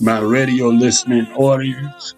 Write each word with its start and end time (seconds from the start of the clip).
my 0.00 0.20
radio 0.20 0.68
listening 0.68 1.26
audience. 1.34 2.14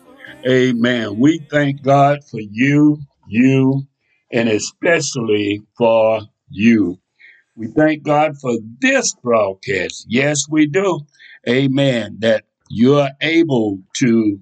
Amen. 0.47 1.19
We 1.19 1.41
thank 1.51 1.83
God 1.83 2.21
for 2.31 2.41
you, 2.41 2.99
you, 3.27 3.83
and 4.33 4.49
especially 4.49 5.63
for 5.77 6.21
you. 6.49 6.99
We 7.57 7.69
thank 7.69 8.05
God 8.05 8.39
for 8.41 8.55
this 8.81 9.15
broadcast. 9.23 10.07
Yes, 10.09 10.47
we 10.49 10.67
do. 10.67 11.01
Amen. 11.49 12.19
That 12.21 12.45
you're 12.71 13.11
able 13.21 13.79
to 13.97 14.41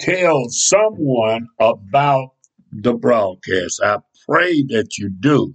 tell 0.00 0.46
someone 0.48 1.48
about 1.60 2.30
the 2.72 2.94
broadcast. 2.94 3.80
I 3.84 3.98
pray 4.28 4.64
that 4.68 4.98
you 4.98 5.10
do. 5.10 5.54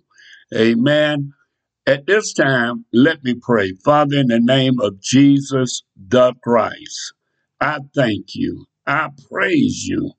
Amen. 0.56 1.34
At 1.88 2.08
this 2.08 2.34
time, 2.34 2.86
let 2.94 3.24
me 3.24 3.36
pray. 3.42 3.74
Father, 3.84 4.18
in 4.18 4.28
the 4.28 4.40
name 4.40 4.80
of 4.80 5.02
Jesus 5.02 5.84
the 5.98 6.34
Christ, 6.44 7.14
I 7.60 7.80
thank 7.96 8.36
you. 8.36 8.66
I 8.86 9.10
praise 9.30 9.86
you. 9.86 10.12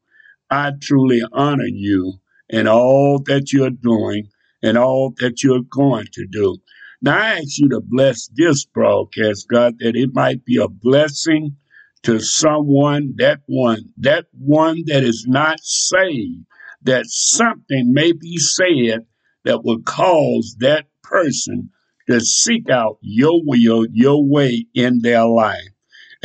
I 0.50 0.72
truly 0.80 1.22
honor 1.32 1.66
you 1.66 2.14
and 2.50 2.68
all 2.68 3.22
that 3.26 3.52
you're 3.52 3.70
doing 3.70 4.28
and 4.62 4.78
all 4.78 5.12
that 5.18 5.42
you're 5.42 5.62
going 5.70 6.06
to 6.12 6.26
do. 6.26 6.56
Now, 7.02 7.18
I 7.18 7.32
ask 7.34 7.58
you 7.58 7.68
to 7.70 7.80
bless 7.80 8.28
this 8.34 8.64
broadcast, 8.64 9.46
God, 9.48 9.78
that 9.80 9.96
it 9.96 10.10
might 10.14 10.44
be 10.44 10.56
a 10.56 10.68
blessing 10.68 11.56
to 12.04 12.20
someone, 12.20 13.14
that 13.18 13.40
one, 13.46 13.92
that 13.98 14.26
one 14.32 14.82
that 14.86 15.04
is 15.04 15.26
not 15.28 15.58
saved, 15.60 16.44
that 16.82 17.04
something 17.06 17.92
may 17.92 18.12
be 18.12 18.38
said 18.38 19.06
that 19.44 19.64
will 19.64 19.82
cause 19.82 20.56
that 20.60 20.86
person 21.02 21.70
to 22.08 22.20
seek 22.20 22.70
out 22.70 22.98
your 23.00 23.40
will, 23.44 23.86
your 23.92 24.24
way 24.24 24.66
in 24.74 25.00
their 25.02 25.26
life. 25.26 25.75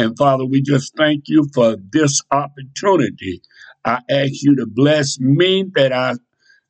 And 0.02 0.17
Father, 0.17 0.45
we 0.45 0.63
just 0.63 0.95
thank 0.97 1.25
you 1.27 1.47
for 1.53 1.75
this 1.91 2.21
opportunity. 2.31 3.44
I 3.85 3.99
ask 4.09 4.41
you 4.41 4.55
to 4.55 4.66
bless 4.66 5.19
me 5.19 5.66
that 5.75 5.93
I 5.93 6.16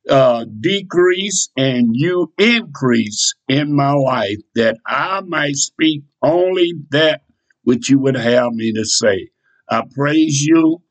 uh, 0.08 0.44
decrease 0.60 1.48
and 1.56 1.90
you 1.92 2.30
increase 2.36 3.34
in 3.48 3.74
my 3.74 3.92
life, 3.92 4.36
that 4.54 4.76
I 4.86 5.22
might 5.22 5.56
speak 5.56 6.02
only 6.22 6.74
that 6.90 7.22
which 7.64 7.88
you 7.88 8.00
would 8.00 8.16
have 8.16 8.52
me 8.52 8.72
to 8.74 8.84
say. 8.84 9.30
I 9.70 9.84
praise 9.94 10.42
you. 10.42 10.82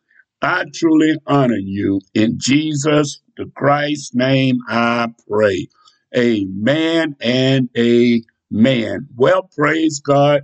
I 0.41 0.65
truly 0.73 1.17
honor 1.27 1.59
you. 1.61 2.01
In 2.15 2.37
Jesus 2.39 3.21
the 3.37 3.51
Christ's 3.55 4.15
name, 4.15 4.57
I 4.67 5.09
pray. 5.29 5.67
Amen 6.17 7.15
and 7.21 7.69
amen. 7.77 9.09
Well, 9.15 9.43
praise 9.55 9.99
God. 9.99 10.41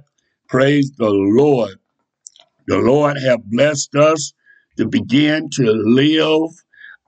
Praise 0.47 0.91
the 0.95 1.09
Lord. 1.09 1.79
The 2.67 2.77
Lord 2.77 3.17
have 3.25 3.43
blessed 3.45 3.95
us 3.95 4.33
to 4.77 4.87
begin 4.87 5.49
to 5.53 5.71
live 5.71 6.51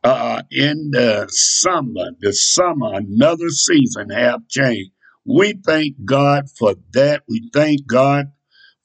uh, 0.04 0.42
in 0.52 0.92
the 0.92 1.28
summer. 1.30 2.12
The 2.22 2.34
summer, 2.34 2.96
another 2.96 3.50
season 3.50 4.10
have 4.12 4.48
changed. 4.50 4.92
We 5.26 5.54
thank 5.66 5.96
God 6.06 6.46
for 6.58 6.76
that. 6.94 7.24
We 7.28 7.50
thank 7.54 7.86
God 7.88 8.28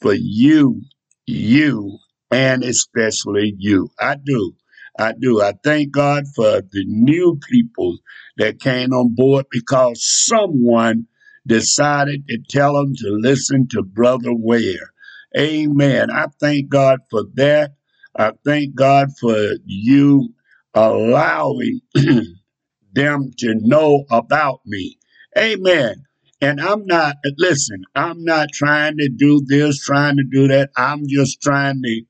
for 0.01 0.15
you, 0.15 0.83
you, 1.27 1.99
and 2.31 2.65
especially 2.65 3.55
you. 3.59 3.89
I 3.99 4.17
do. 4.23 4.55
I 4.99 5.15
do. 5.19 5.43
I 5.43 5.55
thank 5.65 5.93
God 5.93 6.25
for 6.35 6.61
the 6.61 6.85
new 6.87 7.39
people 7.51 7.99
that 8.37 8.61
came 8.61 8.93
on 8.93 9.15
board 9.15 9.47
because 9.51 10.01
someone 10.05 11.07
decided 11.47 12.27
to 12.29 12.39
tell 12.49 12.75
them 12.75 12.95
to 12.97 13.09
listen 13.11 13.69
to 13.71 13.83
Brother 13.83 14.33
Ware. 14.35 14.94
Amen. 15.37 16.11
I 16.11 16.27
thank 16.41 16.69
God 16.69 17.01
for 17.11 17.25
that. 17.35 17.73
I 18.17 18.33
thank 18.45 18.75
God 18.75 19.09
for 19.21 19.37
you 19.65 20.29
allowing 20.75 21.81
them 22.93 23.31
to 23.39 23.55
know 23.61 24.05
about 24.11 24.61
me. 24.67 24.99
Amen. 25.37 26.05
And 26.41 26.61
I'm 26.61 26.87
not, 26.87 27.17
listen, 27.39 27.83
I'm 27.95 28.23
not 28.25 28.51
trying 28.53 28.99
to 28.99 29.09
do 29.09 29.41
this, 29.47 29.81
trying 29.85 30.17
to 30.17 30.25
do 30.25 30.49
that. 30.49 30.71
I'm 30.77 31.07
just 31.09 31.41
trying 31.43 31.83
to 31.83 32.03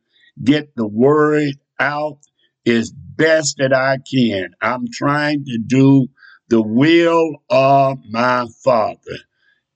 get 0.43 0.75
the 0.77 0.87
word 0.87 1.55
out 1.79 2.19
as 2.67 2.93
best 2.93 3.57
that 3.59 3.73
I 3.73 3.99
can. 4.13 4.51
I'm 4.61 4.87
trying 4.93 5.45
to 5.45 5.59
do 5.59 6.09
the 6.49 6.63
will 6.63 7.37
of 7.51 7.99
my 8.11 8.47
Father. 8.65 8.99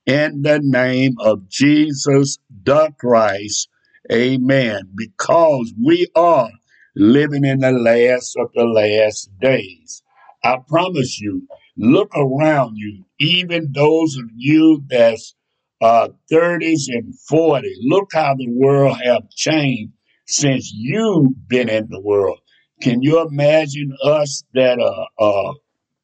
In 0.05 0.41
the 0.41 0.59
name 0.61 1.15
of 1.19 1.47
Jesus 1.49 2.37
the 2.63 2.91
Christ, 2.99 3.69
amen. 4.11 4.91
Because 4.95 5.73
we 5.83 6.07
are 6.15 6.49
living 6.95 7.45
in 7.45 7.59
the 7.59 7.71
last 7.71 8.35
of 8.37 8.49
the 8.53 8.65
last 8.65 9.29
days. 9.39 10.03
I 10.43 10.57
promise 10.67 11.19
you, 11.19 11.47
look 11.77 12.09
around 12.15 12.77
you, 12.77 13.05
even 13.19 13.71
those 13.73 14.17
of 14.17 14.25
you 14.35 14.83
that's 14.89 15.35
uh, 15.81 16.09
30s 16.31 16.87
and 16.87 17.13
40, 17.29 17.73
look 17.83 18.09
how 18.13 18.35
the 18.35 18.49
world 18.49 18.97
have 19.03 19.29
changed 19.29 19.93
since 20.27 20.71
you've 20.73 21.47
been 21.47 21.69
in 21.69 21.87
the 21.89 22.01
world. 22.01 22.39
Can 22.81 23.01
you 23.01 23.21
imagine 23.25 23.95
us 24.03 24.43
that 24.53 24.79
are 24.79 25.07
uh, 25.19 25.53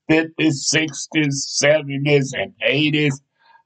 50s, 0.09 0.73
60s, 0.73 1.63
70s, 1.63 2.29
and 2.33 2.53
80s, 2.67 3.13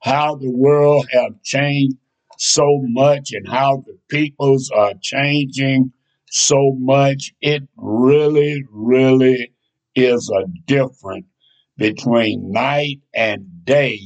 how 0.02 0.34
the 0.36 0.50
world 0.50 1.06
have 1.12 1.42
changed 1.42 1.96
so 2.38 2.80
much 2.82 3.32
and 3.32 3.46
how 3.48 3.84
the 3.86 3.98
peoples 4.08 4.70
are 4.70 4.94
changing 5.00 5.92
so 6.30 6.74
much. 6.78 7.32
It 7.40 7.62
really, 7.76 8.64
really 8.70 9.52
is 9.94 10.30
a 10.30 10.46
difference 10.66 11.26
between 11.76 12.52
night 12.52 13.00
and 13.14 13.64
day 13.64 14.00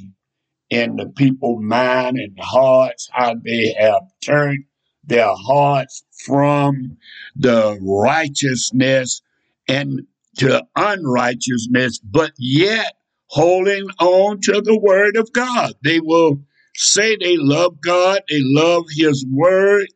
in 0.70 0.96
the 0.96 1.06
people 1.06 1.60
mind 1.60 2.18
and 2.18 2.36
hearts, 2.40 3.08
how 3.12 3.36
they 3.44 3.74
have 3.78 4.02
turned 4.24 4.64
their 5.04 5.32
hearts 5.34 6.02
from 6.24 6.96
the 7.36 7.78
righteousness 7.82 9.22
and 9.68 10.00
to 10.38 10.64
unrighteousness, 10.74 12.00
but 12.00 12.32
yet 12.38 12.94
holding 13.28 13.86
on 14.00 14.40
to 14.42 14.60
the 14.60 14.78
word 14.78 15.16
of 15.16 15.32
God. 15.32 15.72
They 15.82 16.00
will 16.00 16.40
say 16.74 17.16
they 17.16 17.36
love 17.36 17.80
God, 17.80 18.20
they 18.28 18.40
love 18.40 18.84
his 18.90 19.24
word, 19.30 19.86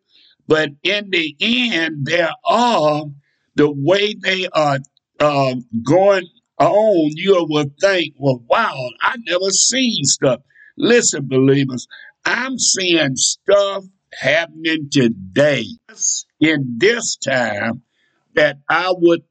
but 0.47 0.71
in 0.83 1.11
the 1.11 1.37
end, 1.41 2.07
there 2.07 2.33
are 2.47 3.05
the 3.57 3.71
way 3.71 4.15
they 4.15 4.49
are 4.49 4.79
uh, 5.21 5.55
going 5.85 6.27
on, 6.59 7.11
you 7.15 7.47
will 7.49 7.71
think, 7.81 8.15
well, 8.19 8.43
wow, 8.49 8.77
I 9.01 9.17
never 9.27 9.51
seen 9.51 10.05
stuff. 10.05 10.41
Listen, 10.77 11.27
believers, 11.29 11.87
I'm 12.25 12.59
seeing 12.59 13.17
stuff 13.17 13.85
happening 14.13 14.89
today 14.91 15.67
in 16.41 16.77
this 16.79 17.17
time 17.17 17.83
that 18.35 18.59
I 18.69 18.93
would 18.97 19.23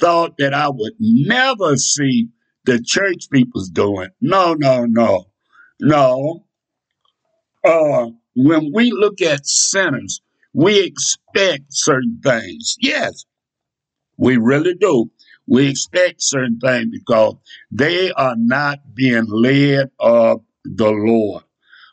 thought 0.00 0.34
that 0.38 0.52
I 0.52 0.68
would 0.68 0.94
never 0.98 1.76
see 1.76 2.28
the 2.66 2.82
church 2.82 3.28
people's 3.30 3.70
doing. 3.70 4.10
No, 4.20 4.54
no, 4.54 4.86
no, 4.86 5.26
no. 5.80 6.46
Uh, 7.64 8.08
when 8.36 8.70
we 8.72 8.90
look 8.92 9.20
at 9.22 9.46
sinners, 9.46 10.20
we 10.54 10.80
expect 10.80 11.64
certain 11.70 12.20
things. 12.24 12.76
Yes, 12.80 13.24
We 14.16 14.36
really 14.36 14.74
do. 14.74 15.10
We 15.46 15.68
expect 15.68 16.22
certain 16.22 16.58
things 16.58 16.88
because 16.92 17.36
they 17.70 18.12
are 18.12 18.36
not 18.38 18.94
being 18.94 19.26
led 19.28 19.90
of 20.00 20.40
the 20.64 20.90
Lord. 20.90 21.44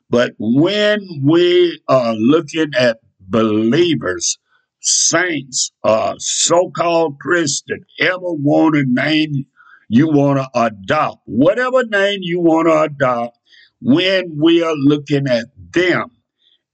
But 0.09 0.33
when 0.39 0.99
we 1.23 1.81
are 1.89 2.13
looking 2.15 2.71
at 2.77 2.99
believers, 3.19 4.39
saints, 4.81 5.71
uh, 5.83 6.15
so-called 6.19 7.19
Christian, 7.19 7.85
ever 7.99 8.19
want 8.33 8.77
a 8.77 8.85
name 8.87 9.45
you 9.93 10.07
want 10.07 10.39
to 10.39 10.49
adopt, 10.57 11.21
whatever 11.25 11.83
name 11.83 12.19
you 12.21 12.39
want 12.39 12.65
to 12.65 12.83
adopt, 12.83 13.37
when 13.81 14.37
we 14.39 14.63
are 14.63 14.73
looking 14.73 15.27
at 15.27 15.47
them 15.73 16.09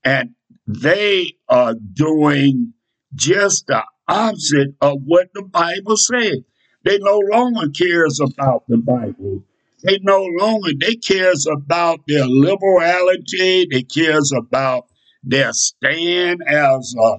and 0.04 0.36
they 0.68 1.32
are 1.48 1.74
doing 1.74 2.74
just 3.16 3.66
the 3.66 3.82
opposite 4.06 4.76
of 4.80 5.00
what 5.04 5.30
the 5.34 5.42
Bible 5.42 5.96
says. 5.96 6.38
They 6.84 6.98
no 7.00 7.18
longer 7.18 7.68
cares 7.70 8.20
about 8.20 8.68
the 8.68 8.76
Bible. 8.76 9.42
They 9.82 9.98
no 10.00 10.24
longer 10.38 10.70
they 10.78 10.94
cares 10.94 11.44
about 11.52 11.98
their 12.06 12.24
liberality. 12.24 13.66
They 13.68 13.82
cares 13.82 14.30
about 14.30 14.86
their 15.24 15.52
stand 15.54 16.40
as 16.46 16.94
a, 16.96 17.16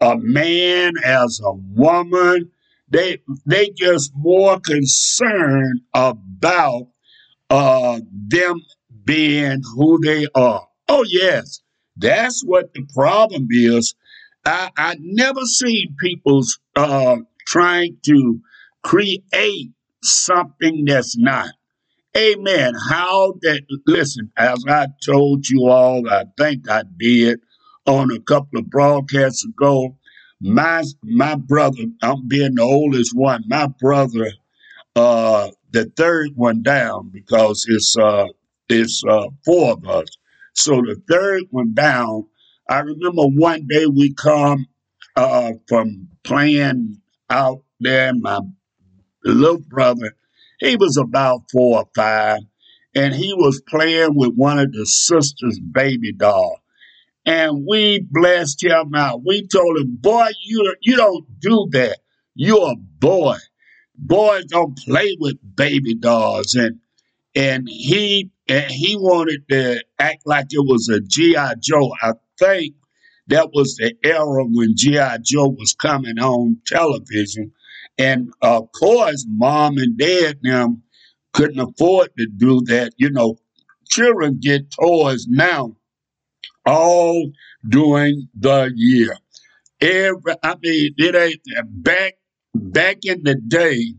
a 0.00 0.16
man, 0.16 0.94
as 1.04 1.42
a 1.44 1.52
woman. 1.52 2.51
They 2.92 3.18
they 3.46 3.70
just 3.70 4.12
more 4.14 4.60
concerned 4.60 5.80
about 5.94 6.88
uh, 7.48 8.00
them 8.12 8.60
being 9.04 9.62
who 9.74 9.98
they 10.04 10.26
are. 10.34 10.68
Oh 10.88 11.04
yes, 11.08 11.62
that's 11.96 12.42
what 12.44 12.74
the 12.74 12.86
problem 12.94 13.48
is. 13.50 13.94
I 14.44 14.70
I 14.76 14.96
never 15.00 15.40
seen 15.44 15.96
people 15.98 16.42
uh, 16.76 17.16
trying 17.46 17.96
to 18.06 18.40
create 18.82 19.70
something 20.02 20.84
that's 20.84 21.16
not. 21.16 21.48
Amen. 22.14 22.74
How 22.90 23.32
that, 23.40 23.62
listen, 23.86 24.30
as 24.36 24.62
I 24.68 24.88
told 25.02 25.48
you 25.48 25.68
all, 25.68 26.06
I 26.10 26.24
think 26.36 26.68
I 26.70 26.82
did 26.98 27.40
on 27.86 28.12
a 28.12 28.20
couple 28.20 28.58
of 28.58 28.68
broadcasts 28.68 29.46
ago, 29.46 29.96
my 30.42 30.84
my 31.04 31.36
brother, 31.36 31.84
I'm 32.02 32.28
being 32.28 32.56
the 32.56 32.62
oldest 32.62 33.14
one, 33.14 33.44
my 33.46 33.68
brother, 33.80 34.32
uh, 34.96 35.50
the 35.70 35.86
third 35.96 36.30
one 36.34 36.62
down 36.62 37.10
because 37.10 37.64
it's 37.68 37.96
uh 37.96 38.26
it's 38.68 39.02
uh 39.08 39.28
four 39.44 39.72
of 39.72 39.86
us. 39.86 40.08
So 40.54 40.76
the 40.82 41.00
third 41.08 41.44
one 41.50 41.74
down, 41.74 42.26
I 42.68 42.80
remember 42.80 43.22
one 43.22 43.66
day 43.68 43.86
we 43.86 44.14
come 44.14 44.66
uh 45.16 45.52
from 45.68 46.08
playing 46.24 47.00
out 47.30 47.62
there, 47.80 48.12
my 48.14 48.40
little 49.24 49.58
brother, 49.58 50.12
he 50.60 50.76
was 50.76 50.96
about 50.96 51.42
four 51.52 51.80
or 51.80 51.88
five, 51.94 52.40
and 52.94 53.14
he 53.14 53.34
was 53.34 53.62
playing 53.68 54.14
with 54.14 54.34
one 54.34 54.58
of 54.58 54.72
the 54.72 54.86
sisters' 54.86 55.60
baby 55.60 56.12
doll. 56.12 56.61
And 57.24 57.64
we 57.68 58.00
blessed 58.10 58.64
him 58.64 58.94
out. 58.94 59.22
We 59.24 59.46
told 59.46 59.78
him, 59.78 59.96
boy, 60.00 60.28
you, 60.44 60.74
you 60.80 60.96
don't 60.96 61.24
do 61.40 61.68
that. 61.72 61.98
You're 62.34 62.72
a 62.72 62.76
boy. 62.76 63.36
Boys 63.96 64.46
don't 64.46 64.76
play 64.78 65.16
with 65.20 65.36
baby 65.54 65.94
dolls. 65.94 66.54
And 66.54 66.80
and 67.34 67.68
he 67.68 68.30
and 68.48 68.70
he 68.70 68.96
wanted 68.96 69.48
to 69.50 69.84
act 69.98 70.22
like 70.26 70.46
it 70.50 70.64
was 70.66 70.88
a 70.88 71.00
G.I. 71.00 71.54
Joe. 71.60 71.92
I 72.02 72.14
think 72.38 72.74
that 73.28 73.50
was 73.52 73.76
the 73.76 73.94
era 74.04 74.44
when 74.44 74.76
G.I. 74.76 75.18
Joe 75.22 75.48
was 75.48 75.72
coming 75.72 76.18
on 76.18 76.58
television. 76.66 77.52
And 77.98 78.32
of 78.42 78.72
course, 78.72 79.24
mom 79.28 79.78
and 79.78 79.96
dad 79.96 80.38
them 80.42 80.82
couldn't 81.32 81.60
afford 81.60 82.10
to 82.18 82.26
do 82.26 82.60
that. 82.66 82.92
You 82.96 83.10
know, 83.10 83.38
children 83.88 84.38
get 84.40 84.70
toys 84.70 85.26
now 85.28 85.76
all 86.66 87.30
during 87.68 88.28
the 88.38 88.72
year. 88.74 89.16
Every, 89.80 90.34
I 90.42 90.56
mean, 90.62 90.94
it 90.96 91.14
ain't 91.14 91.40
back 91.82 92.14
back 92.54 92.98
in 93.04 93.22
the 93.24 93.34
day 93.34 93.94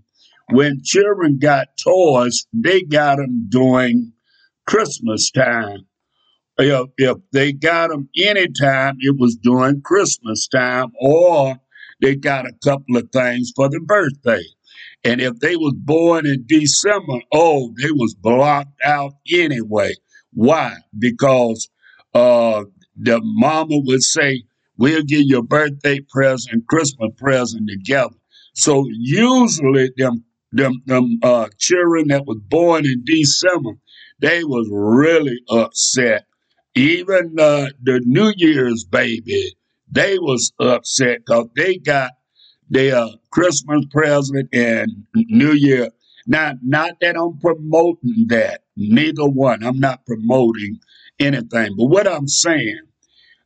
when 0.51 0.81
children 0.83 1.39
got 1.39 1.67
toys, 1.83 2.45
they 2.53 2.83
got 2.83 3.17
them 3.17 3.47
during 3.49 4.13
Christmas 4.67 5.31
time. 5.31 5.87
If, 6.57 6.89
if 6.97 7.17
they 7.31 7.51
got 7.51 7.89
them 7.89 8.09
anytime, 8.15 8.97
it 8.99 9.15
was 9.17 9.35
during 9.35 9.81
Christmas 9.81 10.47
time, 10.47 10.91
or 10.99 11.57
they 12.01 12.15
got 12.15 12.45
a 12.45 12.53
couple 12.63 12.97
of 12.97 13.09
things 13.11 13.51
for 13.55 13.69
the 13.69 13.79
birthday. 13.79 14.43
And 15.03 15.19
if 15.19 15.39
they 15.39 15.55
was 15.55 15.73
born 15.75 16.25
in 16.25 16.45
December, 16.47 17.19
oh, 17.33 17.73
they 17.81 17.91
was 17.91 18.13
blocked 18.13 18.79
out 18.85 19.13
anyway. 19.33 19.95
Why? 20.31 20.75
Because 20.97 21.69
uh, 22.13 22.63
the 22.97 23.19
mama 23.23 23.79
would 23.85 24.03
say, 24.03 24.43
"We'll 24.77 25.03
give 25.03 25.23
you 25.25 25.39
a 25.39 25.43
birthday 25.43 25.99
present, 26.09 26.67
Christmas 26.67 27.11
present 27.17 27.69
together." 27.69 28.15
So 28.53 28.85
usually 28.91 29.91
them 29.97 30.23
them 30.51 30.81
them 30.85 31.19
uh, 31.23 31.49
children 31.57 32.07
that 32.09 32.25
was 32.25 32.39
born 32.47 32.85
in 32.85 33.03
December, 33.05 33.71
they 34.19 34.43
was 34.43 34.67
really 34.71 35.39
upset. 35.49 36.25
Even 36.75 37.35
uh, 37.39 37.67
the 37.83 38.01
New 38.05 38.33
Year's 38.37 38.83
baby, 38.83 39.55
they 39.91 40.17
was 40.19 40.51
upset 40.59 41.19
because 41.25 41.47
they 41.55 41.77
got 41.77 42.11
their 42.69 43.05
Christmas 43.31 43.85
present 43.91 44.49
and 44.53 44.89
New 45.15 45.53
Year. 45.53 45.89
Now, 46.27 46.53
not 46.63 46.93
that 47.01 47.17
I'm 47.17 47.37
promoting 47.39 48.27
that, 48.27 48.61
neither 48.77 49.25
one. 49.27 49.63
I'm 49.63 49.79
not 49.79 50.05
promoting 50.05 50.79
anything. 51.19 51.75
But 51.77 51.87
what 51.87 52.07
I'm 52.07 52.27
saying, 52.27 52.81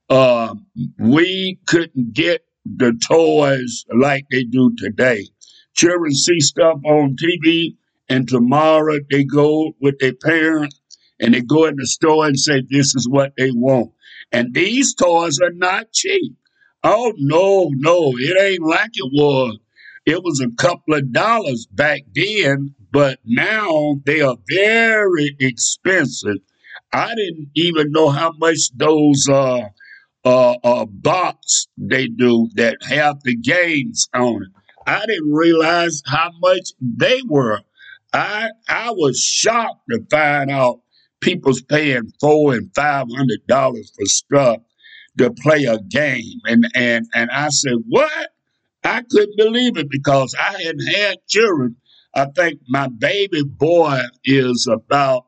uh, 0.10 0.56
we 0.98 1.60
couldn't 1.68 2.14
get 2.14 2.46
the 2.66 2.94
toys 3.08 3.86
like 3.94 4.26
they 4.32 4.44
do 4.44 4.74
today. 4.78 5.28
Children 5.76 6.14
see 6.14 6.40
stuff 6.40 6.80
on 6.86 7.16
TV, 7.16 7.76
and 8.10 8.28
tomorrow 8.28 8.98
they 9.12 9.24
go 9.24 9.74
with 9.80 10.00
their 10.00 10.14
parents 10.14 10.80
and 11.20 11.34
they 11.34 11.42
go 11.42 11.66
in 11.66 11.76
the 11.76 11.88
store 11.88 12.26
and 12.26 12.40
say, 12.40 12.64
This 12.68 12.96
is 12.96 13.08
what 13.10 13.34
they 13.38 13.52
want. 13.52 13.92
And 14.32 14.54
these 14.54 14.94
toys 14.94 15.40
are 15.40 15.52
not 15.52 15.92
cheap. 15.92 16.36
Oh, 16.84 17.14
no, 17.18 17.70
no, 17.74 18.14
it 18.18 18.38
ain't 18.40 18.64
like 18.64 18.92
it 18.94 19.10
was. 19.12 19.58
It 20.06 20.24
was 20.24 20.40
a 20.40 20.56
couple 20.62 20.94
of 20.94 21.12
dollars 21.12 21.68
back 21.72 22.02
then, 22.14 22.76
but 22.92 23.20
now 23.26 24.00
they 24.06 24.22
are 24.22 24.38
very 24.50 25.36
expensive. 25.40 26.38
I 26.94 27.16
didn't 27.16 27.50
even 27.56 27.92
know 27.92 28.10
how 28.10 28.34
much 28.38 28.70
those 28.76 29.28
uh, 29.30 29.70
uh, 30.26 30.56
uh, 30.64 30.86
box 30.86 31.68
they 31.78 32.08
do 32.08 32.50
that 32.56 32.78
have 32.84 33.22
the 33.24 33.36
games 33.36 34.08
on 34.14 34.44
it. 34.44 34.50
I 34.86 35.06
didn't 35.06 35.32
realize 35.32 36.02
how 36.06 36.32
much 36.40 36.70
they 36.82 37.22
were. 37.28 37.62
I 38.14 38.50
I 38.70 38.92
was 38.92 39.20
shocked 39.20 39.82
to 39.92 40.00
find 40.10 40.50
out 40.50 40.82
people's 41.22 41.62
paying 41.62 42.12
four 42.22 42.54
and 42.54 42.74
five 42.74 43.08
hundred 43.14 43.46
dollars 43.48 43.92
for 43.96 44.06
stuff 44.06 44.60
to 45.18 45.32
play 45.32 45.66
a 45.66 45.80
game, 45.80 46.40
and 46.46 46.68
and 46.74 47.06
and 47.14 47.30
I 47.32 47.50
said, 47.50 47.76
what? 47.88 48.30
I 48.84 49.02
couldn't 49.10 49.38
believe 49.38 49.78
it 49.78 49.90
because 49.90 50.34
I 50.40 50.62
hadn't 50.62 50.88
had 50.88 51.18
children. 51.28 51.76
I 52.16 52.26
think 52.26 52.62
my 52.68 52.88
baby 52.88 53.44
boy 53.44 54.00
is 54.24 54.68
about 54.72 55.27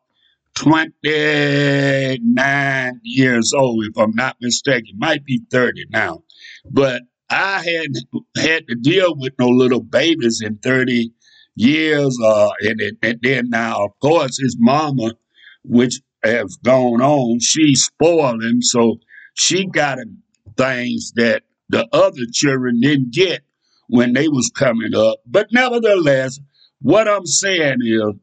29 0.59 2.99
years 3.03 3.53
old, 3.53 3.85
if 3.85 3.97
I'm 3.97 4.13
not 4.13 4.35
mistaken. 4.41 4.95
Might 4.97 5.23
be 5.23 5.41
30 5.49 5.85
now. 5.89 6.23
But 6.69 7.03
I 7.29 7.63
hadn't 7.63 7.99
had 8.35 8.67
to 8.67 8.75
deal 8.75 9.15
with 9.15 9.33
no 9.39 9.47
little 9.47 9.81
babies 9.81 10.41
in 10.43 10.57
30 10.57 11.13
years. 11.55 12.19
Uh, 12.21 12.49
and, 12.61 12.81
and 13.01 13.19
then 13.21 13.49
now, 13.49 13.85
of 13.85 13.91
course, 14.01 14.37
his 14.37 14.57
mama, 14.59 15.13
which 15.63 16.01
has 16.23 16.57
gone 16.57 17.01
on, 17.01 17.39
she 17.39 17.75
spoiled 17.75 18.43
him. 18.43 18.61
So 18.61 18.97
she 19.35 19.65
got 19.65 19.99
him 19.99 20.23
things 20.57 21.13
that 21.15 21.43
the 21.69 21.87
other 21.93 22.25
children 22.33 22.81
didn't 22.81 23.13
get 23.13 23.43
when 23.87 24.11
they 24.11 24.27
was 24.27 24.51
coming 24.53 24.93
up. 24.93 25.19
But 25.25 25.47
nevertheless, 25.53 26.37
what 26.81 27.07
I'm 27.07 27.25
saying 27.25 27.77
is, 27.81 28.15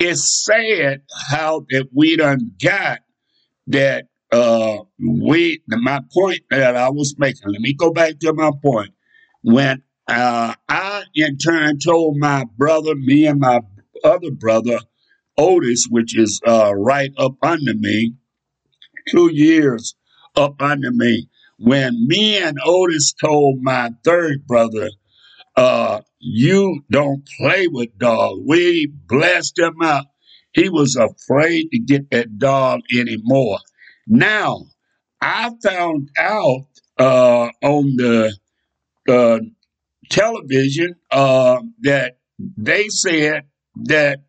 it's 0.00 0.44
sad 0.46 1.02
how 1.30 1.66
that 1.70 1.88
we 1.94 2.16
done 2.16 2.52
got 2.62 3.00
that 3.68 4.06
uh 4.32 4.78
we 4.98 5.62
my 5.68 6.00
point 6.12 6.40
that 6.50 6.76
I 6.76 6.90
was 6.90 7.16
making. 7.18 7.42
Let 7.46 7.60
me 7.60 7.74
go 7.74 7.92
back 7.92 8.18
to 8.20 8.32
my 8.32 8.50
point. 8.62 8.90
When 9.42 9.82
uh 10.08 10.54
I 10.68 11.04
in 11.14 11.38
turn 11.38 11.78
told 11.78 12.16
my 12.18 12.46
brother, 12.56 12.94
me 12.96 13.26
and 13.26 13.40
my 13.40 13.60
other 14.04 14.30
brother, 14.32 14.78
Otis, 15.38 15.86
which 15.90 16.16
is 16.18 16.40
uh 16.46 16.74
right 16.74 17.10
up 17.18 17.34
under 17.42 17.74
me, 17.74 18.14
two 19.10 19.30
years 19.32 19.96
up 20.36 20.62
under 20.62 20.90
me. 20.92 21.28
When 21.58 22.06
me 22.08 22.38
and 22.38 22.58
Otis 22.64 23.12
told 23.12 23.62
my 23.62 23.90
third 24.04 24.46
brother, 24.46 24.88
Uh, 25.56 26.00
you 26.20 26.82
don't 26.90 27.26
play 27.38 27.66
with 27.66 27.96
dogs. 27.98 28.40
We 28.46 28.92
blessed 29.08 29.58
him 29.58 29.82
out. 29.82 30.06
He 30.52 30.68
was 30.68 30.96
afraid 30.96 31.68
to 31.72 31.78
get 31.78 32.10
that 32.10 32.38
dog 32.38 32.80
anymore. 32.92 33.58
Now, 34.06 34.66
I 35.20 35.50
found 35.62 36.10
out 36.18 36.66
uh, 36.98 37.50
on 37.62 37.96
the 37.96 38.36
uh, 39.08 39.38
television 40.10 40.94
uh, 41.10 41.60
that 41.82 42.18
they 42.56 42.88
said 42.88 43.44
that 43.84 44.20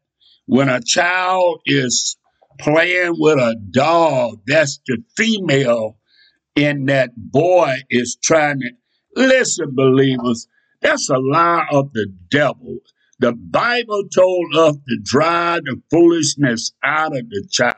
when 0.46 0.70
a 0.70 0.82
child 0.82 1.62
is 1.66 2.18
playing 2.60 3.16
with 3.18 3.38
a 3.38 3.56
dog, 3.72 4.42
that's 4.46 4.80
the 4.86 4.98
female 5.18 5.98
in 6.56 6.86
that 6.86 7.12
boy 7.16 7.76
is 7.90 8.18
trying 8.22 8.60
to 8.60 8.70
listen, 9.16 9.74
believers. 9.74 10.48
That's 10.82 11.10
a 11.10 11.18
lie 11.18 11.68
of 11.72 11.94
the 11.94 12.08
devil. 12.30 12.78
The 13.20 13.34
Bible 13.34 14.04
told 14.16 14.56
us 14.56 14.76
to 14.78 14.98
drive 15.04 15.64
the 15.66 15.82
foolishness 15.92 16.74
out 16.84 17.16
of 17.16 17.30
the 17.30 17.48
child 17.52 17.76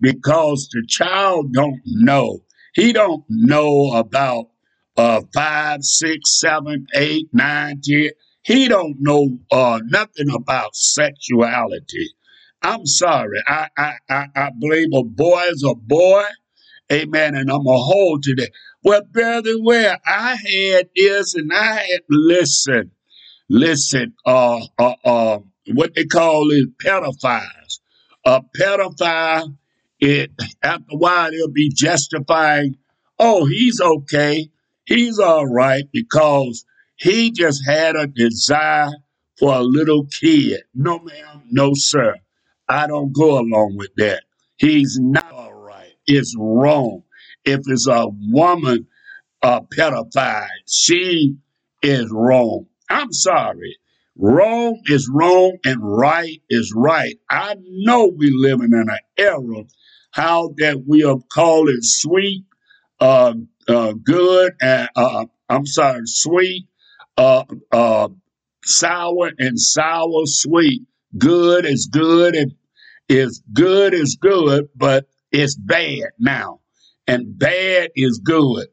because 0.00 0.68
the 0.72 0.84
child 0.88 1.52
don't 1.52 1.80
know. 1.86 2.40
He 2.74 2.92
don't 2.92 3.24
know 3.28 3.92
about 3.94 4.46
uh 4.96 5.22
five, 5.34 5.82
six, 5.84 6.38
seven, 6.40 6.86
eight, 6.94 7.28
nine, 7.32 7.80
ten. 7.82 8.10
He 8.42 8.68
don't 8.68 8.96
know 9.00 9.38
uh 9.50 9.80
nothing 9.86 10.30
about 10.34 10.76
sexuality. 10.76 12.10
I'm 12.62 12.86
sorry. 12.86 13.40
I 13.46 13.68
I 13.76 13.94
I, 14.08 14.26
I 14.36 14.50
believe 14.58 14.88
a 14.94 15.04
boy 15.04 15.42
is 15.50 15.64
a 15.64 15.74
boy. 15.74 16.24
Amen. 16.92 17.34
And 17.34 17.50
I'm 17.50 17.66
a 17.66 17.78
hold 17.78 18.22
to 18.24 18.34
that. 18.36 18.50
Well, 18.82 19.02
brother, 19.10 19.54
Ware 19.58 19.98
I 20.06 20.36
had 20.36 20.88
this 20.96 21.34
and 21.34 21.52
I 21.52 21.74
had 21.74 22.00
listen. 22.08 22.92
Listen, 23.48 24.14
uh, 24.24 24.60
uh, 24.78 24.94
uh, 25.04 25.38
what 25.74 25.94
they 25.94 26.04
call 26.04 26.50
it, 26.50 26.68
pedophiles. 26.78 27.80
A 28.24 28.42
pedophile, 28.58 29.56
it 29.98 30.30
after 30.62 30.84
a 30.92 30.96
while 30.96 31.30
they'll 31.30 31.50
be 31.50 31.70
justifying, 31.74 32.76
oh, 33.18 33.44
he's 33.46 33.80
okay, 33.80 34.50
he's 34.84 35.18
all 35.18 35.46
right 35.46 35.84
because 35.92 36.64
he 36.96 37.32
just 37.32 37.62
had 37.66 37.96
a 37.96 38.06
desire 38.06 38.90
for 39.38 39.54
a 39.54 39.62
little 39.62 40.06
kid. 40.06 40.62
No, 40.74 40.98
ma'am, 41.00 41.42
no, 41.50 41.72
sir. 41.74 42.14
I 42.68 42.86
don't 42.86 43.12
go 43.12 43.40
along 43.40 43.74
with 43.76 43.90
that. 43.96 44.22
He's 44.58 44.98
not 45.00 45.32
all 45.32 45.52
right. 45.54 45.92
It's 46.06 46.36
wrong. 46.38 47.02
If 47.44 47.60
it's 47.66 47.88
a 47.88 48.06
woman 48.08 48.86
a 49.42 49.62
pedophile. 49.62 50.48
She 50.68 51.36
is 51.82 52.08
wrong. 52.10 52.66
I'm 52.90 53.12
sorry. 53.12 53.76
Wrong 54.16 54.80
is 54.86 55.08
wrong 55.12 55.56
and 55.64 55.78
right 55.82 56.42
is 56.50 56.72
right. 56.76 57.16
I 57.30 57.56
know 57.62 58.12
we 58.16 58.30
living 58.32 58.72
in 58.72 58.88
an 58.90 58.98
era 59.16 59.64
how 60.12 60.54
that 60.58 60.84
we 60.86 61.04
are 61.04 61.20
calling 61.32 61.78
sweet, 61.82 62.44
uh, 63.00 63.34
uh, 63.68 63.92
good, 64.04 64.54
and 64.60 64.88
uh, 64.96 65.26
I'm 65.48 65.66
sorry, 65.66 66.02
sweet, 66.06 66.66
uh, 67.16 67.44
uh, 67.72 68.08
sour 68.64 69.30
and 69.38 69.60
sour 69.60 70.22
sweet. 70.26 70.82
Good 71.16 71.64
is 71.64 71.88
good 71.92 72.34
and 72.34 72.52
is 73.08 73.42
good 73.52 73.94
is 73.94 74.18
good, 74.20 74.68
but 74.76 75.06
it's 75.30 75.56
bad 75.56 76.10
now, 76.18 76.60
and 77.10 77.38
bad 77.38 77.90
is 77.96 78.20
good. 78.22 78.68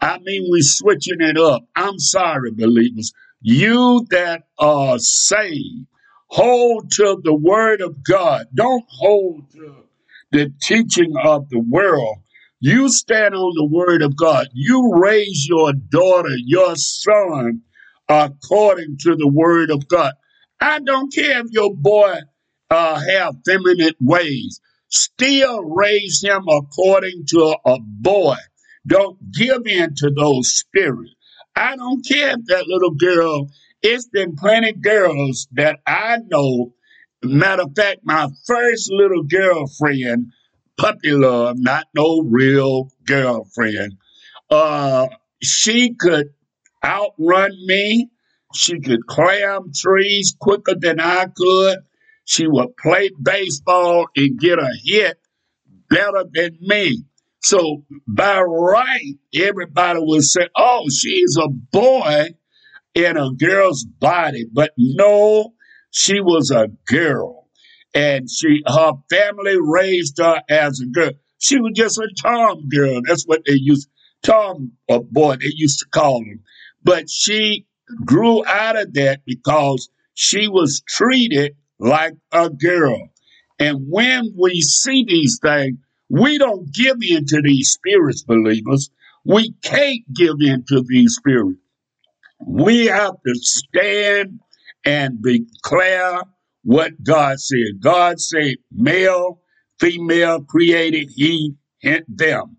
I 0.00 0.18
mean, 0.18 0.46
we're 0.48 0.62
switching 0.62 1.20
it 1.20 1.38
up. 1.38 1.62
I'm 1.76 1.98
sorry, 1.98 2.50
believers. 2.52 3.12
You 3.40 4.06
that 4.10 4.42
are 4.58 4.98
saved, 4.98 5.86
hold 6.28 6.90
to 6.92 7.20
the 7.22 7.34
word 7.34 7.80
of 7.80 8.02
God. 8.02 8.46
Don't 8.54 8.84
hold 8.88 9.50
to 9.52 9.84
the 10.32 10.52
teaching 10.62 11.12
of 11.22 11.48
the 11.50 11.60
world. 11.60 12.16
You 12.60 12.88
stand 12.88 13.34
on 13.34 13.52
the 13.56 13.66
word 13.66 14.02
of 14.02 14.16
God. 14.16 14.48
You 14.52 14.92
raise 14.94 15.46
your 15.48 15.72
daughter, 15.72 16.34
your 16.46 16.76
son, 16.76 17.62
according 18.08 18.98
to 19.00 19.16
the 19.16 19.28
word 19.28 19.70
of 19.70 19.86
God. 19.88 20.12
I 20.60 20.78
don't 20.78 21.12
care 21.12 21.40
if 21.40 21.46
your 21.50 21.74
boy 21.74 22.14
uh, 22.70 23.00
have 23.00 23.34
feminine 23.44 23.94
ways. 24.00 24.60
Still 24.92 25.64
raise 25.64 26.22
him 26.22 26.46
according 26.48 27.24
to 27.28 27.56
a 27.64 27.78
boy. 27.80 28.36
Don't 28.86 29.18
give 29.32 29.66
in 29.66 29.94
to 29.96 30.10
those 30.10 30.52
spirits. 30.52 31.14
I 31.56 31.76
don't 31.76 32.06
care 32.06 32.32
if 32.32 32.44
that 32.46 32.66
little 32.66 32.94
girl, 32.94 33.50
it's 33.80 34.08
been 34.08 34.36
plenty 34.36 34.72
girls 34.72 35.48
that 35.52 35.78
I 35.86 36.18
know. 36.26 36.74
Matter 37.22 37.62
of 37.62 37.74
fact, 37.74 38.00
my 38.04 38.28
first 38.46 38.90
little 38.92 39.22
girlfriend, 39.22 40.32
puppy 40.76 41.12
love, 41.12 41.56
not 41.58 41.86
no 41.94 42.20
real 42.20 42.90
girlfriend, 43.06 43.96
uh, 44.50 45.08
she 45.42 45.94
could 45.94 46.34
outrun 46.84 47.52
me. 47.64 48.10
She 48.54 48.78
could 48.80 49.06
climb 49.06 49.72
trees 49.74 50.36
quicker 50.38 50.74
than 50.78 51.00
I 51.00 51.26
could. 51.34 51.78
She 52.24 52.46
would 52.46 52.76
play 52.76 53.10
baseball 53.20 54.06
and 54.16 54.38
get 54.38 54.58
a 54.58 54.70
hit 54.84 55.18
better 55.90 56.24
than 56.32 56.58
me. 56.60 57.04
So 57.42 57.84
by 58.06 58.40
right, 58.40 59.14
everybody 59.34 59.98
would 60.00 60.22
say, 60.22 60.48
oh, 60.56 60.84
she's 60.88 61.36
a 61.36 61.48
boy 61.48 62.28
in 62.94 63.16
a 63.16 63.32
girl's 63.32 63.84
body. 63.84 64.46
But 64.50 64.72
no, 64.78 65.54
she 65.90 66.20
was 66.20 66.50
a 66.50 66.68
girl. 66.86 67.48
And 67.94 68.30
she 68.30 68.62
her 68.66 68.92
family 69.10 69.56
raised 69.60 70.18
her 70.18 70.40
as 70.48 70.80
a 70.80 70.86
girl. 70.86 71.10
She 71.38 71.58
was 71.60 71.72
just 71.74 71.98
a 71.98 72.08
tom 72.22 72.68
girl. 72.68 73.00
That's 73.04 73.24
what 73.24 73.42
they 73.44 73.56
used 73.56 73.88
tom 74.22 74.72
or 74.88 75.02
boy 75.02 75.36
they 75.36 75.50
used 75.54 75.80
to 75.80 75.86
call 75.90 76.20
them. 76.20 76.40
But 76.82 77.10
she 77.10 77.66
grew 78.04 78.46
out 78.46 78.76
of 78.76 78.94
that 78.94 79.22
because 79.26 79.90
she 80.14 80.48
was 80.48 80.82
treated 80.88 81.56
like 81.82 82.14
a 82.30 82.48
girl. 82.48 83.08
And 83.58 83.86
when 83.88 84.34
we 84.38 84.60
see 84.60 85.04
these 85.06 85.38
things, 85.42 85.78
we 86.08 86.38
don't 86.38 86.72
give 86.72 86.96
in 87.00 87.26
to 87.26 87.42
these 87.42 87.70
spirits, 87.70 88.22
believers. 88.22 88.90
We 89.24 89.54
can't 89.62 90.00
give 90.14 90.36
in 90.40 90.64
to 90.68 90.84
these 90.86 91.14
spirits. 91.16 91.58
We 92.46 92.86
have 92.86 93.14
to 93.26 93.34
stand 93.34 94.40
and 94.84 95.22
declare 95.22 96.22
what 96.64 97.02
God 97.02 97.40
said. 97.40 97.80
God 97.80 98.20
said, 98.20 98.56
male, 98.70 99.40
female 99.78 100.42
created 100.42 101.08
he 101.14 101.54
and 101.82 102.04
them. 102.08 102.58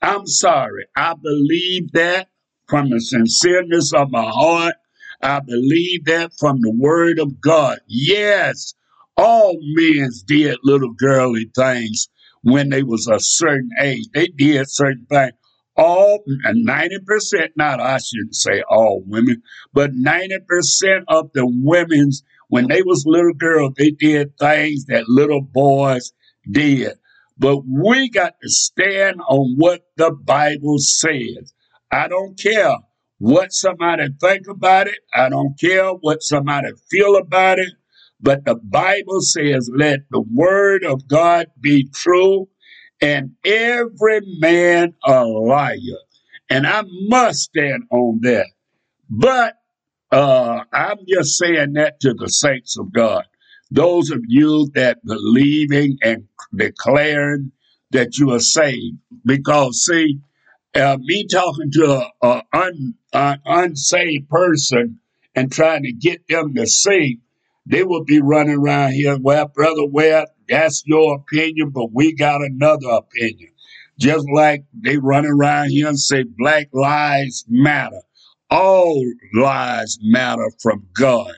I'm 0.00 0.26
sorry. 0.26 0.86
I 0.96 1.14
believe 1.14 1.92
that 1.92 2.28
from 2.68 2.90
the 2.90 2.96
sincereness 2.96 3.92
of 3.94 4.10
my 4.10 4.28
heart. 4.28 4.74
I 5.22 5.40
believe 5.40 6.04
that 6.06 6.32
from 6.38 6.60
the 6.60 6.72
word 6.72 7.18
of 7.18 7.40
God. 7.40 7.78
Yes, 7.86 8.74
all 9.16 9.56
men 9.60 10.10
did 10.26 10.58
little 10.64 10.92
girly 10.92 11.50
things 11.54 12.08
when 12.42 12.70
they 12.70 12.82
was 12.82 13.06
a 13.06 13.20
certain 13.20 13.70
age. 13.80 14.06
They 14.12 14.26
did 14.26 14.68
certain 14.68 15.06
things. 15.08 15.32
All 15.76 16.22
and 16.44 16.68
90%, 16.68 17.50
not 17.56 17.80
I 17.80 17.98
shouldn't 17.98 18.34
say 18.34 18.62
all 18.68 19.02
women, 19.06 19.42
but 19.72 19.92
90% 19.92 21.04
of 21.08 21.30
the 21.32 21.46
women's 21.46 22.22
when 22.48 22.68
they 22.68 22.82
was 22.82 23.04
little 23.06 23.32
girls, 23.32 23.72
they 23.78 23.92
did 23.92 24.36
things 24.36 24.84
that 24.86 25.08
little 25.08 25.40
boys 25.40 26.12
did. 26.50 26.92
But 27.38 27.62
we 27.66 28.10
got 28.10 28.34
to 28.42 28.48
stand 28.50 29.22
on 29.26 29.54
what 29.56 29.86
the 29.96 30.10
Bible 30.10 30.76
says. 30.78 31.54
I 31.90 32.08
don't 32.08 32.38
care 32.38 32.76
what 33.22 33.52
somebody 33.52 34.08
think 34.20 34.48
about 34.48 34.88
it. 34.88 34.98
I 35.14 35.28
don't 35.28 35.54
care 35.58 35.90
what 35.90 36.24
somebody 36.24 36.70
feel 36.90 37.14
about 37.16 37.60
it. 37.60 37.72
But 38.20 38.44
the 38.44 38.56
Bible 38.56 39.20
says, 39.20 39.70
let 39.72 40.00
the 40.10 40.24
word 40.34 40.82
of 40.82 41.06
God 41.06 41.46
be 41.60 41.88
true 41.94 42.48
and 43.00 43.30
every 43.44 44.22
man 44.40 44.94
a 45.04 45.24
liar. 45.24 45.76
And 46.50 46.66
I 46.66 46.82
must 46.84 47.42
stand 47.42 47.84
on 47.92 48.18
that. 48.22 48.48
But 49.08 49.54
uh, 50.10 50.64
I'm 50.72 50.98
just 51.08 51.38
saying 51.38 51.74
that 51.74 52.00
to 52.00 52.14
the 52.14 52.28
saints 52.28 52.76
of 52.76 52.92
God. 52.92 53.24
Those 53.70 54.10
of 54.10 54.20
you 54.26 54.68
that 54.74 54.98
believing 55.04 55.96
and 56.02 56.24
declaring 56.54 57.52
that 57.92 58.18
you 58.18 58.32
are 58.32 58.40
saved. 58.40 58.98
Because 59.24 59.84
see, 59.84 60.18
uh, 60.74 60.98
me 61.00 61.26
talking 61.28 61.70
to 61.72 61.84
a, 61.86 62.10
a 62.26 62.42
un, 62.52 62.94
an 63.12 63.40
unsaved 63.46 64.28
person 64.30 65.00
and 65.34 65.52
trying 65.52 65.84
to 65.84 65.92
get 65.92 66.26
them 66.28 66.54
to 66.54 66.66
see, 66.66 67.20
they 67.66 67.84
will 67.84 68.04
be 68.04 68.20
running 68.20 68.58
around 68.58 68.92
here. 68.92 69.18
Well, 69.20 69.48
brother, 69.48 69.86
well, 69.86 70.26
that's 70.48 70.82
your 70.86 71.16
opinion, 71.16 71.70
but 71.70 71.92
we 71.92 72.14
got 72.14 72.42
another 72.42 72.88
opinion. 72.90 73.50
Just 74.00 74.26
like 74.34 74.64
they 74.74 74.98
run 74.98 75.26
around 75.26 75.70
here 75.70 75.88
and 75.88 76.00
say 76.00 76.24
Black 76.38 76.68
Lives 76.72 77.44
Matter. 77.48 78.00
all 78.50 79.04
lives 79.34 79.98
matter 80.02 80.50
from 80.62 80.86
God. 80.94 81.32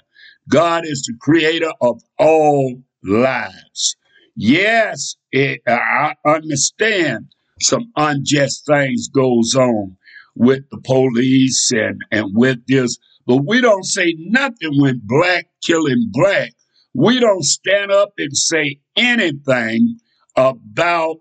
God 0.51 0.87
is 0.87 1.03
the 1.03 1.17
creator 1.21 1.73
of 1.83 2.03
all 2.19 2.83
lives. 3.05 3.97
Yes, 4.37 5.17
it, 5.33 5.63
I 5.69 6.17
understand 6.27 7.34
some 7.61 7.91
unjust 7.97 8.67
things 8.67 9.09
goes 9.09 9.55
on 9.55 9.97
with 10.35 10.65
the 10.71 10.81
police 10.85 11.71
and, 11.73 12.01
and 12.11 12.31
with 12.35 12.59
this, 12.67 12.99
but 13.27 13.39
we 13.47 13.61
don't 13.61 13.85
say 13.85 14.15
nothing 14.19 14.81
when 14.81 15.01
black 15.05 15.47
killing 15.63 16.09
black. 16.11 16.53
We 16.93 17.21
don't 17.21 17.45
stand 17.45 17.91
up 17.91 18.13
and 18.19 18.37
say 18.37 18.79
anything 18.97 19.99
about 20.37 21.17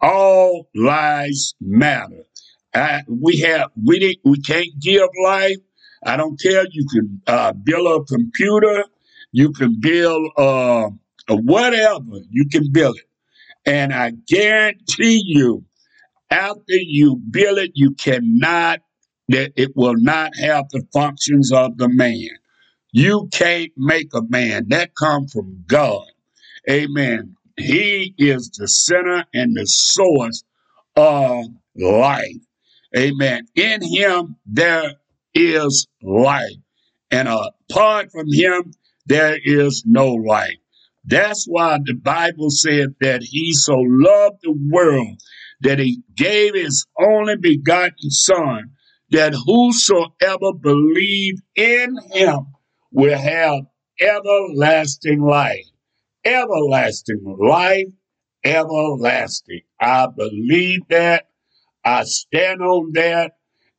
all 0.00 0.68
lives 0.74 1.54
matter. 1.60 2.24
I, 2.74 3.02
we 3.08 3.40
have 3.40 3.70
we 3.84 3.98
didn't 3.98 4.20
we 4.24 4.40
can't 4.40 4.70
give 4.80 5.08
life. 5.24 5.56
I 6.04 6.16
don't 6.16 6.40
care. 6.40 6.64
You 6.70 6.86
can 6.92 7.22
uh, 7.26 7.52
build 7.52 7.86
a 7.86 8.04
computer, 8.04 8.84
you 9.32 9.52
can 9.52 9.80
build 9.80 10.30
uh, 10.36 10.90
whatever. 11.28 12.20
You 12.30 12.46
can 12.50 12.70
build 12.72 12.96
it, 12.96 13.04
and 13.66 13.92
I 13.92 14.12
guarantee 14.26 15.22
you, 15.24 15.64
after 16.30 16.62
you 16.68 17.16
build 17.16 17.58
it, 17.58 17.72
you 17.74 17.94
cannot. 17.94 18.80
That 19.28 19.52
it 19.54 19.70
will 19.76 19.94
not 19.96 20.32
have 20.40 20.64
the 20.70 20.82
functions 20.92 21.52
of 21.52 21.78
the 21.78 21.88
man. 21.88 22.30
You 22.90 23.28
can't 23.32 23.70
make 23.76 24.08
a 24.12 24.22
man. 24.22 24.66
That 24.70 24.90
come 24.96 25.28
from 25.28 25.64
God. 25.68 26.06
Amen. 26.68 27.36
He 27.56 28.14
is 28.18 28.50
the 28.50 28.66
center 28.66 29.24
and 29.32 29.54
the 29.54 29.66
source 29.66 30.42
of 30.96 31.44
life. 31.76 32.42
Amen. 32.96 33.46
In 33.54 33.82
him 33.82 34.36
there 34.46 34.94
is 35.34 35.86
life. 36.02 36.56
And 37.10 37.28
apart 37.28 38.10
from 38.12 38.26
him, 38.32 38.72
there 39.06 39.38
is 39.42 39.84
no 39.86 40.12
life. 40.14 40.59
That's 41.10 41.44
why 41.44 41.78
the 41.84 41.94
Bible 41.94 42.50
said 42.50 42.94
that 43.00 43.20
he 43.24 43.52
so 43.52 43.74
loved 43.74 44.38
the 44.44 44.54
world 44.70 45.20
that 45.60 45.80
he 45.80 46.02
gave 46.14 46.54
his 46.54 46.86
only 46.96 47.36
begotten 47.36 48.10
son, 48.10 48.70
that 49.10 49.34
whosoever 49.34 50.52
believe 50.52 51.34
in 51.56 51.96
him 52.12 52.46
will 52.92 53.18
have 53.18 53.64
everlasting 54.00 55.20
life. 55.20 55.66
Everlasting 56.24 57.36
life, 57.40 57.88
everlasting. 58.44 59.62
I 59.80 60.06
believe 60.16 60.82
that 60.90 61.26
I 61.84 62.04
stand 62.04 62.62
on 62.62 62.92
that 62.92 63.32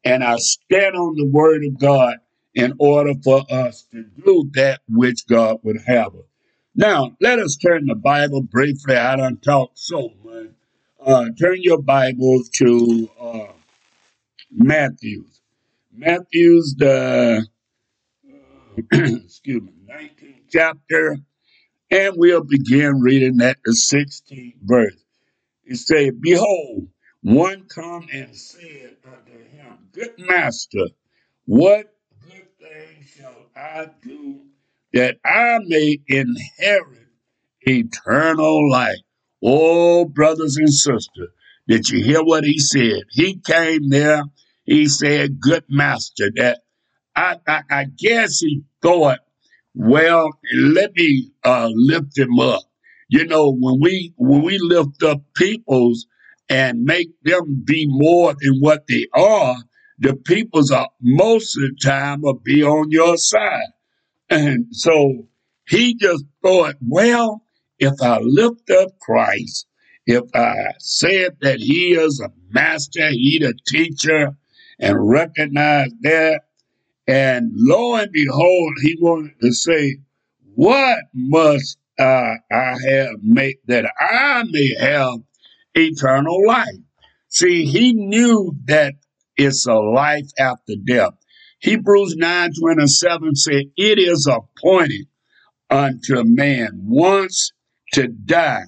and 0.03 0.21
I 0.21 0.35
stand 0.35 0.95
on 0.97 1.15
the 1.15 1.29
word 1.31 1.63
of 1.63 1.79
God 1.79 2.17
in 2.53 2.73
order 2.77 3.13
for 3.23 3.45
us 3.50 3.88
to 3.93 4.03
do 4.25 4.50
that 4.55 4.81
which 4.89 5.25
God 5.27 5.59
would 5.63 5.79
have 5.88 6.13
us. 6.15 6.30
Now, 6.75 7.17
let 7.19 7.39
us 7.39 7.57
turn 7.57 7.85
the 7.85 7.95
Bible 7.95 8.41
briefly. 8.41 8.95
I 8.95 9.17
don't 9.17 9.41
talk 9.41 9.71
so 9.75 10.11
much. 10.23 10.47
Uh, 11.03 11.25
turn 11.37 11.57
your 11.61 11.81
Bible 11.81 12.41
to 12.55 13.09
uh, 13.19 13.47
Matthew's. 14.51 15.41
Matthew's, 15.91 16.75
the, 16.77 17.45
excuse 18.93 19.61
me, 19.63 19.71
19th 19.89 20.35
chapter, 20.49 21.17
and 21.89 22.13
we'll 22.15 22.43
begin 22.43 23.01
reading 23.01 23.41
at 23.41 23.57
the 23.65 23.71
16th 23.71 24.55
verse. 24.61 25.03
It 25.65 25.75
says, 25.75 26.11
Behold, 26.21 26.87
one 27.21 27.65
come 27.65 28.07
and 28.13 28.33
said 28.33 28.95
unto 29.05 29.37
him, 29.49 29.77
Good 29.91 30.13
master, 30.17 30.87
what 31.45 31.93
good 32.25 32.47
thing 32.59 33.05
shall 33.17 33.47
I 33.55 33.87
do 34.01 34.41
that 34.93 35.17
I 35.25 35.60
may 35.65 35.98
inherit 36.07 37.07
eternal 37.62 38.69
life? 38.69 38.97
Oh, 39.43 40.06
brothers 40.06 40.58
and 40.58 40.71
sisters, 40.71 41.10
did 41.67 41.89
you 41.89 42.04
hear 42.04 42.23
what 42.23 42.43
he 42.43 42.60
said? 42.60 43.04
He 43.12 43.39
came 43.39 43.89
there, 43.89 44.23
he 44.65 44.88
said, 44.88 45.39
Good 45.39 45.65
master, 45.69 46.30
that 46.36 46.60
I, 47.15 47.38
I, 47.47 47.62
I 47.69 47.86
guess 47.97 48.39
he 48.39 48.63
thought, 48.82 49.19
well, 49.73 50.30
let 50.56 50.91
me 50.95 51.32
uh, 51.43 51.69
lift 51.73 52.17
him 52.17 52.39
up. 52.39 52.62
You 53.10 53.25
know, 53.25 53.56
when 53.58 53.80
we 53.82 54.13
when 54.17 54.41
we 54.41 54.58
lift 54.60 55.04
up 55.04 55.21
peoples 55.36 56.08
and 56.49 56.84
make 56.84 57.10
them 57.23 57.63
be 57.65 57.86
more 57.88 58.34
than 58.39 58.60
what 58.60 58.88
they 58.88 59.08
are, 59.13 59.56
the 59.99 60.15
peoples 60.15 60.71
are 60.71 60.89
most 61.01 61.58
of 61.58 61.63
the 61.63 61.75
time 61.82 62.21
will 62.21 62.39
be 62.43 62.63
on 62.63 62.91
your 62.91 63.17
side. 63.17 63.71
And 64.32 64.67
so 64.72 65.28
he 65.67 65.94
just 65.96 66.24
thought, 66.41 66.76
well, 66.80 67.44
if 67.80 68.02
I 68.02 68.20
lift 68.20 68.70
up 68.72 68.98
Christ, 69.00 69.67
if 70.06 70.24
I 70.34 70.72
said 70.80 71.36
that 71.41 71.60
he 71.60 71.91
is 71.94 72.22
a 72.22 72.30
master, 72.50 73.10
he 73.10 73.44
a 73.44 73.52
teacher, 73.67 74.38
and 74.80 75.10
recognize 75.10 75.91
that, 76.02 76.41
and 77.08 77.52
lo 77.56 77.96
and 77.96 78.12
behold, 78.12 78.74
he 78.82 78.98
wanted 79.02 79.39
to 79.41 79.52
say, 79.52 79.98
What 80.56 81.00
must 81.13 81.78
uh, 82.00 82.36
I 82.52 82.76
have 82.89 83.22
made 83.22 83.58
that 83.67 83.91
I 84.00 84.44
may 84.50 84.76
have 84.80 85.20
eternal 85.76 86.48
life? 86.48 86.80
See, 87.28 87.65
he 87.65 87.94
knew 87.94 88.56
that 88.65 88.94
it's 89.36 89.67
a 89.67 89.76
life 89.76 90.30
after 90.39 90.76
death. 90.86 91.20
Hebrews 91.62 92.15
9 92.17 92.54
27 92.60 93.36
said, 93.36 93.63
It 93.78 94.00
is 94.00 94.28
appointed 94.28 95.06
unto 95.69 96.24
man 96.24 96.82
once 96.84 97.54
to 97.93 98.08
die, 98.08 98.63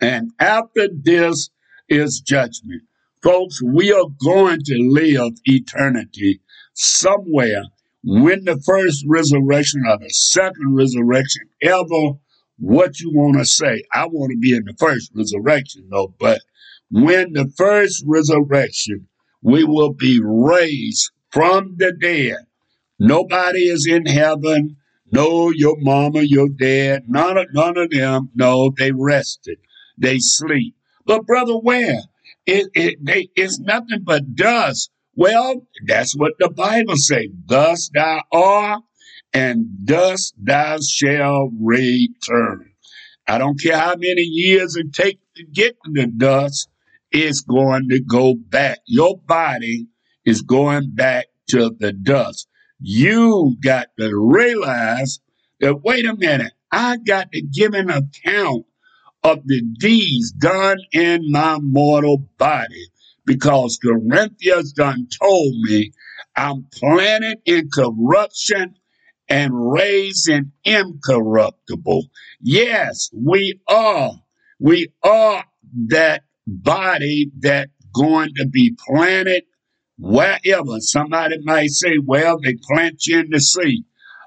and 0.00 0.30
after 0.38 0.88
this 0.92 1.48
is 1.88 2.20
judgment. 2.20 2.82
Folks, 3.22 3.62
we 3.62 3.92
are 3.92 4.08
going 4.22 4.58
to 4.62 4.90
live 4.90 5.32
eternity 5.44 6.40
somewhere 6.74 7.62
when 8.04 8.44
the 8.44 8.60
first 8.60 9.04
resurrection 9.08 9.82
or 9.88 9.98
the 9.98 10.10
second 10.10 10.74
resurrection, 10.74 11.48
ever 11.62 12.18
what 12.58 13.00
you 13.00 13.10
want 13.14 13.38
to 13.38 13.46
say. 13.46 13.84
I 13.92 14.06
want 14.06 14.32
to 14.32 14.38
be 14.38 14.54
in 14.54 14.64
the 14.64 14.74
first 14.78 15.12
resurrection, 15.14 15.86
though, 15.90 16.14
but 16.18 16.42
when 16.90 17.32
the 17.32 17.50
first 17.56 18.04
resurrection, 18.06 19.08
we 19.40 19.64
will 19.64 19.94
be 19.94 20.20
raised 20.22 21.10
from 21.32 21.76
the 21.78 21.92
dead. 21.92 22.46
Nobody 22.98 23.60
is 23.68 23.86
in 23.86 24.06
heaven. 24.06 24.76
No, 25.10 25.50
your 25.50 25.76
mama, 25.78 26.22
your 26.22 26.48
dad, 26.48 27.04
none 27.08 27.36
of, 27.36 27.46
none 27.52 27.76
of 27.76 27.90
them. 27.90 28.30
No, 28.34 28.72
they 28.78 28.92
rested. 28.92 29.58
They 29.98 30.18
sleep. 30.18 30.74
But 31.04 31.26
brother, 31.26 31.58
Ware? 31.58 32.00
It, 32.46 32.68
it, 32.74 33.04
they, 33.04 33.28
it's 33.36 33.58
nothing 33.60 34.02
but 34.04 34.34
dust. 34.34 34.90
Well, 35.14 35.66
that's 35.86 36.16
what 36.16 36.32
the 36.38 36.48
Bible 36.48 36.96
say. 36.96 37.28
Thus 37.46 37.90
thou 37.92 38.22
art, 38.32 38.82
and 39.34 39.66
thus 39.84 40.32
thou 40.42 40.78
shalt 40.80 41.52
return. 41.60 42.70
I 43.26 43.38
don't 43.38 43.60
care 43.60 43.78
how 43.78 43.94
many 43.96 44.22
years 44.22 44.76
it 44.76 44.92
takes 44.92 45.20
to 45.36 45.44
get 45.44 45.76
to 45.84 45.92
the 45.92 46.06
dust, 46.06 46.68
it's 47.10 47.42
going 47.42 47.88
to 47.90 48.00
go 48.00 48.34
back. 48.34 48.78
Your 48.86 49.18
body 49.18 49.86
is 50.24 50.42
going 50.42 50.90
back 50.94 51.26
to 51.48 51.74
the 51.78 51.92
dust. 51.92 52.48
You 52.80 53.56
got 53.62 53.88
to 53.98 54.10
realize 54.14 55.20
that, 55.60 55.82
wait 55.82 56.06
a 56.06 56.16
minute, 56.16 56.52
I 56.70 56.96
got 56.96 57.32
to 57.32 57.42
give 57.42 57.74
an 57.74 57.90
account 57.90 58.64
of 59.22 59.46
the 59.46 59.62
deeds 59.78 60.32
done 60.32 60.78
in 60.92 61.30
my 61.30 61.58
mortal 61.60 62.26
body 62.38 62.86
because 63.24 63.78
Corinthians 63.82 64.72
done 64.72 65.06
told 65.20 65.54
me 65.62 65.92
I'm 66.36 66.66
planted 66.72 67.38
in 67.44 67.68
corruption 67.72 68.74
and 69.28 69.72
raised 69.72 70.28
in 70.28 70.52
incorruptible. 70.64 72.06
Yes, 72.40 73.10
we 73.14 73.60
are. 73.68 74.12
We 74.58 74.88
are 75.02 75.44
that 75.88 76.24
body 76.46 77.30
that 77.40 77.70
going 77.94 78.30
to 78.36 78.46
be 78.46 78.76
planted 78.86 79.44
wherever. 80.02 80.80
Somebody 80.80 81.36
might 81.44 81.70
say, 81.70 81.98
well, 82.04 82.38
they 82.40 82.56
plant 82.68 83.06
you 83.06 83.20
in 83.20 83.30
the 83.30 83.40
sea. 83.40 83.84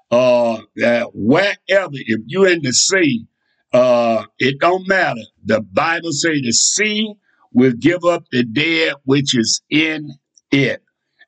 Uh, 0.10 0.62
uh 0.84 1.06
wherever, 1.14 1.92
if 1.94 2.22
you're 2.28 2.48
in 2.48 2.62
the 2.62 2.72
sea, 2.72 3.28
uh, 3.74 4.24
it 4.40 4.60
don't 4.60 4.88
matter. 4.88 5.22
The 5.44 5.62
Bible 5.62 6.14
say 6.14 6.40
the 6.40 6.54
sea 6.54 7.14
will 7.52 7.74
give 7.74 8.06
up 8.06 8.24
the 8.32 8.44
dead 8.44 8.94
which 9.04 9.38
is 9.38 9.62
in 9.70 10.12
it, 10.52 10.82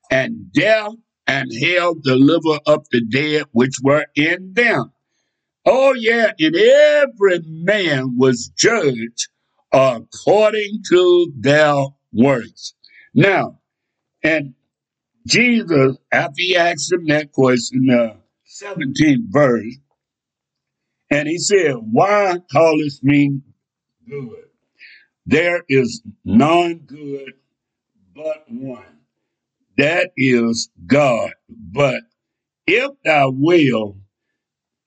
and 0.10 0.52
death 0.54 0.94
and 1.26 1.52
hell 1.62 1.96
deliver 1.96 2.60
up 2.66 2.86
the 2.92 3.02
dead 3.02 3.46
which 3.52 3.76
were 3.84 4.06
in 4.16 4.54
them. 4.54 4.94
Oh 5.66 5.94
yeah, 5.94 6.32
and 6.40 6.56
every 6.56 7.42
man 7.46 8.16
was 8.18 8.50
judged 8.56 9.28
according 9.74 10.84
to 10.90 11.34
their 11.38 11.76
works. 12.14 12.74
Now, 13.14 13.60
and 14.28 14.56
Jesus, 15.26 15.98
after 16.12 16.34
he 16.36 16.58
asked 16.58 16.92
him 16.92 17.06
that 17.08 17.32
question, 17.32 17.88
uh, 17.90 18.16
the 18.62 18.66
17th 18.66 19.26
verse, 19.30 19.78
and 21.10 21.28
he 21.30 21.38
said, 21.38 21.76
Why 21.92 22.38
callest 22.52 23.04
me 23.04 23.40
good? 24.10 24.46
There 25.26 25.64
is 25.70 26.02
none 26.26 26.80
good 26.86 27.34
but 28.14 28.46
one. 28.50 29.00
That 29.78 30.12
is 30.18 30.70
God. 30.86 31.32
But 31.50 32.02
if 32.66 32.92
thou 33.06 33.32
will 33.32 33.98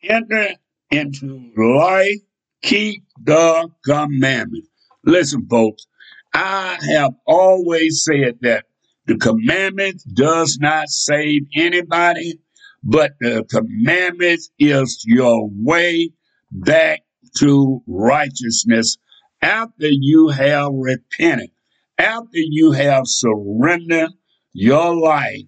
enter 0.03 0.55
into 0.91 1.51
life, 1.57 2.21
keep 2.63 3.05
the 3.23 3.71
commandments. 3.87 4.69
Listen, 5.05 5.47
folks, 5.49 5.87
I 6.35 6.79
have 6.95 7.13
always 7.27 8.05
said 8.05 8.39
that 8.43 8.65
the 9.11 9.19
commandments 9.19 10.05
does 10.05 10.59
not 10.61 10.91
save 10.91 11.43
anybody, 11.57 12.41
but 12.85 13.13
the 13.21 13.45
commandment 13.51 14.43
is 14.59 15.05
your 15.07 15.51
way 15.53 16.13
back 16.53 17.03
to 17.39 17.83
righteousness 17.89 18.99
after 19.43 19.89
you 19.89 20.29
have 20.31 20.73
repented, 20.75 21.51
after 21.99 22.29
you 22.39 22.73
have 22.73 23.05
surrendered 23.07 24.13
your 24.55 24.97
life 24.97 25.43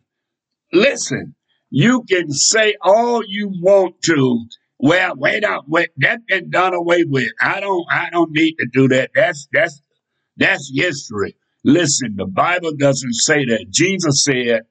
Listen, 0.73 1.35
you 1.71 2.05
can 2.09 2.31
say 2.33 2.77
all 2.83 3.23
you 3.27 3.51
want 3.63 4.03
to. 4.05 4.47
Well, 4.79 5.15
wait 5.17 5.45
up, 5.45 5.65
wait, 5.69 5.91
that's 5.99 6.23
been 6.29 6.51
done 6.51 6.75
away 6.75 7.05
with. 7.07 7.31
I 7.43 7.61
don't, 7.61 7.87
I 7.91 8.11
don't 8.11 8.33
need 8.33 8.55
to 8.61 8.67
do 8.73 8.89
that. 8.89 9.11
That's 9.15 9.49
that's 9.53 9.83
that's 10.39 10.73
history. 10.75 11.37
Listen, 11.65 12.17
the 12.17 12.27
Bible 12.27 12.73
doesn't 12.77 13.15
say 13.15 13.45
that. 13.45 13.67
Jesus 13.71 14.25
said 14.25 14.63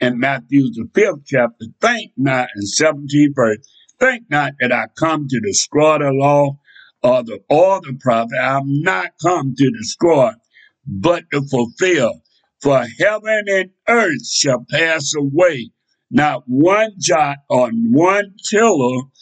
in 0.00 0.18
Matthew 0.18 0.64
the 0.72 0.88
fifth 0.94 1.26
chapter, 1.26 1.66
"Think 1.80 2.12
not," 2.16 2.48
in 2.56 2.62
17th 2.62 3.34
verse, 3.36 3.58
"Think 4.00 4.24
not 4.30 4.54
that 4.60 4.72
I 4.72 4.86
come 4.98 5.28
to 5.28 5.40
destroy 5.40 5.98
the 5.98 6.10
law 6.12 6.58
or 7.02 7.22
the 7.22 7.38
or 7.48 7.80
the 7.82 7.96
prophet. 8.00 8.36
I'm 8.40 8.82
not 8.82 9.12
come 9.22 9.54
to 9.56 9.70
destroy, 9.70 10.32
but 10.86 11.24
to 11.32 11.42
fulfill. 11.42 12.22
For 12.60 12.84
heaven 12.98 13.44
and 13.48 13.70
earth 13.88 14.26
shall 14.26 14.66
pass 14.68 15.14
away, 15.16 15.70
not 16.10 16.42
one 16.46 16.92
jot 16.98 17.38
or 17.48 17.70
one 17.70 18.34
tittle, 18.50 19.12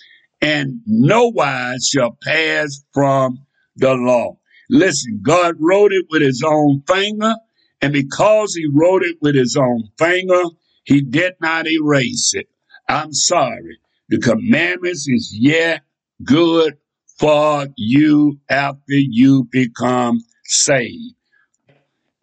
and 0.41 0.81
no 0.87 1.27
wise 1.27 1.87
shall 1.87 2.17
pass 2.23 2.83
from 2.95 3.45
the 3.77 3.95
law. 3.95 4.39
Listen, 4.71 5.21
God 5.23 5.57
wrote 5.59 5.93
it 5.93 6.07
with 6.11 6.23
his 6.23 6.43
own 6.47 6.83
finger, 6.87 7.35
and 7.81 7.93
because 7.93 8.55
he 8.55 8.67
wrote 8.73 9.03
it 9.03 9.17
with 9.21 9.35
his 9.35 9.57
own 9.57 9.85
finger, 9.99 10.43
he 10.85 11.03
did 11.03 11.35
not 11.41 11.67
erase 11.67 12.33
it. 12.35 12.49
I'm 12.89 13.13
sorry. 13.13 13.79
The 14.09 14.19
commandments 14.19 15.07
is 15.09 15.37
yet 15.39 15.83
good 16.25 16.79
for 17.19 17.67
you 17.77 18.39
after 18.49 18.83
you 18.89 19.47
become 19.51 20.21
saved 20.45 21.15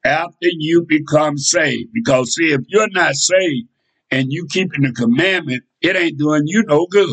after 0.06 0.48
you 0.52 0.86
become 0.88 1.38
saved. 1.38 1.90
Because 1.94 2.36
see, 2.36 2.54
if 2.54 2.62
you're 2.68 2.90
not 2.90 3.16
saved 3.16 3.68
and 4.12 4.28
you 4.32 4.48
keeping 4.50 4.84
the 4.84 4.94
commandment, 4.94 5.64
it 5.82 5.96
ain't 5.96 6.18
doing 6.18 6.44
you 6.46 6.64
no 6.64 6.86
good. 6.90 7.10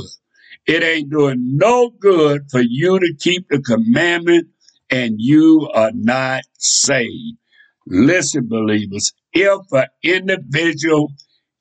It 0.66 0.82
ain't 0.82 1.10
doing 1.10 1.56
no 1.56 1.90
good 1.90 2.42
for 2.50 2.60
you 2.60 3.00
to 3.00 3.14
keep 3.18 3.48
the 3.48 3.60
commandment 3.60 4.48
and 4.92 5.14
you 5.16 5.68
are 5.72 5.90
not 5.94 6.42
saved. 6.58 7.38
Listen, 7.86 8.46
believers, 8.46 9.12
if 9.32 9.60
an 9.72 9.86
individual 10.04 11.12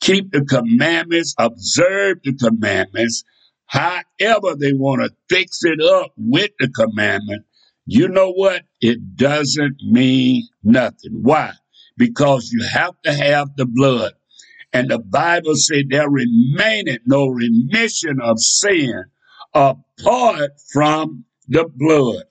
keep 0.01 0.31
the 0.31 0.43
commandments, 0.43 1.33
observe 1.39 2.17
the 2.23 2.33
commandments, 2.33 3.23
however 3.65 4.55
they 4.59 4.73
want 4.73 5.01
to 5.01 5.09
fix 5.29 5.59
it 5.63 5.81
up 5.81 6.11
with 6.17 6.51
the 6.59 6.67
commandment, 6.67 7.45
you 7.85 8.09
know 8.09 8.31
what? 8.31 8.63
It 8.81 9.15
doesn't 9.15 9.77
mean 9.89 10.47
nothing. 10.63 11.21
Why? 11.21 11.53
Because 11.97 12.51
you 12.51 12.63
have 12.67 12.93
to 13.05 13.13
have 13.13 13.55
the 13.55 13.65
blood. 13.65 14.11
And 14.73 14.89
the 14.91 14.99
Bible 14.99 15.55
said 15.55 15.85
there 15.89 16.09
remaineth 16.09 17.01
no 17.05 17.27
remission 17.27 18.19
of 18.21 18.39
sin 18.39 19.05
apart 19.53 20.51
from 20.71 21.25
the 21.47 21.65
blood. 21.75 22.23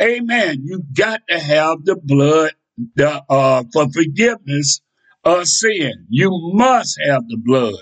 Amen. 0.00 0.62
You 0.64 0.82
got 0.96 1.22
to 1.28 1.38
have 1.38 1.84
the 1.84 1.96
blood 1.96 2.52
the, 2.94 3.22
uh, 3.28 3.64
for 3.72 3.88
forgiveness 3.90 4.80
of 5.24 5.46
sin. 5.46 6.06
You 6.08 6.30
must 6.54 6.98
have 7.04 7.26
the 7.28 7.36
blood. 7.36 7.74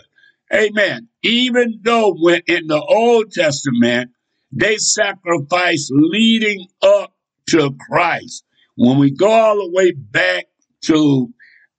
Amen. 0.53 1.09
Even 1.23 1.81
though 1.83 2.15
when 2.15 2.43
in 2.47 2.67
the 2.67 2.81
Old 2.81 3.33
Testament, 3.33 4.11
they 4.53 4.77
sacrificed 4.77 5.91
leading 5.93 6.67
up 6.83 7.13
to 7.51 7.77
Christ. 7.89 8.45
When 8.77 8.99
we 8.99 9.11
go 9.11 9.31
all 9.31 9.57
the 9.57 9.73
way 9.73 9.93
back 9.93 10.47
to 10.85 11.33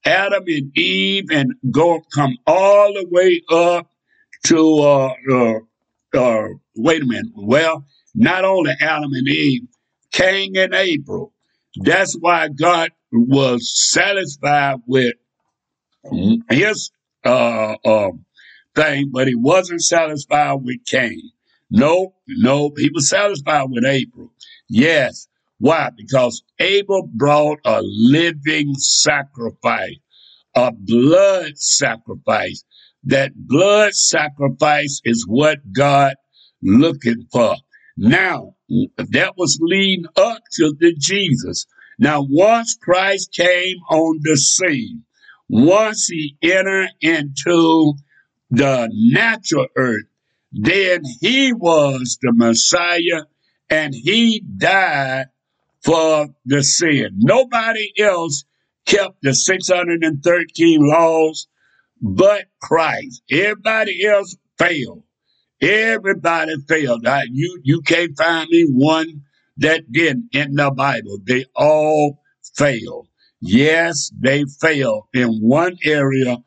Adam 0.05 0.43
and 0.47 0.77
Eve 0.77 1.25
and 1.31 1.53
go 1.71 2.01
come 2.13 2.37
all 2.45 2.93
the 2.93 3.07
way 3.09 3.41
up 3.49 3.89
to 4.45 4.79
uh, 4.79 5.13
uh, 5.31 5.59
uh 6.17 6.47
wait 6.75 7.03
a 7.03 7.05
minute. 7.05 7.31
Well, 7.35 7.85
not 8.15 8.45
only 8.45 8.73
Adam 8.79 9.11
and 9.13 9.27
Eve, 9.27 9.67
Cain 10.11 10.57
and 10.57 10.73
Abel. 10.73 11.33
That's 11.75 12.15
why 12.19 12.49
God 12.49 12.91
was 13.11 13.71
satisfied 13.91 14.79
with 14.87 15.13
his 16.49 16.91
uh, 17.25 17.75
uh, 17.85 18.09
thing, 18.75 19.11
but 19.11 19.27
he 19.27 19.35
wasn't 19.35 19.81
satisfied 19.81 20.59
with 20.63 20.85
Cain. 20.85 21.31
No, 21.69 22.13
no, 22.27 22.71
he 22.77 22.89
was 22.93 23.09
satisfied 23.09 23.65
with 23.69 23.85
Abel. 23.85 24.31
Yes. 24.69 25.27
Why? 25.59 25.89
Because 25.95 26.43
Abel 26.59 27.09
brought 27.13 27.59
a 27.65 27.81
living 27.83 28.73
sacrifice, 28.75 29.97
a 30.55 30.71
blood 30.71 31.57
sacrifice. 31.57 32.63
That 33.03 33.31
blood 33.35 33.93
sacrifice 33.93 35.01
is 35.03 35.25
what 35.27 35.59
God 35.71 36.15
looking 36.61 37.25
for. 37.31 37.55
Now, 37.95 38.55
that 38.69 39.33
was 39.37 39.59
leading 39.61 40.05
up 40.15 40.41
to 40.53 40.73
the 40.79 40.93
Jesus. 40.97 41.65
Now, 41.99 42.25
once 42.27 42.77
Christ 42.79 43.31
came 43.31 43.77
on 43.89 44.19
the 44.21 44.37
scene, 44.37 45.03
once 45.49 46.07
he 46.07 46.35
entered 46.41 46.89
into 47.01 47.93
the 48.49 48.89
natural 48.93 49.67
earth, 49.75 50.05
then 50.51 51.01
he 51.21 51.53
was 51.53 52.17
the 52.21 52.33
Messiah 52.33 53.23
and 53.69 53.93
he 53.93 54.39
died 54.39 55.27
for 55.83 56.27
the 56.45 56.63
sin. 56.63 57.11
Nobody 57.17 57.91
else 57.99 58.43
kept 58.85 59.21
the 59.21 59.33
613 59.33 60.79
laws 60.81 61.47
but 62.01 62.45
Christ. 62.61 63.23
Everybody 63.31 64.05
else 64.05 64.35
failed. 64.57 65.03
Everybody 65.61 66.55
failed. 66.67 67.05
I, 67.07 67.23
you, 67.31 67.59
you 67.63 67.81
can't 67.81 68.17
find 68.17 68.47
me 68.49 68.65
one 68.69 69.23
that 69.57 69.91
didn't 69.91 70.29
in 70.33 70.53
the 70.55 70.71
Bible. 70.71 71.19
They 71.25 71.45
all 71.55 72.21
failed. 72.55 73.07
Yes, 73.41 74.11
they 74.19 74.45
failed 74.61 75.05
in 75.13 75.39
one 75.39 75.77
area 75.83 76.37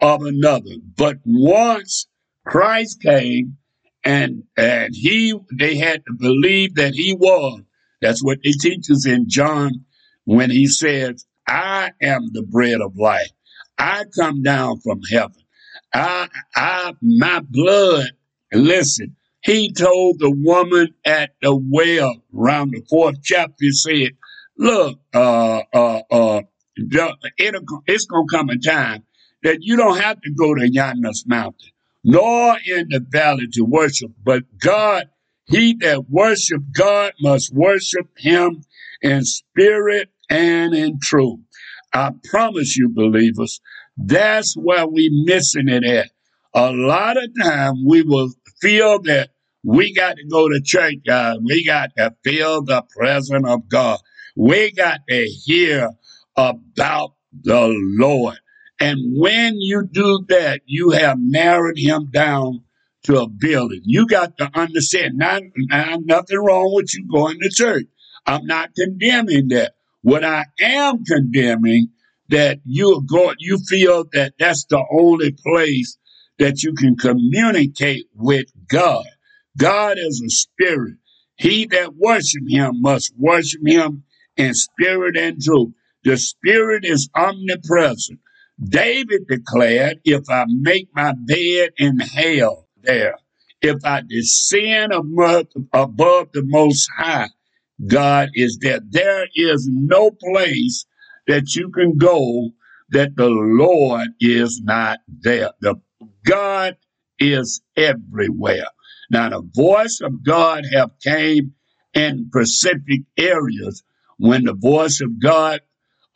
of 0.00 0.22
another. 0.22 0.76
But 0.96 1.18
once 1.24 2.06
Christ 2.46 3.00
came 3.02 3.56
and 4.04 4.44
and 4.56 4.94
he 4.94 5.34
they 5.52 5.76
had 5.76 6.04
to 6.06 6.12
believe 6.16 6.76
that 6.76 6.94
he 6.94 7.14
was 7.14 7.62
that's 8.00 8.22
what 8.22 8.38
he 8.42 8.52
teaches 8.52 9.06
in 9.06 9.28
John 9.28 9.84
when 10.24 10.50
he 10.50 10.66
says, 10.66 11.24
I 11.46 11.92
am 12.02 12.30
the 12.32 12.42
bread 12.42 12.80
of 12.80 12.96
life. 12.96 13.30
I 13.78 14.04
come 14.16 14.42
down 14.42 14.80
from 14.80 15.00
heaven. 15.10 15.42
I, 15.94 16.28
I, 16.54 16.94
my 17.00 17.40
blood, 17.48 18.10
listen, 18.56 19.16
he 19.42 19.72
told 19.72 20.18
the 20.18 20.30
woman 20.30 20.94
at 21.04 21.30
the 21.42 21.54
well 21.54 22.16
around 22.34 22.72
the 22.72 22.82
fourth 22.88 23.22
chapter, 23.22 23.54
he 23.60 23.72
said, 23.72 24.10
look, 24.58 24.98
uh, 25.14 25.62
uh, 25.72 26.02
uh, 26.10 26.42
it's 26.76 28.06
going 28.06 28.26
to 28.28 28.36
come 28.36 28.50
a 28.50 28.58
time 28.58 29.04
that 29.42 29.58
you 29.60 29.76
don't 29.76 29.98
have 29.98 30.20
to 30.20 30.30
go 30.36 30.54
to 30.54 30.68
yonder's 30.70 31.24
mountain, 31.26 31.70
nor 32.04 32.56
in 32.66 32.88
the 32.88 33.00
valley 33.00 33.46
to 33.52 33.62
worship, 33.62 34.10
but 34.24 34.42
God 34.58 35.08
he 35.46 35.74
that 35.80 36.10
worship 36.10 36.62
God 36.72 37.12
must 37.20 37.54
worship 37.54 38.08
him 38.16 38.64
in 39.00 39.24
spirit 39.24 40.10
and 40.28 40.74
in 40.74 40.98
truth. 41.00 41.40
I 41.92 42.10
promise 42.24 42.76
you, 42.76 42.88
believers, 42.88 43.60
that's 43.96 44.54
where 44.54 44.86
we 44.86 45.08
missing 45.24 45.68
it 45.68 45.84
at. 45.84 46.10
A 46.52 46.72
lot 46.72 47.16
of 47.16 47.30
time 47.40 47.86
we 47.86 48.02
will 48.02 48.32
feel 48.60 49.00
that 49.02 49.30
we 49.64 49.92
got 49.92 50.16
to 50.16 50.24
go 50.30 50.48
to 50.48 50.60
church, 50.64 50.96
guys. 51.06 51.38
We 51.42 51.64
got 51.64 51.90
to 51.96 52.14
feel 52.24 52.62
the 52.62 52.82
presence 52.96 53.46
of 53.46 53.68
God. 53.68 53.98
We 54.36 54.72
got 54.72 55.00
to 55.08 55.24
hear 55.24 55.90
about 56.36 57.14
the 57.42 57.74
Lord. 57.98 58.38
And 58.78 58.98
when 59.18 59.54
you 59.58 59.88
do 59.90 60.24
that, 60.28 60.60
you 60.66 60.90
have 60.90 61.18
narrowed 61.18 61.78
him 61.78 62.10
down 62.12 62.62
to 63.04 63.22
a 63.22 63.28
building. 63.28 63.80
You 63.84 64.06
got 64.06 64.36
to 64.38 64.50
understand, 64.54 65.14
not, 65.16 65.42
not 65.56 66.00
nothing 66.04 66.38
wrong 66.38 66.72
with 66.74 66.94
you 66.94 67.06
going 67.10 67.38
to 67.40 67.50
church. 67.50 67.86
I'm 68.26 68.44
not 68.46 68.70
condemning 68.74 69.48
that. 69.48 69.72
What 70.02 70.24
I 70.24 70.44
am 70.60 71.04
condemning 71.04 71.88
that 72.28 72.60
you 72.64 73.04
go, 73.08 73.32
you 73.38 73.58
feel 73.68 74.04
that 74.12 74.34
that's 74.38 74.66
the 74.66 74.84
only 74.92 75.32
place 75.32 75.96
that 76.38 76.62
you 76.62 76.74
can 76.74 76.96
communicate 76.96 78.06
with 78.14 78.46
God. 78.68 79.06
God 79.56 79.96
is 79.98 80.22
a 80.24 80.30
spirit. 80.30 80.96
He 81.36 81.66
that 81.66 81.94
worship 81.94 82.42
him 82.48 82.80
must 82.80 83.12
worship 83.16 83.60
him 83.66 84.04
in 84.36 84.54
spirit 84.54 85.16
and 85.16 85.40
truth. 85.40 85.72
The 86.04 86.16
spirit 86.16 86.84
is 86.84 87.08
omnipresent. 87.14 88.20
David 88.62 89.26
declared, 89.28 90.00
if 90.04 90.30
I 90.30 90.44
make 90.48 90.88
my 90.94 91.12
bed 91.12 91.70
in 91.76 91.98
hell 91.98 92.68
there, 92.82 93.16
if 93.60 93.84
I 93.84 94.02
descend 94.06 94.92
above, 94.92 95.48
the 96.32 96.42
most 96.44 96.88
high, 96.96 97.28
God 97.86 98.30
is 98.34 98.58
there. 98.60 98.80
There 98.88 99.26
is 99.34 99.68
no 99.70 100.10
place 100.10 100.86
that 101.26 101.54
you 101.54 101.70
can 101.70 101.96
go 101.96 102.50
that 102.90 103.16
the 103.16 103.28
Lord 103.28 104.08
is 104.20 104.60
not 104.62 105.00
there. 105.08 105.50
The 105.60 105.76
God 106.26 106.76
is 107.18 107.62
everywhere. 107.76 108.66
Now 109.10 109.30
the 109.30 109.48
voice 109.54 110.00
of 110.02 110.24
God 110.24 110.64
have 110.74 110.90
came 111.02 111.54
in 111.94 112.28
specific 112.28 113.02
areas 113.16 113.82
when 114.18 114.44
the 114.44 114.54
voice 114.54 115.00
of 115.00 115.20
God 115.22 115.60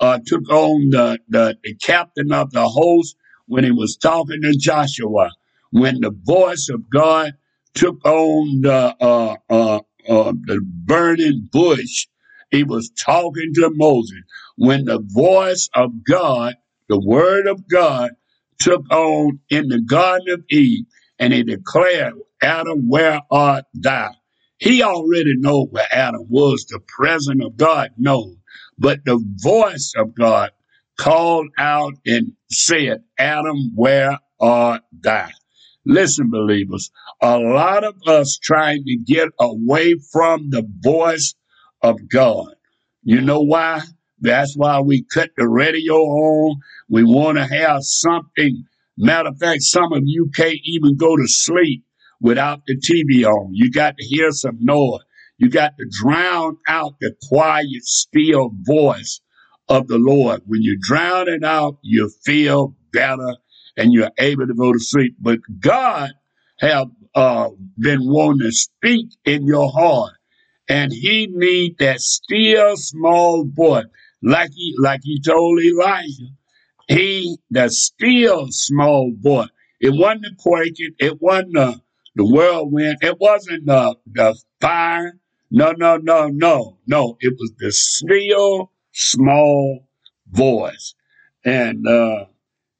uh, 0.01 0.18
took 0.27 0.49
on 0.51 0.90
the, 0.90 1.18
the, 1.29 1.57
the 1.62 1.75
captain 1.77 2.33
of 2.33 2.51
the 2.53 2.68
host 2.68 3.16
when 3.46 3.64
he 3.64 3.70
was 3.70 3.96
talking 3.96 4.42
to 4.42 4.57
Joshua, 4.57 5.31
when 5.70 6.01
the 6.01 6.12
voice 6.25 6.68
of 6.73 6.88
God 6.90 7.35
took 7.75 8.05
on 8.05 8.62
the 8.62 8.96
uh, 9.01 9.37
uh, 9.51 9.81
uh, 10.09 10.33
the 10.46 10.61
burning 10.64 11.49
bush, 11.53 12.07
he 12.51 12.64
was 12.64 12.90
talking 12.90 13.53
to 13.55 13.70
Moses. 13.75 14.20
When 14.57 14.85
the 14.85 15.01
voice 15.05 15.68
of 15.75 16.05
God, 16.05 16.55
the 16.88 17.01
word 17.01 17.46
of 17.46 17.68
God, 17.68 18.11
took 18.61 18.85
on 18.90 19.40
in 19.51 19.68
the 19.68 19.81
Garden 19.81 20.35
of 20.35 20.44
Eden 20.51 20.87
and 21.18 21.33
he 21.33 21.42
declared, 21.42 22.14
Adam, 22.42 22.88
where 22.88 23.20
art 23.31 23.64
thou? 23.75 24.11
He 24.59 24.83
already 24.83 25.35
know 25.38 25.66
where 25.66 25.87
Adam 25.90 26.27
was. 26.29 26.66
The 26.66 26.81
presence 26.87 27.42
of 27.44 27.57
God 27.57 27.90
knows. 27.96 28.37
But 28.79 29.05
the 29.05 29.23
voice 29.37 29.92
of 29.96 30.14
God 30.14 30.51
called 30.99 31.49
out 31.59 31.94
and 32.07 32.33
said, 32.51 33.03
Adam, 33.18 33.73
where 33.75 34.18
art 34.40 34.83
thou? 34.92 35.29
Listen, 35.87 36.31
believers, 36.31 36.90
a 37.23 37.38
lot 37.38 37.85
of 37.85 37.96
us 38.07 38.38
trying 38.42 38.85
to 38.85 38.96
get 38.96 39.29
away 39.40 39.94
from 40.12 40.51
the 40.51 40.66
voice 40.81 41.35
of 41.83 42.09
God. 42.09 42.55
You 43.03 43.23
know 43.23 43.40
why? 43.40 43.81
That's 44.20 44.54
why 44.56 44.80
we 44.80 45.04
cut 45.12 45.30
the 45.37 45.48
radio 45.48 45.94
on. 45.94 46.61
We 46.88 47.04
want 47.04 47.38
to 47.38 47.46
have 47.46 47.83
something. 47.83 48.64
Matter 48.96 49.30
of 49.30 49.38
fact, 49.38 49.62
some 49.62 49.92
of 49.92 50.02
you 50.04 50.30
can't 50.35 50.59
even 50.64 50.96
go 50.96 51.16
to 51.16 51.26
sleep 51.26 51.85
without 52.20 52.61
the 52.66 52.76
TV 52.76 53.24
on. 53.24 53.50
You 53.52 53.70
got 53.70 53.96
to 53.96 54.04
hear 54.04 54.30
some 54.30 54.59
noise. 54.61 55.00
You 55.38 55.48
got 55.48 55.78
to 55.78 55.87
drown 55.90 56.59
out 56.68 56.96
the 57.00 57.14
quiet, 57.28 57.83
still 57.83 58.50
voice 58.62 59.20
of 59.68 59.88
the 59.88 59.98
Lord. 59.98 60.42
When 60.46 60.62
you 60.62 60.78
drown 60.80 61.28
it 61.28 61.44
out, 61.44 61.78
you 61.83 62.11
feel 62.24 62.74
better 62.92 63.37
and 63.76 63.92
you're 63.92 64.11
able 64.18 64.46
to 64.46 64.54
go 64.54 64.72
to 64.72 64.78
sleep. 64.78 65.16
But 65.18 65.38
God 65.59 66.11
have 66.59 66.88
uh, 67.14 67.48
been 67.78 68.00
wanting 68.02 68.48
to 68.48 68.52
speak 68.52 69.09
in 69.24 69.46
your 69.46 69.70
heart, 69.70 70.12
and 70.68 70.92
He 70.92 71.28
need 71.30 71.78
that 71.78 72.00
still 72.00 72.76
small 72.76 73.46
voice, 73.46 73.87
like 74.22 74.50
He 74.54 74.74
like 74.78 75.00
He 75.02 75.20
told 75.20 75.61
Elijah. 75.62 76.33
He 76.88 77.38
the 77.50 77.68
still 77.70 78.48
small 78.50 79.12
voice. 79.18 79.48
It 79.80 79.90
wasn't 79.90 80.22
the 80.22 80.37
quaking. 80.38 80.94
It 80.98 81.20
wasn't 81.20 81.54
the, 81.54 81.80
the 82.16 82.24
whirlwind. 82.24 82.98
It 83.00 83.16
wasn't 83.18 83.66
the, 83.66 83.96
the 84.06 84.38
fire. 84.61 85.14
No, 85.50 85.72
no, 85.72 85.96
no, 85.96 86.28
no, 86.28 86.78
no. 86.87 87.16
It 87.20 87.35
was 87.38 87.52
the 87.59 87.72
still 87.72 88.72
small 88.92 89.88
voice. 90.30 90.94
And 91.44 91.87
uh, 91.87 92.26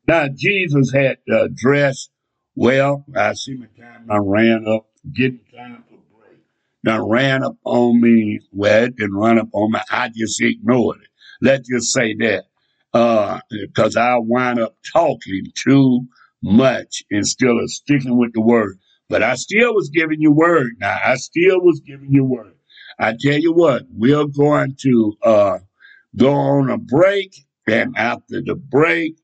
now 0.07 0.29
Jesus 0.29 0.93
had 0.93 1.19
to 1.29 1.43
address, 1.45 2.11
well, 2.55 3.05
I 3.17 3.33
see 3.35 3.55
my 3.55 3.67
time 3.81 4.07
I 4.11 4.19
ran 4.19 4.67
up, 4.69 4.89
getting 5.13 5.41
time 5.55 5.85
for 5.89 5.99
break. 6.17 6.41
Now 6.85 7.09
ran 7.09 7.43
up 7.43 7.57
on 7.65 8.01
me, 8.01 8.41
well, 8.53 8.85
it 8.85 8.97
didn't 8.97 9.15
run 9.15 9.39
up 9.39 9.49
on 9.53 9.73
me. 9.73 9.81
I 9.91 10.11
just 10.15 10.41
ignored 10.43 10.99
it. 11.03 11.09
Let's 11.41 11.69
just 11.69 11.93
say 11.93 12.15
that. 12.21 12.45
Uh, 12.93 13.41
cause 13.77 13.97
I 13.97 14.17
wind 14.19 14.59
up 14.61 14.77
talking 14.93 15.45
too 15.55 16.03
much 16.43 17.03
instead 17.11 17.51
of 17.51 17.71
sticking 17.71 18.19
with 18.19 18.33
the 18.35 18.41
word. 18.41 18.79
But 19.09 19.23
I 19.23 19.35
still 19.35 19.75
was 19.75 19.91
giving 19.91 20.21
you 20.21 20.33
word. 20.33 20.73
Now 20.81 20.99
I 21.05 21.17
still 21.17 21.61
was 21.61 21.81
giving 21.87 22.13
you 22.13 22.25
word. 22.25 22.55
I 22.99 23.15
tell 23.19 23.39
you 23.39 23.53
what, 23.53 23.85
we're 23.91 24.27
going 24.27 24.77
to 24.83 25.17
uh, 25.23 25.59
go 26.17 26.33
on 26.33 26.71
a 26.71 26.79
break, 26.79 27.35
and 27.67 27.97
after 27.97 28.43
the 28.43 28.55
break, 28.55 29.17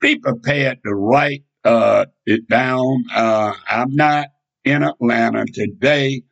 be 0.00 0.18
prepared 0.18 0.78
to 0.86 0.94
write 0.94 1.44
uh, 1.64 2.06
it 2.26 2.48
down. 2.48 3.04
Uh, 3.14 3.54
I'm 3.68 3.94
not 3.94 4.28
in 4.64 4.84
Atlanta 4.84 5.46
today. 5.46 6.22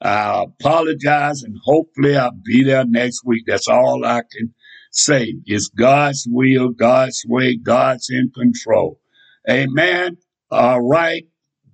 I 0.00 0.44
apologize, 0.44 1.42
and 1.42 1.56
hopefully 1.64 2.16
I'll 2.16 2.32
be 2.32 2.64
there 2.64 2.84
next 2.84 3.22
week. 3.24 3.44
That's 3.46 3.68
all 3.68 4.04
I 4.04 4.22
can 4.30 4.54
say. 4.94 5.34
It's 5.44 5.68
God's 5.68 6.26
will, 6.28 6.70
God's 6.70 7.24
way, 7.26 7.56
God's 7.56 8.08
in 8.10 8.30
control. 8.34 9.00
Amen. 9.48 10.16
All 10.50 10.80
right. 10.80 11.26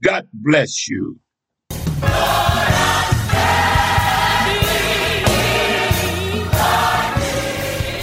God 0.02 0.26
bless 0.32 0.88
you. 0.88 1.20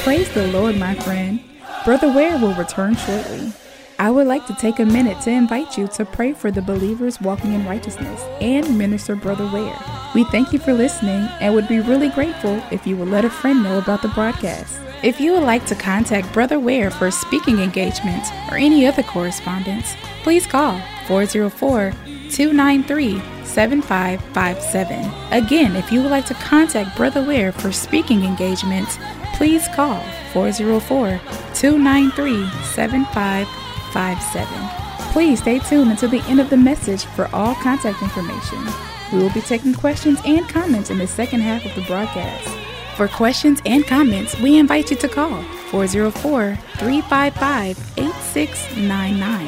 Praise 0.03 0.30
the 0.34 0.47
Lord, 0.53 0.77
my 0.77 0.95
friend. 0.95 1.41
Brother 1.84 2.12
Ware 2.13 2.38
will 2.38 2.53
return 2.53 2.95
shortly. 2.95 3.51
I 3.99 4.12
would 4.12 4.27
like 4.27 4.45
to 4.45 4.53
take 4.53 4.80
a 4.80 4.86
minute 4.86 5.19
to 5.21 5.32
invite 5.32 5.77
you 5.77 5.88
to 5.88 6.06
pray 6.06 6.34
for 6.34 6.51
the 6.51 6.62
believers 6.62 7.19
walking 7.19 7.53
in 7.53 7.65
righteousness 7.65 8.21
and 8.39 8.77
minister 8.77 9.15
Brother 9.15 9.49
Ware. 9.51 9.77
We 10.13 10.23
thank 10.25 10.53
you 10.53 10.60
for 10.60 10.73
listening 10.73 11.27
and 11.41 11.53
would 11.56 11.67
be 11.67 11.80
really 11.80 12.10
grateful 12.10 12.62
if 12.71 12.86
you 12.86 12.95
would 12.97 13.10
let 13.10 13.25
a 13.25 13.30
friend 13.30 13.63
know 13.63 13.80
about 13.80 14.01
the 14.01 14.10
broadcast. 14.10 14.80
If 15.03 15.21
you 15.21 15.33
would 15.33 15.43
like 15.43 15.63
to 15.67 15.75
contact 15.75 16.33
Brother 16.33 16.60
Ware 16.60 16.89
for 16.89 17.12
speaking 17.12 17.60
engagements 17.60 18.31
or 18.49 18.57
any 18.57 18.88
other 18.88 19.03
correspondence, 19.03 19.93
please 20.23 20.47
call 20.47 20.81
404 21.05 21.91
293 22.31 23.21
7557. 23.45 25.05
Again, 25.31 25.75
if 25.75 25.91
you 25.91 26.01
would 26.01 26.10
like 26.10 26.25
to 26.25 26.33
contact 26.33 26.97
Brother 26.97 27.23
Ware 27.23 27.51
for 27.51 27.71
speaking 27.71 28.23
engagements, 28.23 28.97
please 29.36 29.67
call 29.75 30.01
404 30.33 31.21
293 31.53 32.49
7557. 32.73 34.47
Please 35.13 35.39
stay 35.39 35.60
tuned 35.60 35.91
until 35.91 36.10
the 36.10 36.23
end 36.23 36.39
of 36.39 36.49
the 36.49 36.57
message 36.57 37.05
for 37.05 37.29
all 37.36 37.53
contact 37.55 38.01
information. 38.01 38.65
We 39.13 39.19
will 39.19 39.31
be 39.31 39.41
taking 39.41 39.75
questions 39.75 40.19
and 40.25 40.49
comments 40.49 40.89
in 40.89 40.97
the 40.97 41.05
second 41.05 41.41
half 41.41 41.63
of 41.65 41.75
the 41.75 41.83
broadcast. 41.83 42.66
For 42.97 43.07
questions 43.07 43.62
and 43.63 43.86
comments, 43.86 44.39
we 44.39 44.57
invite 44.57 44.89
you 44.89 44.97
to 44.97 45.07
call 45.07 45.43
404 45.69 46.55
355 46.79 47.77
8699. 47.95 49.47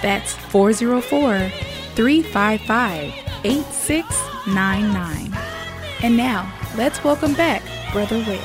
That's 0.00 0.32
404 0.32 1.50
355 1.94 3.12
8699. 3.44 5.32
And 6.02 6.16
now, 6.16 6.50
let's 6.78 7.04
welcome 7.04 7.34
back 7.34 7.62
Brother 7.92 8.16
Ware. 8.26 8.38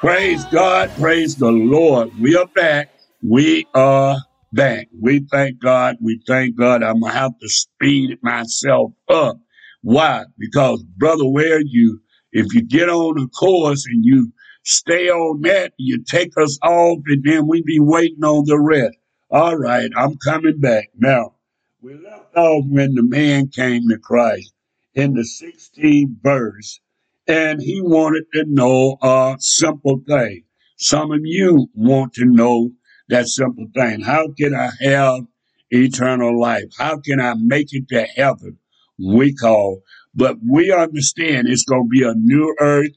Praise 0.00 0.44
God, 0.46 0.90
praise 0.98 1.36
the 1.36 1.52
Lord. 1.52 2.10
We 2.18 2.36
are 2.36 2.48
back. 2.48 2.90
We 3.22 3.64
are 3.74 4.16
back. 4.52 4.88
We 5.00 5.20
thank 5.30 5.60
God. 5.60 5.98
We 6.00 6.20
thank 6.26 6.56
God. 6.56 6.82
I'm 6.82 6.98
gonna 6.98 7.12
have 7.12 7.38
to 7.38 7.48
speed 7.48 8.18
myself 8.22 8.90
up. 9.08 9.38
Why? 9.84 10.24
Because 10.38 10.82
brother, 10.82 11.26
Ware 11.26 11.60
you 11.60 12.00
if 12.34 12.52
you 12.52 12.62
get 12.62 12.88
on 12.88 13.22
a 13.22 13.28
course 13.28 13.86
and 13.86 14.04
you 14.04 14.32
stay 14.64 15.08
on 15.08 15.42
that, 15.42 15.72
you 15.78 16.02
take 16.02 16.36
us 16.36 16.58
off, 16.64 16.98
and 17.06 17.22
then 17.22 17.46
we 17.46 17.62
be 17.62 17.78
waiting 17.78 18.24
on 18.24 18.44
the 18.46 18.58
rest. 18.58 18.98
All 19.30 19.56
right, 19.56 19.88
I'm 19.96 20.16
coming 20.16 20.58
back 20.58 20.88
now. 20.96 21.34
We 21.80 21.94
left 21.94 22.36
off 22.36 22.64
when 22.66 22.94
the 22.94 23.04
man 23.04 23.48
came 23.48 23.88
to 23.88 23.98
Christ 23.98 24.52
in 24.94 25.14
the 25.14 25.22
16th 25.22 26.16
verse 26.22 26.80
and 27.28 27.60
he 27.60 27.80
wanted 27.80 28.24
to 28.32 28.44
know 28.46 28.96
a 29.00 29.36
simple 29.38 30.00
thing. 30.06 30.44
Some 30.76 31.12
of 31.12 31.20
you 31.22 31.68
want 31.74 32.14
to 32.14 32.24
know 32.24 32.70
that 33.08 33.28
simple 33.28 33.66
thing. 33.74 34.00
How 34.00 34.28
can 34.36 34.54
I 34.54 34.70
have 34.80 35.24
eternal 35.70 36.40
life? 36.40 36.72
How 36.78 36.98
can 36.98 37.20
I 37.20 37.34
make 37.34 37.68
it 37.72 37.88
to 37.88 38.02
heaven? 38.02 38.58
We 38.98 39.34
call, 39.34 39.82
but 40.14 40.36
we 40.48 40.72
understand 40.72 41.48
it's 41.48 41.64
going 41.64 41.84
to 41.84 41.88
be 41.88 42.04
a 42.04 42.14
new 42.14 42.54
earth 42.60 42.96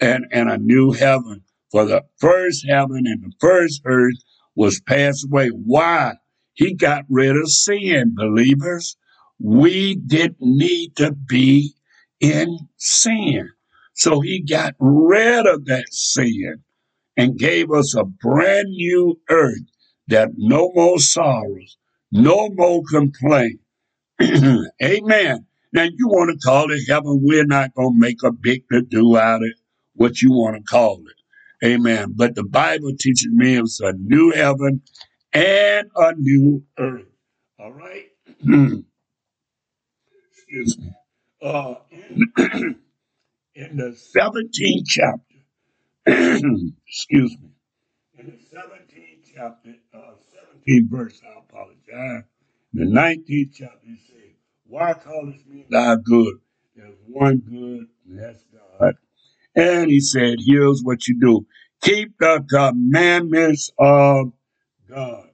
and, 0.00 0.26
and 0.32 0.50
a 0.50 0.58
new 0.58 0.92
heaven. 0.92 1.44
For 1.70 1.84
the 1.84 2.04
first 2.18 2.66
heaven 2.68 3.04
and 3.06 3.22
the 3.22 3.32
first 3.40 3.82
earth 3.84 4.16
was 4.56 4.80
passed 4.80 5.26
away. 5.26 5.48
Why? 5.48 6.14
He 6.54 6.74
got 6.74 7.04
rid 7.08 7.36
of 7.36 7.48
sin, 7.48 8.14
believers. 8.16 8.96
We 9.38 9.94
didn't 9.94 10.40
need 10.40 10.96
to 10.96 11.12
be 11.12 11.74
in 12.20 12.58
sin. 12.76 13.50
So 13.94 14.20
he 14.20 14.42
got 14.42 14.74
rid 14.80 15.46
of 15.46 15.66
that 15.66 15.92
sin 15.92 16.62
and 17.16 17.38
gave 17.38 17.70
us 17.70 17.94
a 17.94 18.04
brand 18.04 18.68
new 18.70 19.20
earth 19.28 19.62
that 20.08 20.30
no 20.36 20.72
more 20.74 20.98
sorrows, 20.98 21.76
no 22.10 22.48
more 22.50 22.82
complaint. 22.90 23.60
Amen. 24.82 25.46
Now 25.72 25.82
you 25.82 26.08
want 26.08 26.30
to 26.30 26.38
call 26.44 26.70
it 26.70 26.80
heaven. 26.88 27.20
We're 27.22 27.44
not 27.46 27.74
going 27.74 27.94
to 27.94 27.98
make 27.98 28.22
a 28.24 28.32
big 28.32 28.64
to 28.72 28.82
do 28.82 29.16
out 29.16 29.42
of 29.42 29.50
what 29.94 30.20
you 30.22 30.32
want 30.32 30.56
to 30.56 30.62
call 30.62 31.02
it. 31.06 31.66
Amen. 31.66 32.14
But 32.16 32.34
the 32.34 32.44
Bible 32.44 32.92
teaches 32.98 33.28
me 33.30 33.58
it's 33.58 33.80
a 33.80 33.92
new 33.92 34.30
heaven 34.32 34.82
and 35.32 35.88
a 35.94 36.14
new 36.16 36.64
earth. 36.78 37.06
All 37.58 37.72
right. 37.72 38.06
Excuse 40.30 40.78
me. 40.78 40.92
Uh, 41.42 41.74
in, 41.90 42.32
the 43.76 43.96
17th 44.16 44.86
chapter, 44.86 45.36
excuse 46.06 47.36
me, 47.40 47.50
in 48.18 48.26
the 48.26 48.56
17th 48.56 49.32
chapter, 49.34 49.74
uh, 49.94 50.14
17th 50.66 50.90
verse, 50.90 51.20
I 51.24 51.38
apologize. 51.38 52.24
In 52.74 52.92
The 52.92 53.00
19th 53.00 53.54
chapter, 53.54 53.86
Why 54.68 54.92
callest 54.92 55.46
me 55.46 55.64
thy 55.70 55.96
good? 55.96 56.34
There's 56.76 56.98
one 57.06 57.38
good, 57.38 57.88
and 58.06 58.18
that's 58.18 58.44
God. 58.52 58.94
And 59.56 59.90
he 59.90 59.98
said, 59.98 60.36
Here's 60.46 60.82
what 60.82 61.06
you 61.08 61.18
do 61.18 61.46
keep 61.82 62.18
the 62.18 62.44
commandments 62.50 63.70
of 63.78 64.32
God. 64.88 65.30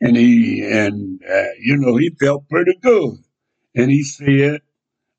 And 0.00 0.16
he, 0.16 0.62
and, 0.70 1.20
uh, 1.24 1.52
you 1.60 1.76
know, 1.78 1.96
he 1.96 2.10
felt 2.20 2.48
pretty 2.48 2.78
good. 2.82 3.16
And 3.74 3.90
he 3.90 4.02
said 4.04 4.60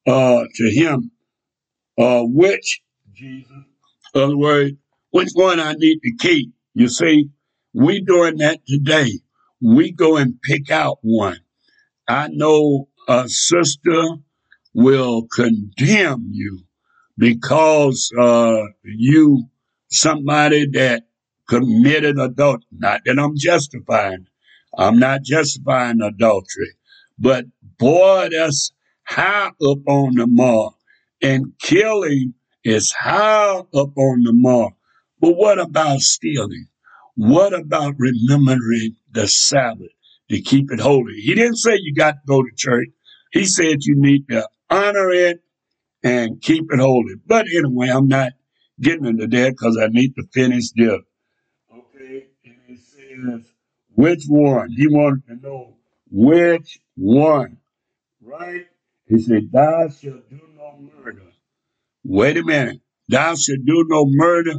uh, 0.08 0.44
to 0.54 0.70
him, 0.70 1.12
uh, 1.98 2.22
which, 2.24 2.82
Jesus, 3.14 3.52
other 4.14 4.38
words, 4.38 4.74
which 5.12 5.30
one 5.34 5.60
I 5.60 5.74
need 5.74 6.00
to 6.04 6.12
keep? 6.20 6.54
You 6.76 6.88
see, 6.88 7.30
we 7.74 8.02
doing 8.02 8.38
that 8.38 8.60
today. 8.68 9.20
We 9.62 9.92
go 9.92 10.18
and 10.18 10.40
pick 10.42 10.70
out 10.70 11.00
one. 11.02 11.40
I 12.08 12.30
know 12.32 12.89
a 13.10 13.30
sister 13.30 14.04
will 14.76 15.28
condemn 15.28 16.30
you 16.32 16.62
because 17.18 18.12
uh, 18.20 18.64
you 18.84 19.46
somebody 19.90 20.68
that 20.74 21.04
committed 21.50 22.20
adultery. 22.20 22.68
Not 22.72 23.02
that 23.06 23.20
I'm 23.20 23.36
justifying. 23.38 24.28
I'm 24.78 25.00
not 25.00 25.24
justifying 25.24 26.02
adultery, 26.02 26.74
but 27.20 27.46
boy, 27.80 28.30
that's 28.32 28.72
high 29.06 29.48
up 29.48 29.80
on 29.88 30.16
the 30.16 30.28
mark, 30.28 30.76
and 31.22 31.54
killing 31.62 32.36
is 32.66 32.92
high 32.94 33.58
up 33.60 33.98
on 33.98 34.24
the 34.24 34.34
mark. 34.34 34.74
But 35.22 35.34
what 35.38 35.60
about 35.60 36.02
stealing? 36.02 36.68
What 37.18 37.54
about 37.54 37.96
remembering 38.00 38.96
the 39.12 39.28
Sabbath 39.28 39.92
to 40.30 40.42
keep 40.42 40.72
it 40.72 40.82
holy? 40.82 41.16
He 41.16 41.36
didn't 41.36 41.58
say 41.58 41.78
you 41.82 41.96
got 41.96 42.14
to 42.14 42.20
go 42.28 42.44
to 42.44 42.50
church. 42.58 42.90
He 43.32 43.46
said 43.46 43.78
you 43.82 43.96
need 43.98 44.28
to 44.30 44.48
honor 44.70 45.12
it 45.12 45.44
and 46.04 46.42
keep 46.42 46.66
it 46.72 46.80
holy. 46.80 47.16
But 47.26 47.46
anyway, 47.48 47.90
I'm 47.90 48.08
not 48.08 48.32
getting 48.80 49.06
into 49.06 49.28
that 49.28 49.52
because 49.52 49.78
I 49.82 49.88
need 49.88 50.16
to 50.16 50.24
finish 50.34 50.72
this. 50.76 51.00
Okay, 51.72 52.28
and 52.46 52.56
it 52.68 52.80
says 52.80 53.52
which 53.94 54.24
one? 54.28 54.72
He 54.72 54.88
wanted 54.88 55.28
to 55.28 55.36
know 55.36 55.76
which 56.10 56.80
one, 56.96 57.58
right? 58.22 58.66
He 59.08 59.20
said, 59.20 59.52
Thou 59.52 59.90
shalt 59.90 60.30
do 60.30 60.40
no 60.56 60.90
murder. 60.96 61.24
Wait 62.04 62.38
a 62.38 62.44
minute. 62.44 62.80
Thou 63.10 63.36
shalt 63.36 63.66
do 63.66 63.86
no 63.88 64.06
murder. 64.08 64.54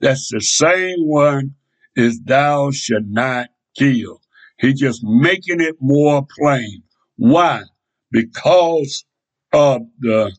That's 0.00 0.30
the 0.30 0.40
same 0.40 1.06
one 1.06 1.54
as 1.96 2.20
thou 2.20 2.70
shalt 2.70 3.04
not 3.06 3.48
kill. 3.76 4.20
He's 4.58 4.80
just 4.80 5.02
making 5.04 5.60
it 5.60 5.76
more 5.80 6.26
plain. 6.38 6.82
Why? 7.16 7.64
Because 8.16 9.04
of 9.52 9.82
the 10.00 10.32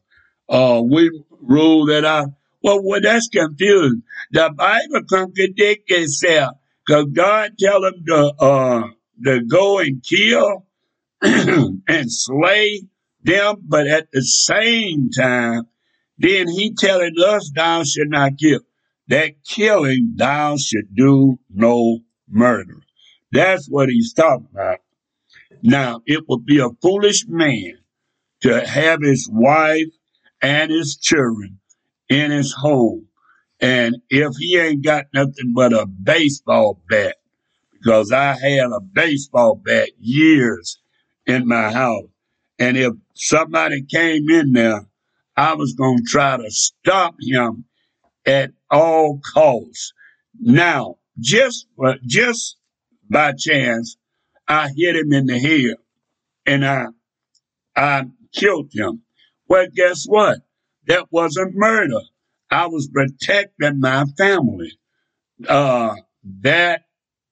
uh 0.50 0.82
we 0.84 1.12
rule 1.42 1.86
that 1.88 2.06
out. 2.06 2.30
Well, 2.63 2.82
well, 2.84 3.02
that's 3.02 3.28
confusing. 3.30 4.04
The 4.32 4.52
Bible 4.56 5.06
contradicts 5.10 5.86
itself. 5.88 6.58
Cause 6.88 7.06
God 7.13 7.52
tell 7.60 7.82
them 7.82 8.04
to 8.08 8.34
uh 8.40 8.84
to 9.26 9.42
go 9.46 9.80
and 9.80 10.04
kill 10.04 10.66
and 11.22 12.12
slay 12.12 12.82
them, 13.24 13.56
but 13.68 13.88
at 13.88 14.08
the 14.12 14.24
same 14.24 15.10
time, 15.10 15.63
then 16.18 16.48
he 16.48 16.74
telling 16.74 17.16
us 17.26 17.52
thou 17.56 17.84
should 17.84 18.10
not 18.10 18.34
kill. 18.40 18.62
That 19.08 19.44
killing 19.46 20.13
thou 20.16 20.58
should 20.58 20.96
do 20.96 21.40
no 21.54 22.00
murder. 22.30 22.82
That's 23.32 23.68
what 23.68 23.90
he's 23.90 24.13
talking 24.13 24.48
about. 24.52 24.80
Now, 25.63 26.02
it 26.06 26.24
would 26.28 26.46
be 26.46 26.60
a 26.60 26.70
foolish 26.82 27.26
man 27.28 27.80
to 28.41 28.65
have 28.65 29.02
his 29.02 29.30
wife 29.32 29.88
and 30.41 30.72
his 30.72 30.98
children 30.98 31.60
in 32.10 32.32
his 32.32 32.54
home. 32.54 33.08
And 33.60 33.98
if 34.10 34.34
he 34.38 34.58
ain't 34.58 34.84
got 34.84 35.06
nothing 35.13 35.54
but 35.56 35.74
a 35.74 35.86
baseball 35.86 36.82
bat, 36.89 37.15
because 37.72 38.12
I 38.12 38.34
had 38.34 38.72
a 38.72 38.80
baseball 38.80 39.56
bat 39.56 39.89
years 40.00 40.80
in 41.26 41.48
my 41.48 41.72
house. 41.72 42.10
And 42.60 42.78
if 42.78 42.93
somebody 43.13 43.84
came 43.84 44.30
in 44.30 44.54
there, 44.54 44.88
I 45.36 45.54
was 45.54 45.74
going 45.74 45.98
to 45.98 46.04
try 46.04 46.38
to 46.38 46.50
stop 46.50 47.15
him 47.22 47.65
at 48.26 48.52
all 48.70 49.20
costs. 49.34 49.93
Now, 50.39 50.98
just 51.20 51.67
just 52.06 52.58
by 53.10 53.34
chance, 53.34 53.98
I 54.48 54.70
hit 54.76 54.96
him 54.96 55.12
in 55.12 55.26
the 55.26 55.40
head 55.40 55.76
and 56.46 56.66
I 56.66 56.86
I 57.76 58.06
killed 58.34 58.72
him. 58.74 59.04
Well, 59.48 59.68
guess 59.74 60.06
what? 60.06 60.40
That 60.88 61.08
wasn't 61.12 61.56
murder. 61.56 62.02
I 62.50 62.68
was 62.68 62.88
protecting 62.88 63.80
my 63.80 64.06
family. 64.18 64.72
Uh, 65.48 65.96
that 66.42 66.84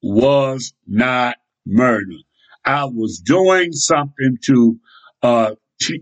was 0.02 0.74
not 0.86 1.38
murder. 1.66 2.18
I 2.64 2.86
was 2.86 3.20
doing 3.20 3.72
something 3.72 4.38
to 4.46 4.80
uh, 5.24 5.56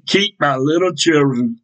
keep 0.08 0.36
my 0.40 0.58
little 0.58 0.94
children 0.94 1.60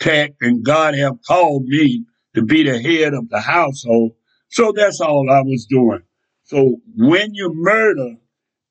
tact, 0.00 0.34
and 0.40 0.64
God 0.64 0.94
have 0.94 1.18
called 1.26 1.64
me 1.64 2.04
to 2.34 2.42
be 2.42 2.62
the 2.62 2.80
head 2.80 3.14
of 3.14 3.28
the 3.28 3.40
household. 3.40 4.12
So 4.48 4.72
that's 4.74 5.00
all 5.00 5.28
I 5.30 5.42
was 5.42 5.66
doing. 5.66 6.02
So 6.44 6.76
when 6.96 7.34
you 7.34 7.52
murder, 7.54 8.16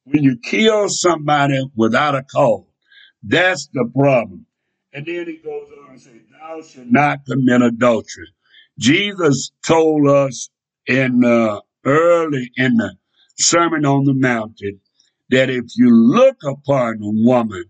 when 0.05 0.23
you 0.23 0.37
kill 0.37 0.87
somebody 0.89 1.69
without 1.75 2.15
a 2.15 2.23
cause, 2.23 2.65
that's 3.23 3.67
the 3.73 3.89
problem. 3.93 4.45
And 4.93 5.05
then 5.05 5.27
he 5.27 5.37
goes 5.37 5.67
on 5.83 5.91
and 5.91 6.01
says, 6.01 6.21
Thou 6.31 6.61
shalt 6.61 6.87
not 6.87 7.25
commit 7.25 7.61
adultery. 7.61 8.27
Jesus 8.79 9.51
told 9.65 10.07
us 10.07 10.49
in 10.87 11.25
uh, 11.25 11.59
early 11.85 12.51
in 12.55 12.77
the 12.77 12.95
Sermon 13.37 13.85
on 13.85 14.05
the 14.05 14.13
Mountain 14.13 14.79
that 15.29 15.49
if 15.49 15.65
you 15.75 15.89
look 15.89 16.37
upon 16.45 16.95
a 17.01 17.25
woman 17.25 17.65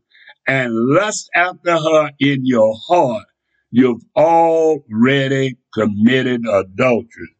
and 0.47 0.73
lust 0.73 1.29
after 1.33 1.77
her 1.77 2.11
in 2.19 2.45
your 2.45 2.75
heart, 2.87 3.25
you've 3.71 4.03
already 4.15 5.57
committed 5.73 6.45
adultery. 6.47 7.35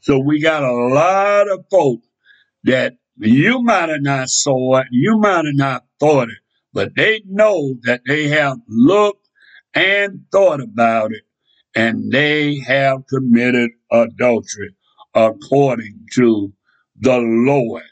So 0.00 0.18
we 0.18 0.40
got 0.40 0.62
a 0.62 0.72
lot 0.72 1.50
of 1.50 1.64
folks 1.70 2.06
that 2.64 2.94
you 3.18 3.62
might 3.62 3.88
have 3.88 4.02
not 4.02 4.28
saw 4.28 4.78
it, 4.78 4.86
you 4.90 5.18
might 5.18 5.44
have 5.46 5.54
not 5.54 5.84
thought 6.00 6.28
it, 6.28 6.38
but 6.72 6.94
they 6.96 7.22
know 7.26 7.76
that 7.82 8.02
they 8.06 8.28
have 8.28 8.58
looked 8.68 9.28
and 9.74 10.20
thought 10.32 10.60
about 10.60 11.12
it, 11.12 11.22
and 11.74 12.10
they 12.10 12.58
have 12.60 13.06
committed 13.08 13.70
adultery 13.92 14.74
according 15.14 15.98
to 16.14 16.52
the 17.00 17.18
Lord. 17.18 17.82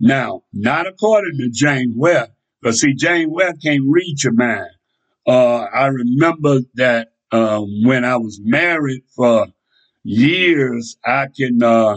Now, 0.00 0.42
not 0.52 0.86
according 0.86 1.38
to 1.38 1.50
James 1.50 1.94
Ware, 1.96 2.28
because 2.60 2.80
see, 2.80 2.94
James 2.94 3.30
Ware 3.30 3.54
can't 3.62 3.84
read 3.86 4.22
your 4.22 4.32
mind. 4.34 4.70
Uh, 5.26 5.64
I 5.64 5.86
remember 5.86 6.60
that 6.74 7.12
uh, 7.32 7.60
when 7.84 8.04
I 8.04 8.16
was 8.16 8.40
married 8.42 9.02
for 9.14 9.46
years, 10.02 10.96
I 11.04 11.28
can 11.34 11.62
uh, 11.62 11.96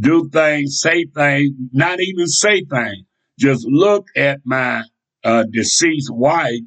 do 0.00 0.28
things, 0.30 0.80
say 0.80 1.04
things, 1.04 1.50
not 1.72 2.00
even 2.00 2.26
say 2.26 2.64
things. 2.64 3.04
Just 3.38 3.66
look 3.66 4.06
at 4.16 4.40
my 4.44 4.84
uh, 5.24 5.44
deceased 5.50 6.12
wife, 6.12 6.60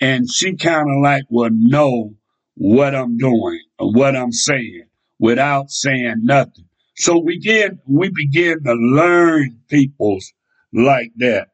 and 0.00 0.30
she 0.30 0.56
kind 0.56 0.88
of 0.90 1.02
like 1.02 1.24
will 1.30 1.50
know 1.52 2.14
what 2.54 2.94
I'm 2.94 3.16
doing 3.16 3.60
what 3.78 4.16
I'm 4.16 4.32
saying 4.32 4.84
without 5.18 5.70
saying 5.70 6.16
nothing. 6.22 6.66
So 6.96 7.18
we 7.18 7.38
begin 7.38 7.80
we 7.86 8.10
begin 8.10 8.62
to 8.64 8.74
learn 8.74 9.60
peoples 9.68 10.32
like 10.72 11.12
that. 11.16 11.48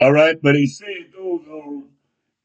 All 0.00 0.12
right, 0.12 0.36
but 0.42 0.54
he 0.54 0.66
said 0.66 1.12
goes 1.14 1.46
on 1.46 1.84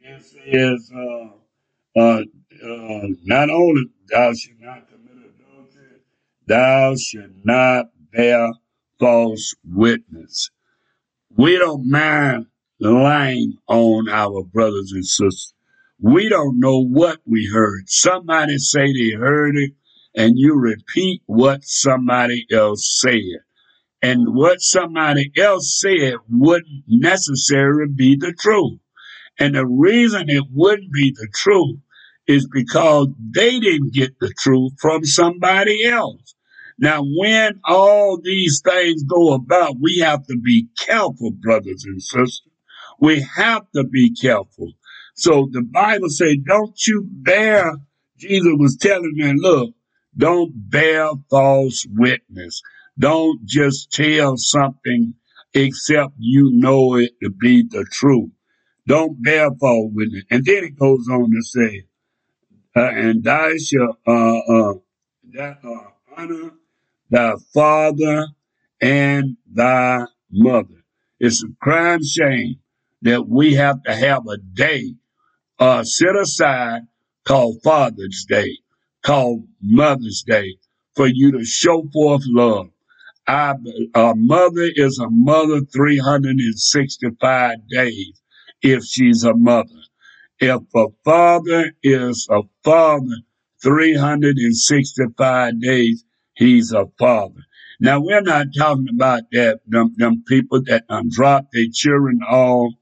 and 0.05 0.23
says, 0.23 0.91
uh, 0.95 1.99
uh, 1.99 2.21
uh, 2.21 3.07
not 3.23 3.49
only 3.49 3.83
thou 4.09 4.33
shalt 4.33 4.59
not 4.59 4.87
commit 4.89 5.33
adultery, 5.33 6.01
thou 6.45 6.95
shalt 6.95 7.31
not 7.43 7.87
bear 8.15 8.49
false 8.99 9.53
witness. 9.63 10.49
We 11.35 11.57
don't 11.57 11.89
mind 11.89 12.45
lying 12.79 13.57
on 13.67 14.09
our 14.09 14.43
brothers 14.43 14.91
and 14.93 15.05
sisters. 15.05 15.53
We 15.99 16.29
don't 16.29 16.59
know 16.59 16.83
what 16.83 17.19
we 17.25 17.49
heard. 17.51 17.87
Somebody 17.87 18.57
say 18.57 18.93
they 18.93 19.11
heard 19.17 19.55
it, 19.57 19.71
and 20.15 20.33
you 20.37 20.55
repeat 20.55 21.21
what 21.25 21.63
somebody 21.63 22.45
else 22.51 22.99
said. 23.01 23.41
And 24.01 24.35
what 24.35 24.61
somebody 24.61 25.31
else 25.37 25.79
said 25.81 26.15
wouldn't 26.29 26.83
necessarily 26.87 27.91
be 27.93 28.15
the 28.17 28.33
truth. 28.33 28.79
And 29.39 29.55
the 29.55 29.65
reason 29.65 30.29
it 30.29 30.43
wouldn't 30.51 30.91
be 30.93 31.11
the 31.11 31.27
truth 31.33 31.79
is 32.27 32.47
because 32.47 33.07
they 33.19 33.59
didn't 33.59 33.93
get 33.93 34.19
the 34.19 34.33
truth 34.37 34.73
from 34.79 35.05
somebody 35.05 35.85
else. 35.85 36.34
Now, 36.77 37.03
when 37.03 37.61
all 37.63 38.19
these 38.21 38.61
things 38.63 39.03
go 39.03 39.33
about, 39.33 39.75
we 39.79 39.99
have 39.99 40.25
to 40.27 40.37
be 40.37 40.67
careful, 40.77 41.31
brothers 41.31 41.85
and 41.85 42.01
sisters. 42.01 42.41
We 42.99 43.25
have 43.37 43.63
to 43.75 43.85
be 43.85 44.13
careful. 44.13 44.73
So 45.15 45.47
the 45.51 45.61
Bible 45.61 46.09
says, 46.09 46.35
don't 46.45 46.77
you 46.85 47.07
bear, 47.09 47.73
Jesus 48.17 48.51
was 48.57 48.77
telling 48.77 49.15
them, 49.17 49.37
look, 49.37 49.73
don't 50.17 50.51
bear 50.69 51.09
false 51.29 51.85
witness. 51.93 52.61
Don't 52.97 53.45
just 53.45 53.91
tell 53.91 54.35
something 54.37 55.13
except 55.53 56.13
you 56.17 56.51
know 56.53 56.95
it 56.95 57.11
to 57.23 57.29
be 57.29 57.63
the 57.69 57.85
truth. 57.89 58.31
Don't 58.87 59.21
bear 59.23 59.49
false 59.59 59.91
witness. 59.93 60.23
And 60.29 60.43
then 60.45 60.65
it 60.65 60.77
goes 60.77 61.07
on 61.09 61.31
to 61.31 61.41
say, 61.41 61.85
uh, 62.75 62.89
and 62.89 63.23
thou 63.23 63.51
shalt 63.57 63.97
uh, 64.05 64.37
uh, 64.37 64.73
that, 65.31 65.59
uh, 65.63 65.89
honor 66.17 66.51
thy 67.09 67.33
father 67.53 68.27
and 68.81 69.37
thy 69.51 70.05
mother. 70.31 70.83
It's 71.19 71.43
a 71.43 71.47
crime 71.61 72.03
shame 72.03 72.57
that 73.03 73.27
we 73.27 73.53
have 73.55 73.81
to 73.83 73.95
have 73.95 74.27
a 74.27 74.37
day 74.37 74.95
uh, 75.59 75.83
set 75.83 76.15
aside 76.15 76.83
called 77.25 77.61
Father's 77.63 78.25
Day, 78.29 78.57
called 79.03 79.47
Mother's 79.61 80.23
Day, 80.25 80.57
for 80.95 81.07
you 81.07 81.31
to 81.33 81.45
show 81.45 81.87
forth 81.93 82.23
love. 82.25 82.67
Our 83.27 83.57
mother 84.15 84.69
is 84.75 84.99
a 84.99 85.09
mother 85.09 85.61
365 85.61 87.57
days 87.69 88.21
if 88.61 88.83
she's 88.83 89.23
a 89.23 89.33
mother. 89.33 89.81
If 90.39 90.61
a 90.75 90.87
father 91.03 91.73
is 91.81 92.27
a 92.29 92.41
father 92.63 93.17
365 93.63 95.61
days, 95.61 96.04
he's 96.35 96.71
a 96.71 96.85
father. 96.99 97.41
Now, 97.79 97.99
we're 97.99 98.21
not 98.21 98.47
talking 98.57 98.87
about 98.93 99.23
that, 99.31 99.59
them, 99.67 99.93
them 99.97 100.23
people 100.27 100.61
that 100.63 100.85
um, 100.89 101.09
drop 101.09 101.47
their 101.51 101.65
children 101.73 102.21
off 102.23 102.73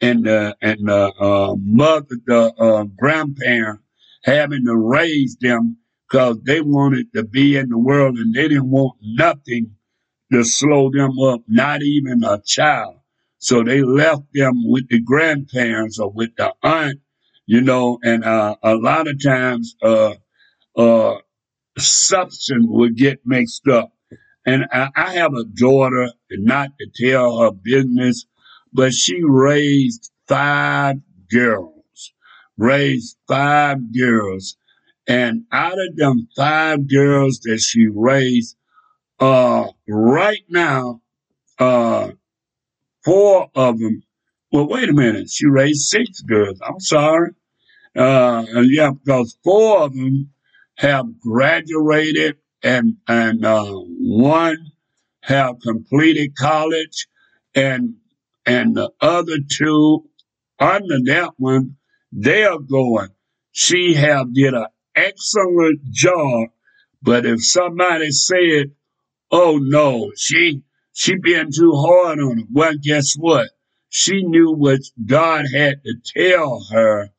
and 0.00 0.24
the, 0.24 0.56
and 0.60 0.88
the 0.88 1.12
uh, 1.20 1.54
mother, 1.58 2.16
the 2.26 2.52
uh, 2.58 2.84
grandparent 2.84 3.80
having 4.24 4.64
to 4.66 4.76
raise 4.76 5.36
them 5.40 5.76
because 6.08 6.38
they 6.44 6.60
wanted 6.60 7.12
to 7.14 7.24
be 7.24 7.56
in 7.56 7.68
the 7.70 7.78
world 7.78 8.18
and 8.18 8.34
they 8.34 8.48
didn't 8.48 8.70
want 8.70 8.96
nothing 9.00 9.74
to 10.32 10.44
slow 10.44 10.90
them 10.90 11.18
up, 11.18 11.42
not 11.48 11.82
even 11.82 12.22
a 12.24 12.40
child. 12.44 12.96
So 13.38 13.64
they 13.64 13.82
left 13.82 14.22
them 14.32 14.52
with 14.64 14.88
the 14.88 15.00
grandparents 15.00 15.98
or 15.98 16.10
with 16.10 16.36
the 16.36 16.52
aunt, 16.62 17.00
you 17.46 17.60
know, 17.60 17.98
and 18.04 18.24
uh, 18.24 18.56
a 18.62 18.76
lot 18.76 19.08
of 19.08 19.22
times 19.22 19.74
uh, 19.82 20.14
uh, 20.76 21.16
substance 21.78 22.66
would 22.68 22.96
get 22.96 23.20
mixed 23.24 23.68
up. 23.68 23.92
And 24.44 24.66
I, 24.72 24.88
I 24.96 25.12
have 25.14 25.34
a 25.34 25.44
daughter, 25.44 26.10
and 26.30 26.44
not 26.44 26.70
to 26.78 26.86
tell 27.10 27.38
her 27.40 27.52
business, 27.52 28.26
but 28.72 28.92
she 28.92 29.22
raised 29.22 30.10
five 30.26 30.96
girls, 31.30 32.12
raised 32.56 33.16
five 33.28 33.78
girls. 33.96 34.56
And 35.06 35.44
out 35.52 35.78
of 35.78 35.96
them 35.96 36.28
five 36.36 36.88
girls 36.88 37.40
that 37.44 37.58
she 37.58 37.88
raised, 37.88 38.56
uh, 39.20 39.68
right 39.88 40.42
now, 40.48 41.00
uh, 41.58 42.10
four 43.04 43.48
of 43.54 43.78
them, 43.78 44.02
well, 44.50 44.68
wait 44.68 44.88
a 44.88 44.92
minute, 44.92 45.30
she 45.30 45.46
raised 45.46 45.88
six 45.88 46.20
girls. 46.20 46.60
I'm 46.60 46.80
sorry. 46.80 47.30
Uh, 47.94 48.44
yeah, 48.64 48.90
because 48.90 49.38
four 49.44 49.82
of 49.82 49.94
them 49.94 50.30
have 50.76 51.20
graduated 51.20 52.36
and, 52.62 52.96
and, 53.08 53.44
uh, 53.44 53.72
one 53.74 54.58
have 55.22 55.60
completed 55.60 56.36
college 56.36 57.06
and, 57.54 57.94
and 58.46 58.76
the 58.76 58.90
other 59.00 59.38
two 59.50 60.04
under 60.62 60.98
that 61.06 61.32
one, 61.38 61.76
they 62.12 62.44
are 62.44 62.58
going. 62.58 63.08
She 63.50 63.94
have 63.94 64.32
did 64.32 64.54
an 64.54 64.66
excellent 64.94 65.90
job, 65.90 66.48
but 67.02 67.26
if 67.26 67.44
somebody 67.44 68.12
said, 68.12 68.70
"Oh 69.30 69.58
no, 69.60 70.12
she 70.16 70.62
she 70.92 71.16
being 71.16 71.50
too 71.52 71.72
hard 71.74 72.20
on 72.20 72.38
it," 72.40 72.46
well, 72.52 72.74
guess 72.80 73.14
what? 73.18 73.50
She 73.88 74.22
knew 74.22 74.52
what 74.52 74.80
God 75.04 75.46
had 75.52 75.82
to 75.84 75.94
tell 76.16 76.64
her 76.70 77.10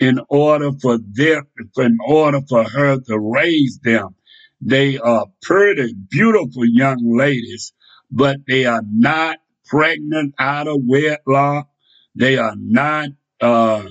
in 0.00 0.18
order 0.30 0.70
for 0.80 0.98
them, 0.98 1.44
in 1.76 1.98
order 2.06 2.40
for 2.48 2.64
her 2.64 2.98
to 2.98 3.18
raise 3.18 3.78
them. 3.82 4.14
They 4.60 4.98
are 4.98 5.26
pretty 5.42 5.94
beautiful 5.94 6.64
young 6.66 7.16
ladies, 7.16 7.72
but 8.10 8.38
they 8.46 8.64
are 8.66 8.82
not 8.90 9.38
pregnant 9.66 10.34
out 10.38 10.68
of 10.68 10.80
wedlock. 10.86 11.68
They 12.14 12.38
are 12.38 12.56
not 12.58 13.10
uh, 13.40 13.84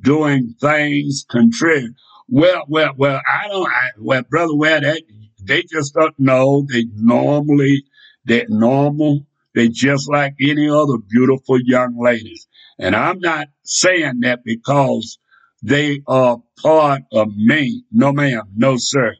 doing 0.00 0.54
things 0.60 1.24
contrary. 1.28 1.88
Well, 2.28 2.64
well, 2.68 2.92
well, 2.96 3.20
I 3.26 3.48
don't, 3.48 3.68
I, 3.68 3.90
well, 3.98 4.22
brother, 4.22 4.54
well, 4.54 4.80
that, 4.80 5.02
they 5.42 5.62
just 5.62 5.94
don't 5.94 6.18
know. 6.18 6.66
They 6.70 6.86
normally, 6.94 7.84
they're 8.24 8.46
normal. 8.48 9.26
They 9.54 9.68
just 9.68 10.10
like 10.10 10.34
any 10.40 10.68
other 10.68 10.98
beautiful 11.08 11.58
young 11.62 11.96
ladies. 11.98 12.46
And 12.78 12.96
I'm 12.96 13.20
not 13.20 13.48
saying 13.62 14.20
that 14.20 14.40
because 14.44 15.18
they 15.64 16.02
are 16.06 16.42
part 16.62 17.02
of 17.12 17.28
me. 17.34 17.84
No, 17.90 18.12
ma'am. 18.12 18.42
No, 18.54 18.76
sir. 18.76 19.14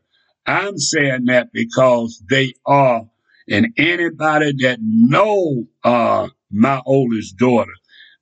I'm 0.46 0.76
saying 0.78 1.24
that 1.26 1.48
because 1.52 2.22
they 2.28 2.52
are, 2.66 3.02
and 3.48 3.68
anybody 3.78 4.52
that 4.60 4.78
know 4.82 5.64
uh, 5.82 6.28
my 6.50 6.82
oldest 6.84 7.38
daughter, 7.38 7.72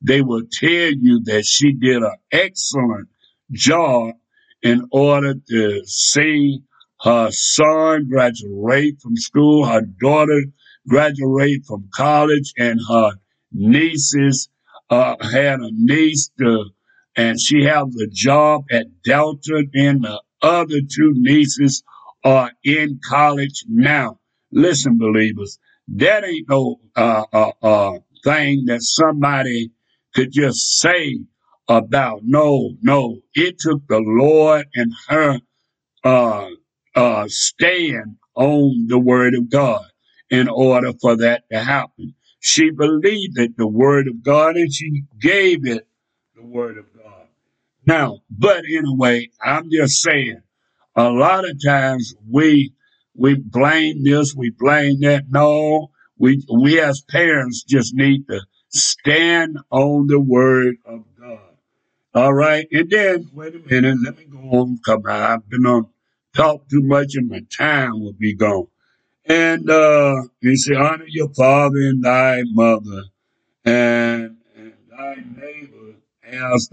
they 0.01 0.23
will 0.23 0.45
tell 0.53 0.93
you 0.93 1.23
that 1.25 1.45
she 1.45 1.73
did 1.73 2.03
an 2.03 2.15
excellent 2.31 3.09
job 3.51 4.15
in 4.63 4.87
order 4.93 5.35
to 5.49 5.83
see 5.87 6.61
her 7.01 7.29
son 7.33 8.09
graduate 8.09 9.01
from 9.03 9.17
school, 9.17 9.67
her 9.67 9.83
daughter 10.01 10.45
graduate 10.89 11.65
from 11.67 11.89
college, 11.93 12.53
and 12.57 12.79
her 12.89 13.13
nieces 13.53 14.49
uh, 14.91 15.17
had 15.21 15.59
a 15.59 15.71
niece 15.73 16.31
to, 16.39 16.67
and 17.17 17.41
she 17.41 17.65
has 17.65 17.85
a 17.97 18.07
job 18.11 18.65
at 18.71 18.87
Delta, 19.05 19.65
and 19.75 20.05
the 20.05 20.21
other 20.43 20.81
two 20.81 21.13
nieces 21.17 21.83
are 22.25 22.53
in 22.65 23.01
college 23.09 23.65
now. 23.69 24.19
Listen, 24.53 24.99
believers, 24.99 25.59
that 25.89 26.25
ain't 26.25 26.49
no 26.49 26.81
uh, 26.97 27.25
uh, 27.33 27.53
uh, 27.63 27.99
thing 28.25 28.65
that 28.67 28.83
somebody 28.83 29.73
could 30.15 30.33
just 30.33 30.79
say 30.81 31.19
about. 31.69 32.21
No, 32.23 32.73
no. 32.83 33.19
It 33.35 33.59
took 33.59 33.87
the 33.89 34.01
Lord 34.01 34.67
and 34.75 34.93
her 35.09 35.41
uh, 36.05 36.49
uh, 36.95 37.25
stand 37.29 38.17
on 38.35 38.87
the 38.89 38.99
word 38.99 39.35
of 39.35 39.51
God 39.51 39.85
in 40.31 40.49
order 40.49 40.93
for 41.01 41.17
that 41.19 41.45
to 41.53 41.61
happen. 41.61 42.15
She 42.41 42.71
believed 42.71 43.39
it, 43.39 43.57
the 43.57 43.69
word 43.69 44.09
of 44.09 44.23
God, 44.25 44.57
and 44.57 44.73
she 44.73 45.05
gave 45.21 45.67
it 45.67 45.87
the 46.35 46.45
word 46.45 46.79
of 46.79 46.87
God. 46.87 46.92
Now, 47.87 48.21
but 48.31 48.65
anyway, 48.65 49.29
I'm 49.43 49.71
just 49.71 50.03
saying, 50.03 50.41
a 50.95 51.11
lot 51.11 51.49
of 51.49 51.63
times 51.65 52.15
we 52.31 52.75
we 53.15 53.35
blame 53.35 54.05
this, 54.05 54.35
we 54.35 54.51
blame 54.51 55.01
that. 55.01 55.25
No, 55.29 55.91
we 56.17 56.45
we 56.53 56.81
as 56.81 57.03
parents 57.03 57.65
just 57.65 57.95
need 57.95 58.27
to 58.29 58.41
stand 58.69 59.59
on 59.71 60.07
the 60.07 60.21
word 60.21 60.77
of 60.85 61.05
God. 61.19 61.41
All 62.15 62.33
right, 62.33 62.67
and 62.71 62.91
then 62.91 63.31
wait 63.33 63.55
a 63.55 63.59
minute, 63.59 63.99
let 64.05 64.19
me 64.19 64.25
go 64.25 64.39
on. 64.39 64.79
Come 64.85 65.03
on, 65.07 65.21
I've 65.21 65.49
been 65.49 65.67
on 65.67 65.89
talk 66.35 66.69
too 66.69 66.83
much, 66.83 67.15
and 67.15 67.29
my 67.29 67.41
time 67.57 68.01
will 68.01 68.13
be 68.13 68.35
gone. 68.35 68.69
And 69.25 69.71
uh, 69.71 70.23
he 70.41 70.57
said, 70.57 70.77
honor 70.77 71.05
your 71.07 71.33
father 71.33 71.79
and 71.79 72.03
thy 72.03 72.43
mother, 72.45 73.05
and, 73.65 74.37
and 74.57 74.75
thy 74.91 75.15
neighbor 75.37 75.95
as 76.25 76.69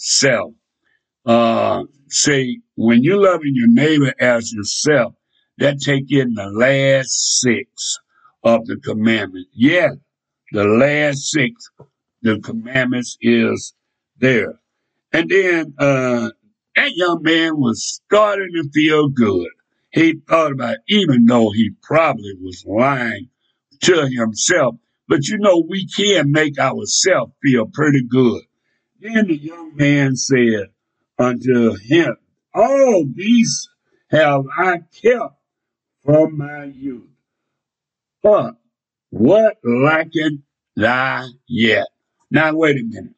thyself. 0.00 0.52
Uh, 1.26 1.84
say 2.08 2.58
when 2.76 3.02
you're 3.02 3.20
loving 3.20 3.52
your 3.54 3.70
neighbor 3.70 4.14
as 4.18 4.52
yourself, 4.52 5.14
that 5.58 5.78
take 5.78 6.10
in 6.10 6.34
the 6.34 6.46
last 6.46 7.40
six 7.40 7.98
of 8.42 8.64
the 8.66 8.76
commandments. 8.76 9.50
Yeah, 9.52 9.90
the 10.52 10.64
last 10.64 11.30
six, 11.30 11.68
the 12.22 12.40
commandments 12.40 13.18
is 13.20 13.74
there. 14.18 14.60
And 15.12 15.28
then 15.28 15.74
uh, 15.78 16.30
that 16.76 16.92
young 16.94 17.22
man 17.22 17.58
was 17.58 18.00
starting 18.06 18.50
to 18.54 18.70
feel 18.72 19.08
good. 19.08 19.48
He 19.92 20.14
thought 20.28 20.52
about, 20.52 20.74
it, 20.76 20.80
even 20.86 21.26
though 21.26 21.50
he 21.50 21.70
probably 21.82 22.34
was 22.40 22.64
lying 22.66 23.28
to 23.82 24.08
himself, 24.08 24.76
but 25.08 25.26
you 25.26 25.38
know, 25.38 25.64
we 25.68 25.86
can 25.86 26.30
make 26.30 26.58
ourselves 26.58 27.32
feel 27.42 27.66
pretty 27.66 28.04
good. 28.08 28.42
Then 29.00 29.28
the 29.28 29.36
young 29.36 29.74
man 29.76 30.14
said 30.14 30.68
unto 31.18 31.74
him, 31.76 32.16
All 32.54 33.06
these 33.10 33.68
have 34.10 34.44
I 34.58 34.80
kept 35.02 35.36
from 36.04 36.36
my 36.36 36.64
youth. 36.64 37.08
But 38.22 38.56
what 39.08 39.56
lacketh 39.64 40.40
thy 40.76 41.28
yet? 41.48 41.86
Now, 42.30 42.54
wait 42.54 42.76
a 42.76 42.84
minute. 42.84 43.14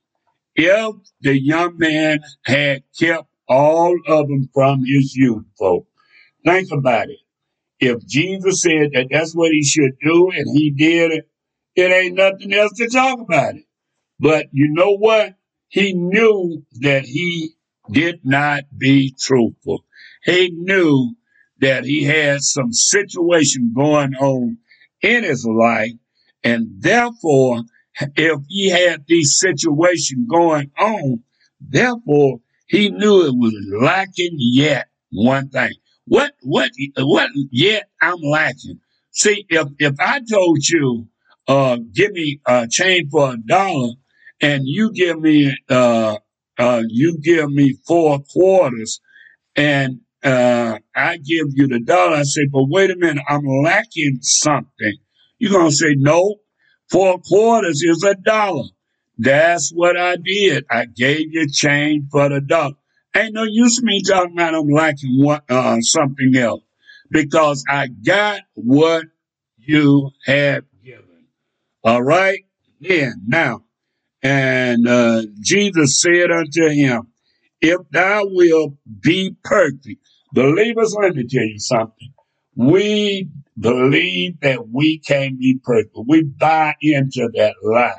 If 0.54 0.94
the 1.20 1.36
young 1.36 1.78
man 1.78 2.20
had 2.44 2.84
kept 2.96 3.26
all 3.48 3.98
of 4.06 4.28
them 4.28 4.50
from 4.54 4.84
his 4.84 5.16
youth, 5.16 5.44
folks, 5.58 5.88
think 6.44 6.70
about 6.70 7.10
it. 7.10 7.18
If 7.80 8.06
Jesus 8.06 8.62
said 8.62 8.90
that 8.92 9.08
that's 9.10 9.34
what 9.34 9.50
he 9.50 9.64
should 9.64 9.98
do 10.00 10.30
and 10.30 10.46
he 10.56 10.70
did 10.70 11.10
it, 11.10 11.28
it 11.74 11.90
ain't 11.90 12.14
nothing 12.14 12.52
else 12.52 12.74
to 12.74 12.88
talk 12.88 13.18
about 13.18 13.56
it. 13.56 13.64
But 14.20 14.46
you 14.52 14.72
know 14.72 14.96
what? 14.96 15.34
He 15.72 15.94
knew 15.94 16.66
that 16.80 17.06
he 17.06 17.54
did 17.90 18.20
not 18.24 18.64
be 18.76 19.14
truthful. 19.18 19.86
He 20.22 20.50
knew 20.50 21.14
that 21.60 21.84
he 21.84 22.04
had 22.04 22.42
some 22.42 22.74
situation 22.74 23.72
going 23.74 24.14
on 24.16 24.58
in 25.00 25.24
his 25.24 25.46
life, 25.46 25.92
and 26.44 26.66
therefore, 26.78 27.62
if 28.16 28.40
he 28.48 28.68
had 28.68 29.04
these 29.08 29.38
situation 29.38 30.26
going 30.30 30.70
on, 30.78 31.22
therefore 31.58 32.40
he 32.66 32.90
knew 32.90 33.24
it 33.24 33.34
was 33.34 33.54
lacking 33.80 34.36
yet 34.38 34.88
one 35.10 35.48
thing. 35.48 35.72
What 36.04 36.34
what 36.42 36.70
what 36.98 37.30
yet 37.50 37.88
I'm 38.02 38.20
lacking? 38.20 38.80
See, 39.12 39.46
if 39.48 39.68
if 39.78 39.94
I 39.98 40.20
told 40.30 40.68
you, 40.68 41.08
uh, 41.48 41.78
give 41.94 42.12
me 42.12 42.40
a 42.46 42.68
chain 42.68 43.08
for 43.08 43.32
a 43.32 43.36
dollar, 43.38 43.92
and 44.42 44.64
you 44.66 44.92
give 44.92 45.20
me 45.20 45.56
uh 45.70 46.18
uh 46.58 46.82
you 46.88 47.18
give 47.22 47.50
me 47.50 47.76
four 47.86 48.20
quarters, 48.32 49.00
and 49.56 50.00
uh 50.24 50.78
I 50.94 51.16
give 51.18 51.48
you 51.54 51.68
the 51.68 51.80
dollar, 51.80 52.16
I 52.18 52.22
say, 52.24 52.46
but 52.52 52.64
wait 52.68 52.90
a 52.90 52.96
minute, 52.96 53.24
I'm 53.28 53.46
lacking 53.46 54.18
something. 54.22 54.94
You're 55.38 55.52
gonna 55.52 55.72
say, 55.72 55.94
no, 55.96 56.36
four 56.90 57.18
quarters 57.20 57.82
is 57.82 58.04
a 58.04 58.14
dollar. 58.14 58.64
That's 59.18 59.70
what 59.70 59.96
I 59.96 60.16
did. 60.16 60.64
I 60.70 60.86
gave 60.86 61.32
you 61.32 61.48
change 61.50 62.06
for 62.10 62.28
the 62.28 62.40
dollar. 62.40 62.74
Ain't 63.14 63.34
no 63.34 63.44
use 63.44 63.82
me 63.82 64.02
talking 64.02 64.32
about 64.32 64.54
I'm 64.54 64.68
lacking 64.68 65.22
what, 65.22 65.44
uh, 65.50 65.80
something 65.82 66.34
else 66.36 66.62
because 67.10 67.64
I 67.68 67.88
got 67.88 68.40
what 68.54 69.04
you 69.58 70.10
have 70.26 70.64
given. 70.82 71.26
All 71.84 72.02
right. 72.02 72.40
Then 72.80 73.22
now, 73.26 73.64
and 74.22 74.86
uh, 74.86 75.22
Jesus 75.40 76.00
said 76.00 76.30
unto 76.30 76.68
him, 76.68 77.08
If 77.60 77.80
thou 77.90 78.22
wilt 78.26 78.74
be 79.00 79.36
perfect, 79.44 80.00
believers, 80.32 80.96
let 81.00 81.16
me 81.16 81.26
tell 81.26 81.44
you 81.44 81.58
something. 81.58 82.12
We 82.54 83.28
believe 83.58 84.40
that 84.40 84.68
we 84.68 84.98
can 84.98 85.38
be 85.38 85.58
perfect. 85.62 85.96
We 86.06 86.22
buy 86.24 86.74
into 86.80 87.30
that 87.34 87.54
lie. 87.62 87.94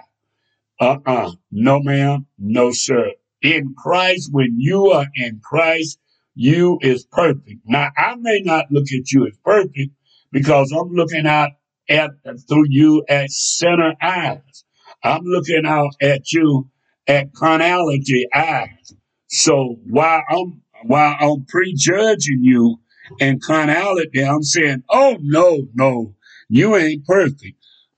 Uh-uh. 0.79 1.31
No, 1.51 1.79
ma'am. 1.81 2.27
No, 2.37 2.71
sir. 2.71 3.11
In 3.41 3.73
Christ, 3.77 4.29
when 4.31 4.55
you 4.59 4.91
are 4.91 5.07
in 5.15 5.41
Christ, 5.43 5.99
you 6.35 6.79
is 6.81 7.05
perfect. 7.05 7.61
Now, 7.65 7.89
I 7.97 8.15
may 8.15 8.41
not 8.43 8.71
look 8.71 8.85
at 8.85 9.11
you 9.11 9.27
as 9.27 9.37
perfect 9.43 9.91
because 10.31 10.71
I'm 10.71 10.91
looking 10.93 11.27
out 11.27 11.51
at 11.89 12.11
through 12.47 12.65
you 12.69 13.03
as 13.07 13.35
sinner 13.37 13.93
eyes. 14.01 14.62
I'm 15.03 15.23
looking 15.23 15.65
out 15.65 15.95
at 16.01 16.31
you 16.31 16.69
at 17.07 17.33
carnality 17.33 18.27
eyes. 18.33 18.93
So 19.27 19.77
while 19.89 20.23
I'm 20.29 20.61
while 20.85 21.15
I'm 21.19 21.45
prejudging 21.45 22.43
you 22.43 22.79
and 23.19 23.41
carnality, 23.41 24.23
I'm 24.23 24.43
saying, 24.43 24.83
oh 24.89 25.17
no, 25.21 25.67
no, 25.73 26.15
you 26.49 26.75
ain't 26.75 27.05
perfect. 27.05 27.57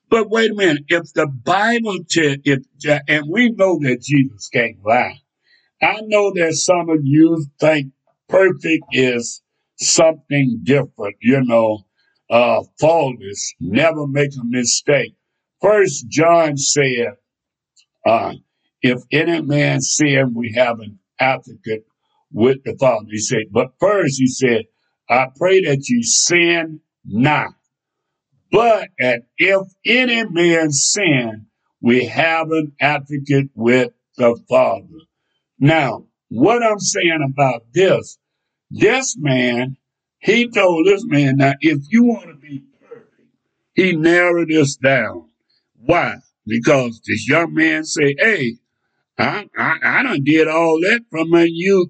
But 0.10 0.30
wait 0.30 0.51
a 0.51 0.56
minute, 0.56 0.84
if 0.88 1.14
the 1.14 1.28
Bible 1.28 1.97
said, 2.10 2.41
if 2.45 2.64
and 3.08 3.26
we 3.30 3.51
know 3.51 3.80
that 3.82 4.01
Jesus 4.01 4.49
can't 4.49 4.78
lie. 4.86 5.20
I 5.82 6.01
know 6.06 6.32
that 6.36 6.53
some 6.53 6.89
of 6.89 6.99
you 7.03 7.45
think 7.60 7.91
perfect 8.30 8.86
is 8.93 9.41
something 9.78 10.62
different, 10.64 11.18
you 11.22 11.43
know, 11.43 11.86
uh, 12.30 12.64
faultless, 12.80 13.53
never 13.60 14.08
make 14.08 14.32
a 14.36 14.43
mistake. 14.45 15.16
First 15.62 16.08
John 16.10 16.58
said, 16.58 17.16
uh, 18.06 18.34
if 18.82 19.01
any 19.12 19.41
man 19.41 19.82
sin, 19.82 20.34
we 20.36 20.53
have 20.56 20.80
an 20.80 20.99
advocate 21.20 21.86
with 22.32 22.64
the 22.64 22.76
Father. 22.80 23.08
He 23.10 23.20
said, 23.20 23.45
but 23.51 23.74
first 23.80 24.20
he 24.20 24.28
said, 24.28 24.66
I 25.10 25.28
pray 25.36 25.62
that 25.62 25.88
you 25.88 26.03
sin 26.03 26.82
not. 27.03 27.53
But 28.51 28.89
and 28.99 29.24
if 29.38 29.62
any 29.86 30.24
man 30.30 30.72
sin, 30.72 31.47
we 31.82 32.06
have 32.06 32.51
an 32.51 32.74
advocate 32.80 33.49
with 33.53 33.91
the 34.18 34.38
Father. 34.47 34.88
Now, 35.60 36.06
what 36.30 36.64
I'm 36.64 36.80
saying 36.80 37.28
about 37.28 37.64
this, 37.74 38.18
this 38.70 39.16
man, 39.18 39.78
he 40.20 40.49
told 40.49 40.86
this 40.86 41.03
man, 41.06 41.38
now 41.38 41.53
if 41.62 41.80
you 41.89 42.03
want 42.03 42.28
to 42.28 42.36
be 42.36 42.64
perfect, 42.82 43.12
he 43.74 43.95
narrowed 43.95 44.49
this 44.49 44.76
down. 44.76 45.30
Why? 45.86 46.16
Because 46.46 47.02
this 47.06 47.28
young 47.28 47.54
man 47.54 47.84
say, 47.84 48.16
hey, 48.18 48.58
I, 49.18 49.48
I, 49.58 49.78
I 49.84 50.04
done 50.04 50.24
did 50.24 50.48
all 50.48 50.80
that 50.82 51.02
from 51.10 51.30
my 51.30 51.48
youth. 51.50 51.90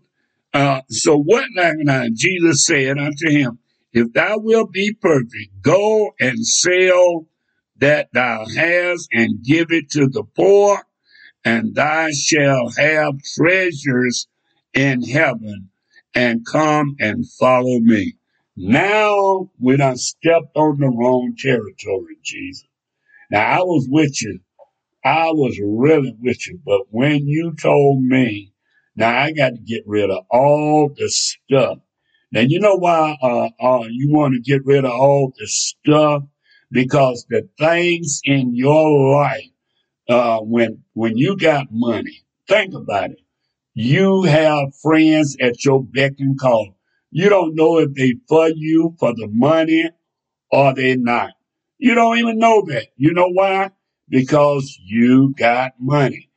Uh, 0.54 0.82
so 0.90 1.18
what 1.18 1.46
now? 1.52 2.06
Jesus 2.14 2.66
said 2.66 2.98
unto 2.98 3.30
him, 3.30 3.60
if 3.94 4.14
thou 4.14 4.38
wilt 4.38 4.72
be 4.72 4.94
perfect, 4.94 5.62
go 5.62 6.12
and 6.20 6.46
sell 6.46 7.28
that 7.78 8.10
thou 8.14 8.46
hast 8.56 9.10
and 9.12 9.44
give 9.44 9.68
it 9.72 9.90
to 9.92 10.08
the 10.08 10.24
poor, 10.24 10.82
and 11.44 11.76
thou 11.76 12.10
shalt 12.12 12.78
have 12.78 13.16
treasures 13.36 14.28
in 14.74 15.02
heaven, 15.04 15.70
and 16.14 16.46
come 16.46 16.96
and 17.00 17.30
follow 17.40 17.80
me. 17.80 18.14
Now 18.56 19.50
we 19.60 19.78
done 19.78 19.98
stepped 19.98 20.56
on 20.56 20.80
the 20.80 20.88
wrong 20.88 21.36
territory, 21.38 22.18
Jesus. 22.24 22.68
Now 23.32 23.42
I 23.42 23.60
was 23.60 23.88
with 23.90 24.22
you. 24.22 24.40
I 25.04 25.32
was 25.32 25.60
really 25.64 26.16
with 26.22 26.48
you, 26.48 26.60
but 26.66 26.82
when 26.90 27.28
you 27.28 27.54
told 27.62 28.04
me, 28.04 28.54
now 28.96 29.18
I 29.18 29.32
got 29.32 29.52
to 29.52 29.62
get 29.62 29.84
rid 29.86 30.10
of 30.10 30.26
all 30.32 30.90
the 30.96 31.10
stuff. 31.10 31.80
Now 32.32 32.42
you 32.42 32.60
know 32.60 32.76
why 32.76 33.18
uh, 33.22 33.50
uh, 33.60 33.86
you 33.90 34.12
want 34.12 34.34
to 34.36 34.42
get 34.42 34.66
rid 34.66 34.86
of 34.86 34.92
all 34.92 35.34
the 35.38 35.48
stuff 35.48 36.24
because 36.72 37.26
the 37.30 37.48
things 37.60 38.22
in 38.24 38.56
your 38.56 39.16
life 39.16 39.50
uh, 40.10 40.40
when 40.40 40.84
when 40.94 41.18
you 41.18 41.38
got 41.38 41.68
money, 41.72 42.26
think 42.48 42.74
about 42.74 43.12
it. 43.12 43.20
You 43.76 44.24
have 44.24 44.76
friends 44.82 45.38
at 45.42 45.64
your 45.66 45.84
beck 45.84 46.14
and 46.20 46.40
call. 46.40 46.76
You 47.12 47.30
don't 47.30 47.56
know 47.56 47.80
if 47.80 47.94
they 47.94 48.16
for 48.28 48.50
you 48.50 48.96
for 49.00 49.14
the 49.16 49.28
money 49.32 49.92
or 50.52 50.76
they 50.76 50.98
not. 50.98 51.35
You 51.78 51.96
don't 51.96 52.18
even 52.18 52.40
know 52.40 52.64
that. 52.68 52.88
You 52.96 53.14
know 53.14 53.30
why? 53.30 53.72
Because 54.10 54.78
you 54.84 55.34
got 55.38 55.74
money. 55.80 56.30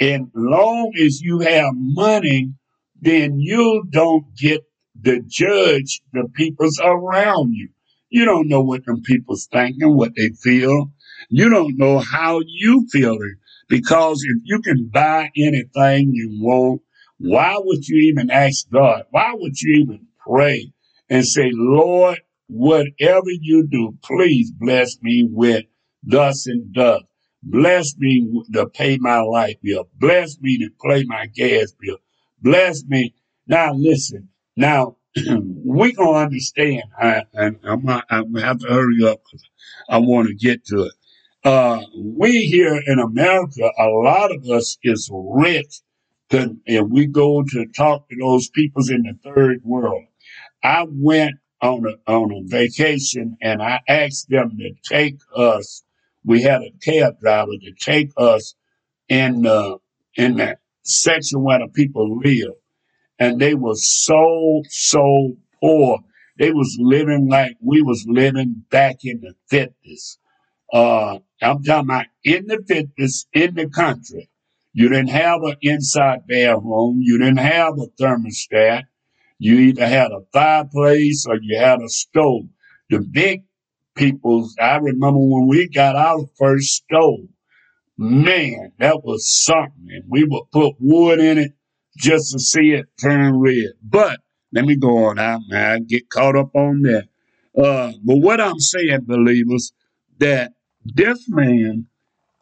And 0.00 0.30
long 0.34 0.92
as 1.00 1.20
you 1.20 1.40
have 1.40 1.72
money, 1.74 2.52
then 3.00 3.38
you 3.38 3.84
don't 3.90 4.24
get 4.36 4.62
to 5.04 5.20
judge 5.26 6.00
the 6.12 6.28
peoples 6.34 6.80
around 6.82 7.54
you. 7.54 7.68
You 8.10 8.24
don't 8.24 8.48
know 8.48 8.62
what 8.62 8.84
them 8.84 9.02
people's 9.02 9.48
thinking, 9.50 9.96
what 9.96 10.12
they 10.16 10.30
feel. 10.42 10.92
You 11.30 11.48
don't 11.48 11.78
know 11.78 11.98
how 11.98 12.40
you 12.46 12.86
feel 12.90 13.14
it. 13.14 13.38
Because 13.68 14.22
if 14.22 14.42
you 14.44 14.60
can 14.60 14.90
buy 14.92 15.30
anything 15.36 16.10
you 16.12 16.38
want, 16.42 16.82
why 17.18 17.56
would 17.58 17.86
you 17.86 18.10
even 18.10 18.30
ask 18.30 18.68
God? 18.70 19.04
Why 19.10 19.32
would 19.34 19.60
you 19.60 19.82
even 19.82 20.06
pray 20.26 20.72
and 21.08 21.24
say, 21.26 21.50
Lord, 21.52 22.20
whatever 22.48 23.30
you 23.30 23.66
do, 23.66 23.96
please 24.02 24.50
bless 24.50 25.00
me 25.02 25.28
with 25.30 25.64
thus 26.02 26.46
and 26.46 26.74
thus. 26.74 27.02
Bless 27.42 27.96
me 27.98 28.44
to 28.52 28.66
pay 28.68 28.98
my 28.98 29.20
light 29.20 29.58
bill. 29.62 29.88
Bless 29.98 30.40
me 30.40 30.58
to 30.58 30.70
pay 30.88 31.04
my 31.04 31.26
gas 31.26 31.72
bill. 31.80 31.98
Bless 32.40 32.84
me. 32.86 33.14
Now 33.48 33.72
listen. 33.74 34.28
Now 34.56 34.96
we 35.64 35.92
gonna 35.92 36.18
understand. 36.18 36.84
I, 36.98 37.24
and 37.34 37.58
I'm, 37.64 37.88
I'm 37.88 38.32
gonna 38.32 38.46
have 38.46 38.58
to 38.60 38.68
hurry 38.68 39.04
up 39.04 39.20
because 39.24 39.48
I 39.88 39.98
want 39.98 40.28
to 40.28 40.34
get 40.34 40.64
to 40.66 40.84
it. 40.84 40.92
Uh, 41.44 41.80
we 41.96 42.46
here 42.46 42.80
in 42.86 43.00
America, 43.00 43.68
a 43.76 43.88
lot 43.88 44.30
of 44.30 44.44
us 44.48 44.78
is 44.84 45.10
rich, 45.12 45.80
and 46.30 46.60
we 46.90 47.06
go 47.06 47.42
to 47.42 47.66
talk 47.76 48.08
to 48.08 48.16
those 48.16 48.48
peoples 48.50 48.90
in 48.90 49.02
the 49.02 49.18
third 49.24 49.60
world. 49.64 50.04
I 50.62 50.86
went 50.88 51.34
on 51.62 51.86
a 51.86 52.12
on 52.12 52.32
a 52.32 52.42
vacation 52.48 53.38
and 53.42 53.62
I 53.62 53.80
asked 53.88 54.30
them 54.30 54.58
to 54.58 54.72
take 54.84 55.18
us. 55.36 55.84
We 56.24 56.42
had 56.42 56.62
a 56.62 56.72
cab 56.84 57.20
driver 57.20 57.52
to 57.52 57.72
take 57.80 58.10
us 58.18 58.54
in 59.08 59.42
the 59.42 59.78
in 60.16 60.36
that 60.38 60.60
section 60.84 61.44
where 61.44 61.60
the 61.60 61.68
people 61.68 62.18
live, 62.18 62.54
and 63.18 63.40
they 63.40 63.54
were 63.54 63.76
so 63.76 64.62
so 64.68 65.36
poor. 65.60 66.00
They 66.38 66.52
was 66.52 66.76
living 66.80 67.28
like 67.28 67.56
we 67.60 67.82
was 67.82 68.04
living 68.08 68.64
back 68.70 68.98
in 69.04 69.20
the 69.20 69.34
fifties. 69.50 70.18
Uh, 70.72 71.18
I'm 71.42 71.62
talking 71.62 71.90
about 71.90 72.06
in 72.24 72.46
the 72.46 72.62
fitness 72.66 73.26
in 73.32 73.54
the 73.54 73.68
country. 73.68 74.30
You 74.74 74.88
didn't 74.88 75.10
have 75.10 75.42
an 75.42 75.56
inside 75.62 76.26
bathroom. 76.28 77.00
You 77.02 77.18
didn't 77.18 77.38
have 77.38 77.74
a 77.78 77.88
thermostat. 78.02 78.84
You 79.44 79.58
either 79.58 79.88
had 79.88 80.12
a 80.12 80.20
fireplace 80.32 81.26
or 81.28 81.36
you 81.42 81.58
had 81.58 81.82
a 81.82 81.88
stove. 81.88 82.44
The 82.90 83.00
big 83.00 83.42
peoples, 83.96 84.54
I 84.60 84.76
remember 84.76 85.18
when 85.18 85.48
we 85.48 85.68
got 85.68 85.96
our 85.96 86.26
first 86.38 86.68
stove, 86.68 87.26
man, 87.98 88.70
that 88.78 89.02
was 89.02 89.28
something. 89.44 89.88
And 89.88 90.04
we 90.08 90.22
would 90.22 90.44
put 90.52 90.76
wood 90.78 91.18
in 91.18 91.38
it 91.38 91.54
just 91.98 92.30
to 92.30 92.38
see 92.38 92.70
it 92.70 92.86
turn 93.00 93.40
red. 93.40 93.72
But 93.82 94.20
let 94.52 94.64
me 94.64 94.76
go 94.76 95.06
on. 95.06 95.18
I, 95.18 95.38
I 95.52 95.80
get 95.80 96.08
caught 96.08 96.36
up 96.36 96.54
on 96.54 96.82
that. 96.82 97.08
Uh, 97.58 97.94
but 98.04 98.18
what 98.18 98.40
I'm 98.40 98.60
saying, 98.60 99.00
believers, 99.08 99.72
that 100.18 100.52
this 100.84 101.28
man 101.28 101.88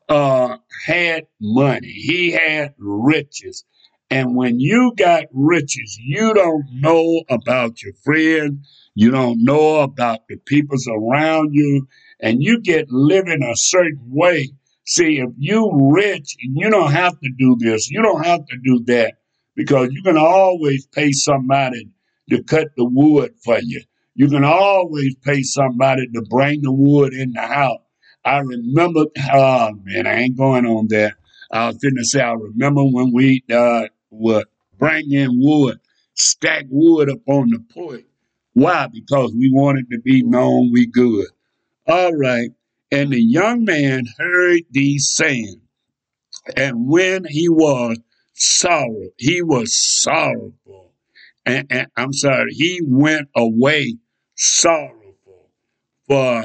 uh, 0.06 0.58
had 0.86 1.28
money. 1.40 1.92
He 1.92 2.32
had 2.32 2.74
riches. 2.76 3.64
And 4.10 4.34
when 4.34 4.58
you 4.58 4.92
got 4.96 5.24
riches, 5.32 5.98
you 6.02 6.34
don't 6.34 6.64
know 6.72 7.22
about 7.28 7.80
your 7.82 7.92
friends. 8.04 8.68
You 8.96 9.12
don't 9.12 9.42
know 9.44 9.80
about 9.80 10.26
the 10.28 10.36
peoples 10.36 10.88
around 10.88 11.50
you. 11.52 11.86
And 12.18 12.42
you 12.42 12.60
get 12.60 12.90
living 12.90 13.42
a 13.42 13.56
certain 13.56 14.00
way. 14.08 14.48
See, 14.84 15.18
if 15.18 15.30
you 15.38 15.70
rich 15.92 16.36
and 16.42 16.56
you 16.56 16.70
don't 16.70 16.90
have 16.90 17.12
to 17.20 17.30
do 17.38 17.56
this, 17.60 17.90
you 17.90 18.02
don't 18.02 18.24
have 18.24 18.44
to 18.46 18.56
do 18.64 18.82
that 18.86 19.14
because 19.54 19.90
you 19.92 20.02
can 20.02 20.16
always 20.16 20.86
pay 20.86 21.12
somebody 21.12 21.88
to 22.30 22.42
cut 22.42 22.68
the 22.76 22.84
wood 22.84 23.32
for 23.44 23.60
you. 23.62 23.82
You 24.16 24.28
can 24.28 24.42
always 24.44 25.14
pay 25.16 25.42
somebody 25.42 26.08
to 26.14 26.22
bring 26.28 26.62
the 26.62 26.72
wood 26.72 27.12
in 27.12 27.32
the 27.32 27.42
house. 27.42 27.80
I 28.24 28.38
remember, 28.38 29.06
oh 29.32 29.70
man, 29.84 30.06
I 30.06 30.14
ain't 30.22 30.36
going 30.36 30.66
on 30.66 30.88
that. 30.88 31.14
I 31.52 31.68
was 31.68 31.78
to 31.78 32.04
say, 32.04 32.20
I 32.20 32.32
remember 32.32 32.82
when 32.82 33.12
we 33.12 33.42
uh, 33.52 33.86
would 34.10 34.46
bring 34.78 35.12
in 35.12 35.30
wood, 35.34 35.78
stack 36.14 36.64
wood 36.68 37.10
up 37.10 37.20
on 37.26 37.50
the 37.50 37.60
porch. 37.72 38.04
Why? 38.54 38.88
Because 38.92 39.32
we 39.32 39.50
wanted 39.52 39.90
to 39.90 40.00
be 40.00 40.22
known 40.22 40.70
we 40.72 40.86
good. 40.86 41.28
All 41.86 42.12
right. 42.14 42.50
And 42.90 43.12
the 43.12 43.20
young 43.20 43.64
man 43.64 44.06
heard 44.18 44.62
these 44.70 45.12
sayings. 45.14 45.56
And 46.56 46.88
when 46.88 47.24
he 47.28 47.48
was 47.48 47.98
sorrow, 48.34 49.10
he 49.18 49.42
was 49.42 49.74
sorrowful. 50.02 50.92
And, 51.46 51.66
and 51.70 51.86
I'm 51.96 52.12
sorry, 52.12 52.52
he 52.52 52.80
went 52.84 53.28
away 53.36 53.96
sorrowful, 54.36 55.50
for 56.06 56.42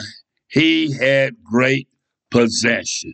he 0.47 0.93
had 0.93 1.35
great 1.43 1.87
possession. 2.31 3.13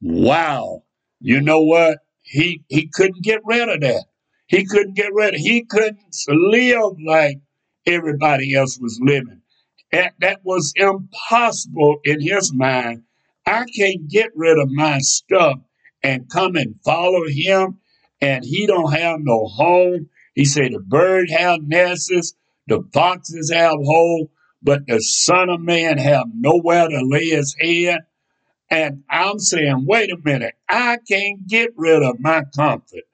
Wow. 0.00 0.84
You 1.20 1.40
know 1.40 1.62
what? 1.62 1.98
He 2.26 2.64
he 2.68 2.88
couldn't 2.92 3.22
get 3.22 3.40
rid 3.44 3.68
of 3.68 3.80
that. 3.80 4.04
He 4.48 4.64
couldn't 4.66 4.94
get 4.94 5.14
rid 5.14 5.34
of 5.34 5.40
he 5.40 5.64
couldn't 5.64 6.00
live 6.28 6.92
like 7.04 7.38
everybody 7.86 8.54
else 8.54 8.78
was 8.80 8.98
living. 9.00 9.42
That, 9.92 10.14
that 10.20 10.40
was 10.42 10.72
impossible 10.74 12.00
in 12.04 12.20
his 12.20 12.52
mind. 12.52 13.04
I 13.46 13.64
can't 13.76 14.08
get 14.08 14.30
rid 14.34 14.58
of 14.58 14.68
my 14.70 14.98
stuff 14.98 15.60
and 16.02 16.28
come 16.28 16.56
and 16.56 16.74
follow 16.84 17.22
him 17.28 17.78
and 18.20 18.44
he 18.44 18.66
don't 18.66 18.92
have 18.92 19.20
no 19.20 19.46
home. 19.46 20.08
He 20.34 20.44
said 20.44 20.72
the 20.72 20.80
bird 20.80 21.30
have 21.30 21.60
nests, 21.62 22.34
the 22.66 22.82
foxes 22.92 23.52
have 23.54 23.76
holes, 23.80 24.28
but 24.62 24.86
the 24.88 25.00
Son 25.00 25.48
of 25.48 25.60
Man 25.60 25.98
have 25.98 26.26
nowhere 26.34 26.88
to 26.88 27.00
lay 27.04 27.28
his 27.28 27.54
head. 27.60 28.00
And 28.70 29.04
I'm 29.08 29.38
saying, 29.38 29.84
wait 29.86 30.10
a 30.10 30.16
minute, 30.24 30.54
I 30.68 30.98
can't 31.08 31.46
get 31.46 31.70
rid 31.76 32.02
of 32.02 32.18
my 32.18 32.44
comfort. 32.56 33.04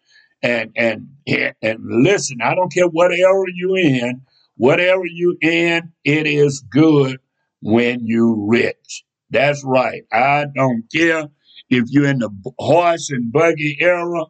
And 0.43 0.73
and 0.77 1.09
and 1.27 1.79
listen, 1.83 2.39
I 2.43 2.55
don't 2.55 2.73
care 2.73 2.89
whatever 2.89 3.45
you 3.55 3.77
in, 3.77 4.23
whatever 4.57 5.05
you 5.05 5.37
in, 5.41 5.93
it 6.05 6.27
is 6.27 6.65
good 6.71 7.19
when 7.61 8.07
you 8.07 8.47
rich. 8.49 9.05
That's 9.31 9.63
right. 9.65 10.03
I 10.13 10.47
don't 10.55 10.85
care 10.93 11.29
if 11.73 11.85
you're 11.89 12.09
in 12.09 12.19
the 12.19 12.31
horse 12.59 13.11
and 13.11 13.33
buggy 13.33 13.79
era, 13.81 14.25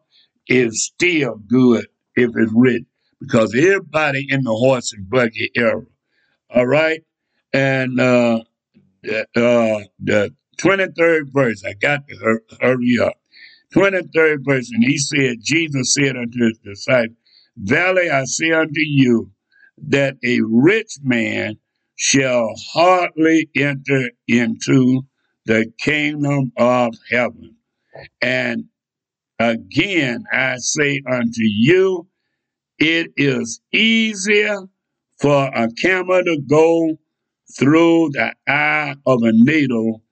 it's 0.47 0.83
still 0.83 1.37
good 1.49 1.87
if 2.15 2.31
it's 2.37 2.53
rich 2.55 2.85
because 3.21 3.55
everybody 3.55 4.27
in 4.29 4.45
the 4.45 4.53
horse 4.53 4.93
and 4.93 5.09
buggy 5.09 5.51
era. 5.57 5.83
All 6.55 6.67
right, 6.67 7.03
and 7.53 7.99
uh, 7.99 8.43
uh, 9.05 9.81
the 9.99 10.35
23rd 10.63 11.33
verse, 11.33 11.63
I 11.67 11.75
got 11.75 12.07
to 12.09 12.41
hurry 12.61 12.99
up. 13.03 13.15
23rd 13.75 14.39
verse, 14.45 14.71
and 14.71 14.85
he 14.85 14.99
said, 14.99 15.39
Jesus 15.43 15.95
said 15.95 16.17
unto 16.17 16.39
his 16.47 16.59
disciples, 16.65 17.17
Verily 17.57 18.11
I 18.11 18.25
say 18.25 18.53
unto 18.53 18.81
you, 18.81 19.31
that 19.89 20.17
a 20.25 20.41
rich 20.43 20.93
man 21.03 21.57
shall 21.97 22.49
hardly 22.73 23.49
enter 23.57 24.11
into 24.29 25.03
the 25.47 25.73
kingdom 25.79 26.53
of 26.57 26.95
heaven. 27.11 27.57
And 28.21 28.65
again 29.39 30.25
I 30.33 30.57
say 30.59 31.01
unto 31.11 31.43
you, 31.43 32.07
it 32.79 33.13
is 33.17 33.61
easier 33.73 34.59
for 35.21 35.51
a 35.55 35.69
camel 35.81 36.23
to 36.25 36.41
go 36.49 36.99
through 37.59 38.11
the 38.13 38.35
eye 38.49 38.95
of 39.07 39.23
a 39.23 39.33
needle 39.33 40.03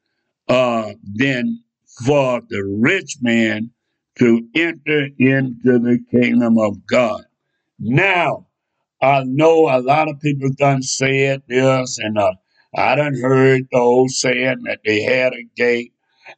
uh, 0.50 0.92
than 1.04 1.60
for 2.06 2.42
the 2.50 2.64
rich 2.80 3.18
man 3.22 3.70
to 4.18 4.48
enter 4.56 5.08
into 5.18 5.80
the 5.80 6.00
kingdom 6.12 6.58
of 6.58 6.86
God. 6.86 7.24
Now, 7.80 8.48
I 9.02 9.24
know 9.24 9.68
a 9.70 9.80
lot 9.80 10.08
of 10.10 10.20
people 10.20 10.50
done 10.58 10.82
said 10.82 11.42
this, 11.48 11.98
and 12.00 12.18
uh, 12.18 12.32
I 12.76 12.96
done 12.96 13.14
heard 13.20 13.68
those 13.72 14.20
saying 14.20 14.64
that 14.64 14.80
they 14.84 15.02
had 15.02 15.34
a 15.34 15.44
gate 15.56 15.94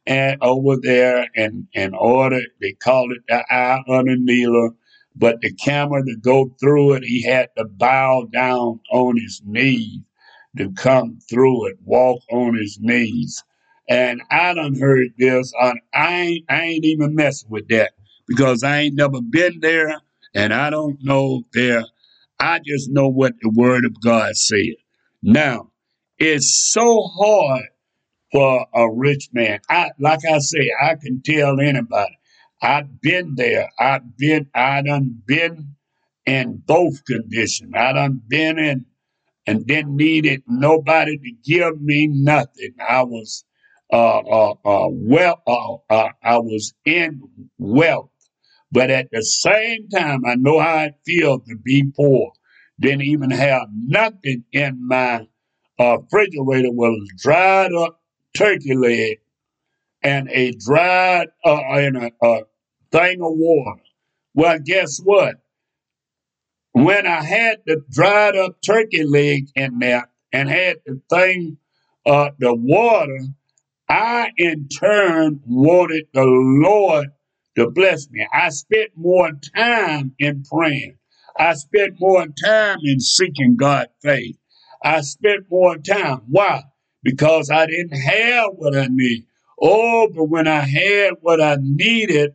and 0.07 0.37
over 0.41 0.77
there 0.81 1.27
and 1.35 1.67
in 1.73 1.93
order 1.95 2.41
they 2.61 2.73
called 2.73 3.13
it 3.13 3.23
the 3.27 3.43
eye 3.53 3.83
of 3.87 4.05
the 4.05 4.17
needle, 4.19 4.71
but 5.15 5.41
the 5.41 5.53
camel 5.53 6.03
to 6.05 6.17
go 6.21 6.55
through 6.59 6.93
it, 6.93 7.03
he 7.03 7.23
had 7.23 7.49
to 7.57 7.65
bow 7.65 8.27
down 8.31 8.79
on 8.91 9.17
his 9.17 9.41
knees 9.45 9.99
to 10.57 10.71
come 10.73 11.19
through 11.29 11.67
it, 11.69 11.77
walk 11.83 12.21
on 12.31 12.55
his 12.55 12.79
knees. 12.81 13.43
And 13.89 14.21
I 14.31 14.53
done 14.53 14.79
heard 14.79 15.09
this. 15.17 15.53
On, 15.59 15.79
I 15.93 16.13
ain't, 16.21 16.45
I 16.49 16.61
ain't 16.61 16.85
even 16.85 17.15
messing 17.15 17.49
with 17.49 17.67
that 17.69 17.91
because 18.27 18.63
I 18.63 18.79
ain't 18.79 18.95
never 18.95 19.21
been 19.21 19.59
there 19.59 20.01
and 20.33 20.53
I 20.53 20.69
don't 20.69 20.97
know 21.03 21.43
there. 21.53 21.83
I 22.39 22.59
just 22.59 22.89
know 22.89 23.07
what 23.07 23.33
the 23.41 23.49
Word 23.49 23.85
of 23.85 24.01
God 24.01 24.35
said. 24.35 24.75
Now, 25.21 25.71
it's 26.17 26.71
so 26.71 27.03
hard 27.03 27.65
for 28.31 28.65
a 28.73 28.91
rich 28.91 29.29
man. 29.33 29.59
I, 29.69 29.91
like 29.99 30.25
I 30.25 30.39
say, 30.39 30.69
I 30.81 30.95
can 30.95 31.21
tell 31.21 31.59
anybody. 31.59 32.17
I've 32.61 33.01
been 33.01 33.35
there. 33.35 33.69
I've 33.79 34.17
been, 34.17 34.49
I 34.55 34.81
done 34.81 35.21
been 35.25 35.75
in 36.25 36.63
both 36.65 37.05
conditions. 37.05 37.73
I 37.75 37.93
done 37.93 38.21
been 38.27 38.57
in 38.57 38.85
and 39.45 39.67
didn't 39.67 39.95
needed 39.95 40.43
nobody 40.47 41.17
to 41.17 41.31
give 41.43 41.81
me 41.81 42.07
nothing. 42.07 42.73
I 42.79 43.03
was 43.03 43.43
uh, 43.93 44.19
uh, 44.19 44.51
uh, 44.65 44.87
well, 44.89 45.41
uh, 45.45 45.93
uh, 45.93 46.09
I 46.23 46.39
was 46.39 46.73
in 46.83 47.21
wealth, 47.59 48.09
but 48.71 48.89
at 48.89 49.09
the 49.11 49.23
same 49.23 49.87
time, 49.89 50.25
I 50.25 50.35
know 50.35 50.59
how 50.59 50.85
it 50.85 50.95
feels 51.05 51.41
to 51.47 51.55
be 51.55 51.83
poor. 51.95 52.31
Didn't 52.79 53.03
even 53.03 53.29
have 53.29 53.67
nothing 53.71 54.45
in 54.51 54.87
my 54.87 55.27
uh, 55.79 55.99
refrigerator 55.99 56.71
was 56.71 57.07
dried 57.17 57.71
up 57.73 58.01
turkey 58.35 58.75
leg 58.75 59.19
and 60.01 60.27
a 60.31 60.53
dried 60.53 61.27
uh, 61.45 61.61
and 61.73 61.97
a, 61.97 62.11
a 62.23 62.41
thing 62.91 63.21
of 63.21 63.33
water. 63.35 63.81
Well, 64.33 64.57
guess 64.65 64.99
what? 65.03 65.35
When 66.71 67.05
I 67.05 67.23
had 67.23 67.59
the 67.67 67.81
dried 67.91 68.35
up 68.35 68.57
turkey 68.65 69.03
leg 69.03 69.49
in 69.55 69.77
there 69.77 70.09
and 70.31 70.49
had 70.49 70.77
the 70.85 70.99
thing, 71.11 71.57
uh, 72.07 72.31
the 72.39 72.55
water, 72.55 73.19
I 73.93 74.31
in 74.37 74.69
turn 74.69 75.41
wanted 75.45 76.05
the 76.15 76.25
Lord 76.25 77.09
to 77.55 77.69
bless 77.69 78.09
me. 78.09 78.27
I 78.33 78.49
spent 78.49 78.89
more 78.95 79.29
time 79.55 80.15
in 80.17 80.43
praying. 80.51 80.97
I 81.37 81.53
spent 81.53 81.99
more 81.99 82.25
time 82.43 82.79
in 82.83 82.99
seeking 82.99 83.55
God's 83.55 83.91
faith. 84.01 84.35
I 84.83 85.01
spent 85.01 85.45
more 85.51 85.77
time. 85.77 86.23
Why? 86.27 86.63
Because 87.03 87.51
I 87.51 87.67
didn't 87.67 87.99
have 87.99 88.53
what 88.55 88.75
I 88.75 88.87
need. 88.89 89.27
Oh, 89.61 90.09
but 90.11 90.23
when 90.23 90.47
I 90.47 90.61
had 90.61 91.13
what 91.21 91.39
I 91.39 91.57
needed 91.61 92.31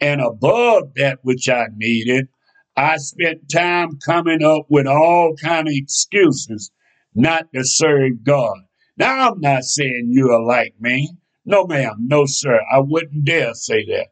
and 0.00 0.22
above 0.22 0.94
that 0.96 1.18
which 1.20 1.46
I 1.46 1.66
needed, 1.76 2.28
I 2.74 2.96
spent 2.96 3.50
time 3.52 3.98
coming 3.98 4.42
up 4.42 4.64
with 4.70 4.86
all 4.86 5.34
kind 5.36 5.68
of 5.68 5.74
excuses 5.74 6.70
not 7.14 7.52
to 7.52 7.66
serve 7.66 8.24
God. 8.24 8.56
Now 8.96 9.30
I'm 9.30 9.40
not 9.40 9.64
saying 9.64 10.08
you 10.10 10.30
are 10.30 10.44
like 10.44 10.74
me. 10.80 11.16
No, 11.44 11.66
ma'am. 11.66 11.94
No, 11.98 12.26
sir. 12.26 12.60
I 12.72 12.80
wouldn't 12.80 13.24
dare 13.24 13.54
say 13.54 13.84
that. 13.86 14.08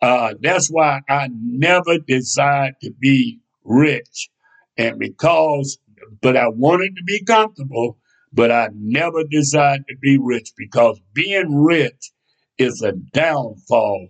Uh, 0.00 0.34
that's 0.40 0.68
why 0.68 1.00
I 1.08 1.28
never 1.32 1.98
desired 1.98 2.74
to 2.82 2.92
be 3.00 3.40
rich. 3.64 4.30
And 4.76 4.98
because, 4.98 5.78
but 6.22 6.36
I 6.36 6.48
wanted 6.48 6.94
to 6.96 7.02
be 7.04 7.24
comfortable, 7.24 7.98
but 8.32 8.52
I 8.52 8.68
never 8.74 9.24
desired 9.24 9.84
to 9.88 9.96
be 10.00 10.18
rich 10.18 10.52
because 10.56 11.00
being 11.14 11.56
rich 11.56 12.12
is 12.58 12.82
a 12.82 12.92
downfall. 12.92 14.08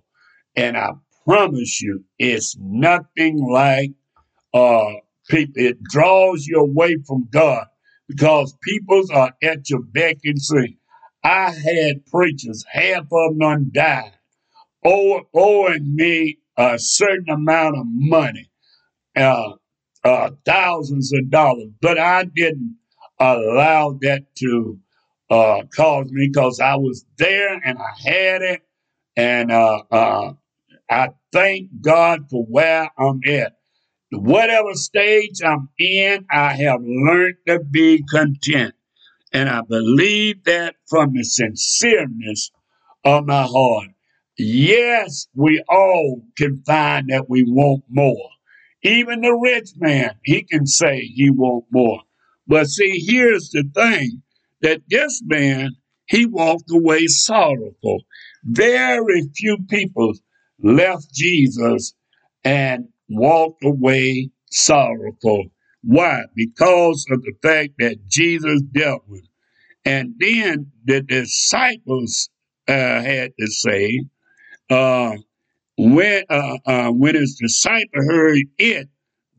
And 0.56 0.76
I 0.76 0.90
promise 1.24 1.80
you, 1.80 2.04
it's 2.18 2.56
nothing 2.60 3.38
like 3.50 3.92
uh 4.52 4.94
people. 5.30 5.54
It 5.56 5.82
draws 5.84 6.46
you 6.46 6.58
away 6.60 6.96
from 7.06 7.28
God 7.32 7.66
because 8.08 8.56
peoples 8.62 9.10
are 9.10 9.34
at 9.42 9.70
your 9.70 9.82
beck 9.82 10.18
and 10.24 10.40
say, 10.40 10.76
I 11.24 11.50
had 11.52 12.06
preachers, 12.06 12.64
half 12.70 13.06
of 13.12 13.38
them 13.38 13.70
died, 13.74 14.12
owe- 14.84 15.26
owing 15.34 15.94
me 15.96 16.38
a 16.56 16.78
certain 16.78 17.30
amount 17.30 17.78
of 17.78 17.84
money, 17.86 18.50
uh, 19.16 19.52
uh, 20.04 20.30
thousands 20.46 21.12
of 21.12 21.30
dollars, 21.30 21.70
but 21.82 21.98
I 21.98 22.24
didn't 22.24 22.76
allow 23.20 23.98
that 24.02 24.24
to 24.38 24.78
uh, 25.30 25.62
cause 25.74 26.10
me 26.10 26.28
because 26.28 26.60
I 26.60 26.76
was 26.76 27.04
there 27.18 27.54
and 27.64 27.78
I 27.78 28.10
had 28.10 28.42
it, 28.42 28.62
and 29.16 29.52
uh, 29.52 29.82
uh, 29.90 30.32
I 30.90 31.10
thank 31.32 31.70
God 31.82 32.30
for 32.30 32.44
where 32.44 32.90
I'm 32.98 33.20
at. 33.28 33.57
Whatever 34.10 34.72
stage 34.74 35.42
I'm 35.44 35.68
in, 35.78 36.24
I 36.30 36.54
have 36.54 36.80
learned 36.82 37.36
to 37.46 37.60
be 37.60 38.02
content. 38.10 38.74
And 39.32 39.48
I 39.48 39.60
believe 39.60 40.44
that 40.44 40.76
from 40.88 41.12
the 41.12 41.24
sincereness 41.24 42.50
of 43.04 43.26
my 43.26 43.42
heart. 43.42 43.88
Yes, 44.38 45.26
we 45.34 45.62
all 45.68 46.22
can 46.36 46.62
find 46.64 47.08
that 47.10 47.28
we 47.28 47.42
want 47.42 47.84
more. 47.90 48.30
Even 48.82 49.20
the 49.20 49.32
rich 49.32 49.70
man, 49.76 50.14
he 50.24 50.42
can 50.44 50.66
say 50.66 51.00
he 51.00 51.30
want 51.30 51.64
more. 51.70 52.00
But 52.46 52.68
see, 52.68 53.04
here's 53.04 53.50
the 53.50 53.64
thing 53.74 54.22
that 54.62 54.82
this 54.88 55.20
man, 55.24 55.72
he 56.06 56.24
walked 56.24 56.70
away 56.70 57.06
sorrowful. 57.08 58.04
Very 58.44 59.28
few 59.36 59.58
people 59.68 60.14
left 60.62 61.12
Jesus 61.12 61.94
and 62.44 62.88
walked 63.08 63.64
away 63.64 64.30
sorrowful. 64.50 65.46
Why? 65.82 66.22
Because 66.34 67.06
of 67.10 67.22
the 67.22 67.32
fact 67.42 67.74
that 67.78 68.08
Jesus 68.08 68.62
dealt 68.72 69.02
with. 69.08 69.22
it. 69.24 69.30
And 69.84 70.14
then 70.18 70.72
the 70.84 71.02
disciples 71.02 72.30
uh, 72.68 72.72
had 72.72 73.32
to 73.40 73.46
say, 73.48 74.04
uh, 74.70 75.14
when 75.78 76.24
uh, 76.30 76.58
uh, 76.66 76.90
when 76.90 77.14
his 77.16 77.36
disciple 77.40 78.02
heard 78.02 78.38
it, 78.58 78.88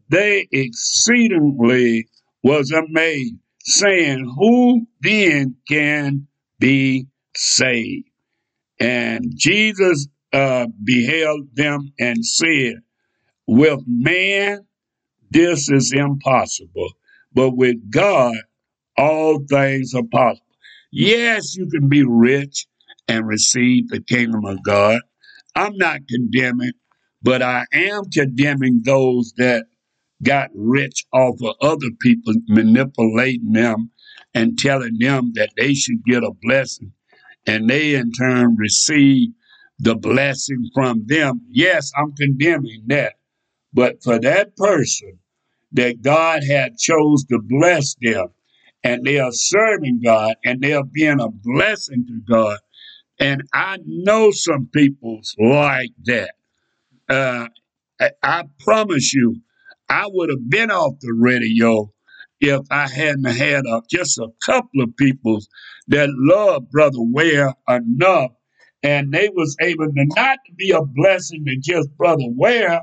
they 0.09 0.47
exceedingly 0.51 2.07
was 2.43 2.71
amazed, 2.71 3.35
saying, 3.61 4.25
"Who 4.37 4.87
then 5.01 5.55
can 5.67 6.27
be 6.59 7.07
saved?" 7.35 8.09
And 8.79 9.33
Jesus 9.35 10.07
uh, 10.33 10.67
beheld 10.83 11.55
them 11.55 11.93
and 11.99 12.25
said, 12.25 12.75
"With 13.51 13.81
man, 13.87 14.67
this 15.31 15.69
is 15.69 15.91
impossible, 15.91 16.91
but 17.33 17.57
with 17.57 17.89
God, 17.89 18.35
all 18.97 19.43
things 19.49 19.95
are 19.95 20.03
possible." 20.03 20.45
Yes, 20.91 21.55
you 21.55 21.67
can 21.67 21.89
be 21.89 22.03
rich 22.03 22.67
and 23.07 23.27
receive 23.27 23.89
the 23.89 24.01
kingdom 24.01 24.45
of 24.45 24.61
God. 24.63 25.01
I'm 25.55 25.75
not 25.77 26.07
condemning, 26.07 26.73
but 27.23 27.41
I 27.41 27.65
am 27.73 28.05
condemning 28.05 28.81
those 28.83 29.33
that 29.37 29.65
got 30.23 30.49
rich 30.53 31.05
off 31.11 31.41
of 31.41 31.55
other 31.61 31.89
people 32.01 32.33
manipulating 32.47 33.53
them 33.53 33.91
and 34.33 34.57
telling 34.57 34.97
them 34.99 35.31
that 35.35 35.51
they 35.57 35.73
should 35.73 36.03
get 36.05 36.23
a 36.23 36.31
blessing 36.41 36.91
and 37.47 37.69
they 37.69 37.95
in 37.95 38.11
turn 38.11 38.55
receive 38.57 39.29
the 39.79 39.95
blessing 39.95 40.69
from 40.73 41.03
them. 41.07 41.41
Yes, 41.49 41.91
I'm 41.97 42.13
condemning 42.13 42.83
that. 42.87 43.13
But 43.73 44.03
for 44.03 44.19
that 44.19 44.55
person 44.55 45.19
that 45.73 46.01
God 46.01 46.43
had 46.43 46.77
chose 46.77 47.23
to 47.25 47.39
bless 47.39 47.95
them 48.01 48.27
and 48.83 49.03
they 49.03 49.19
are 49.19 49.31
serving 49.31 50.01
God 50.03 50.35
and 50.43 50.61
they 50.61 50.73
are 50.73 50.83
being 50.83 51.19
a 51.19 51.29
blessing 51.29 52.05
to 52.07 52.21
God. 52.27 52.57
And 53.19 53.43
I 53.53 53.77
know 53.85 54.31
some 54.31 54.69
people's 54.73 55.35
like 55.37 55.91
that. 56.05 56.31
Uh, 57.09 57.47
I, 58.23 58.43
promise 58.59 59.13
you, 59.13 59.41
I 59.89 60.05
would 60.07 60.29
have 60.29 60.49
been 60.49 60.71
off 60.71 60.99
the 61.01 61.13
radio 61.13 61.91
if 62.39 62.61
I 62.71 62.87
hadn't 62.87 63.25
had 63.25 63.65
a, 63.65 63.81
just 63.89 64.17
a 64.17 64.29
couple 64.45 64.81
of 64.81 64.95
people 64.95 65.41
that 65.89 66.07
loved 66.11 66.71
Brother 66.71 67.01
Ware 67.01 67.53
enough, 67.67 68.31
and 68.83 69.11
they 69.11 69.29
was 69.29 69.57
able 69.59 69.87
to 69.87 70.05
not 70.15 70.37
be 70.55 70.71
a 70.71 70.81
blessing 70.81 71.45
to 71.45 71.57
just 71.57 71.89
Brother 71.97 72.27
Ware, 72.27 72.81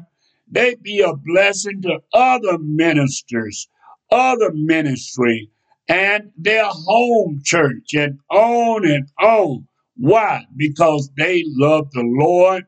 they 0.50 0.76
be 0.76 1.00
a 1.00 1.14
blessing 1.14 1.82
to 1.82 2.00
other 2.12 2.58
ministers, 2.58 3.68
other 4.10 4.52
ministry, 4.54 5.50
and 5.88 6.30
their 6.36 6.66
home 6.66 7.40
church, 7.44 7.94
and 7.94 8.18
on 8.30 8.86
and 8.86 9.08
on. 9.20 9.66
Why? 9.96 10.44
Because 10.56 11.10
they 11.16 11.42
love 11.46 11.90
the 11.92 12.04
Lord 12.04 12.64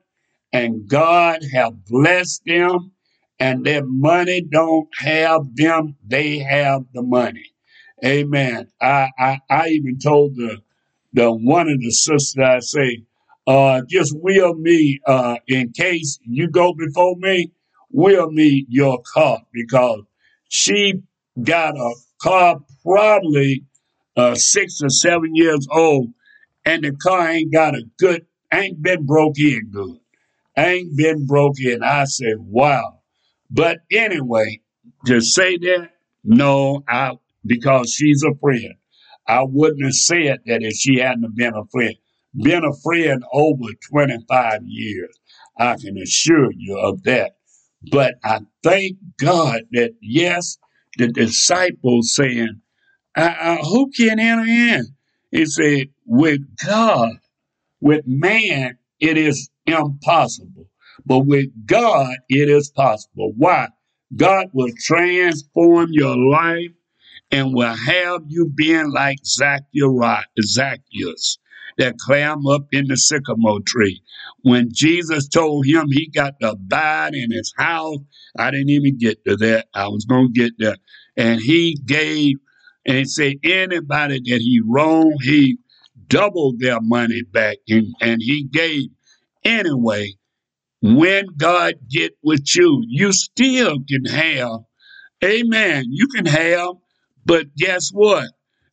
and 0.53 0.89
God 0.89 1.41
have 1.55 1.87
blessed 1.87 2.43
them 2.47 2.93
and 3.41 3.65
their 3.65 3.85
money 3.87 4.43
don't 4.43 4.89
have 4.99 5.43
them 5.57 5.97
they 6.07 6.39
have 6.41 6.85
the 6.95 7.03
money 7.03 7.47
amen 8.05 8.69
i 8.83 9.09
i, 9.19 9.39
I 9.51 9.69
even 9.71 9.99
told 10.01 10.37
the 10.37 10.59
the 11.15 11.33
one 11.33 11.71
of 11.71 11.81
the 11.81 11.93
sisters 11.93 12.45
i 12.45 12.61
say 12.61 13.05
uh 13.49 13.83
just 13.89 14.17
will 14.19 14.55
me 14.57 15.01
uh 15.07 15.37
in 15.49 15.73
case 15.73 16.21
you 16.27 16.51
go 16.51 16.75
before 16.75 17.17
me 17.19 17.53
will 17.91 18.31
me 18.31 18.67
your 18.69 19.03
car 19.15 19.41
because 19.53 20.03
she 20.49 21.03
got 21.43 21.77
a 21.77 21.95
car 22.23 22.61
probably 22.85 23.65
uh 24.17 24.35
six 24.35 24.81
or 24.83 24.91
seven 24.91 25.35
years 25.35 25.67
old 25.71 26.09
and 26.65 26.85
the 26.85 26.93
car 26.93 27.29
ain't 27.29 27.53
got 27.53 27.75
a 27.75 27.83
good 27.99 28.27
ain't 28.53 28.83
been 28.83 29.07
broke 29.07 29.39
in 29.39 29.71
good 29.71 29.99
ain't 30.59 30.97
been 30.97 31.27
broke 31.27 31.61
in. 31.61 31.83
I 31.83 32.05
said, 32.05 32.37
wow. 32.39 33.01
But 33.51 33.79
anyway, 33.91 34.61
to 35.07 35.21
say 35.21 35.57
that, 35.59 35.91
no, 36.25 36.83
I 36.89 37.13
because 37.47 37.93
she's 37.93 38.23
a 38.25 38.35
friend. 38.41 38.75
I 39.27 39.45
wouldn't 39.45 39.85
have 39.85 39.95
said 39.95 40.41
that 40.47 40.63
if 40.63 40.75
she 40.75 40.99
hadn't 40.99 41.37
been 41.37 41.55
a 41.55 41.65
friend. 41.67 41.95
Been 42.37 42.65
a 42.65 42.75
friend 42.83 43.23
over 43.33 43.65
25 43.91 44.61
years. 44.65 45.19
I 45.59 45.77
can 45.77 45.97
assure 45.99 46.51
you 46.53 46.79
of 46.79 47.03
that. 47.05 47.38
But 47.91 48.17
I 48.25 48.41
thank 48.63 48.99
God 49.19 49.63
that 49.73 49.95
yes, 50.01 50.59
the 50.97 51.09
disciples 51.09 52.15
saying, 52.15 52.61
uh, 53.17 53.35
uh, 53.41 53.57
"Who 53.65 53.91
can 53.91 54.19
enter 54.19 54.45
in?" 54.45 54.87
He 55.31 55.47
said, 55.47 55.89
"With 56.05 56.41
God, 56.65 57.19
with 57.81 58.07
man, 58.07 58.79
it 59.01 59.17
is 59.17 59.51
impossible, 59.67 60.69
but 61.07 61.21
with 61.21 61.51
God, 61.67 62.17
it 62.29 62.49
is 62.49 62.71
possible." 62.71 63.33
Why? 63.37 63.69
God 64.17 64.49
will 64.53 64.73
transform 64.79 65.91
your 65.93 66.17
life 66.17 66.73
and 67.31 67.55
will 67.55 67.75
have 67.75 68.23
you 68.27 68.47
being 68.47 68.91
like 68.91 69.19
Zacchaeus, 69.25 70.25
Zacchaeus 70.43 71.39
that 71.79 71.97
climb 71.99 72.47
up 72.47 72.67
in 72.73 72.87
the 72.89 72.97
sycamore 72.97 73.61
tree. 73.67 74.03
When 74.43 74.69
Jesus 74.73 75.29
told 75.29 75.67
him 75.67 75.87
he 75.91 76.09
got 76.09 76.35
to 76.41 76.53
abide 76.53 77.15
in 77.15 77.33
his 77.33 77.53
house, 77.57 77.99
I 78.39 78.51
didn't 78.51 78.71
even 78.71 78.99
get 78.99 79.25
to 79.25 79.37
that. 79.37 79.67
I 79.75 79.89
was 79.89 80.05
going 80.05 80.33
to 80.33 80.41
get 80.41 80.53
there. 80.59 80.77
And 81.17 81.41
he 81.41 81.77
gave, 81.85 82.37
and 82.87 83.09
said, 83.09 83.37
anybody 83.43 84.21
that 84.21 84.41
he 84.41 84.61
wronged, 84.67 85.21
he 85.23 85.59
doubled 86.09 86.61
their 86.61 86.81
money 86.81 87.23
back. 87.23 87.59
And, 87.69 87.87
and 88.01 88.21
he 88.23 88.45
gave 88.45 88.89
anyway. 89.45 90.15
When 90.81 91.27
God 91.37 91.75
get 91.91 92.13
with 92.23 92.55
you, 92.55 92.85
you 92.87 93.13
still 93.13 93.79
can 93.89 94.05
have 94.05 94.61
Amen. 95.25 95.87
You 95.89 96.07
can 96.09 96.27
have, 96.27 96.75
but 97.25 97.55
guess 97.57 97.91
what? 97.91 98.29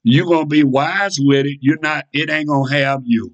You're 0.06 0.28
gonna 0.28 0.46
be 0.46 0.64
wise 0.64 1.18
with 1.20 1.48
it. 1.48 1.58
You're 1.62 1.80
not, 1.82 2.06
it 2.14 2.30
ain't 2.30 2.48
gonna 2.50 2.72
have 2.72 3.02
you. 3.06 3.34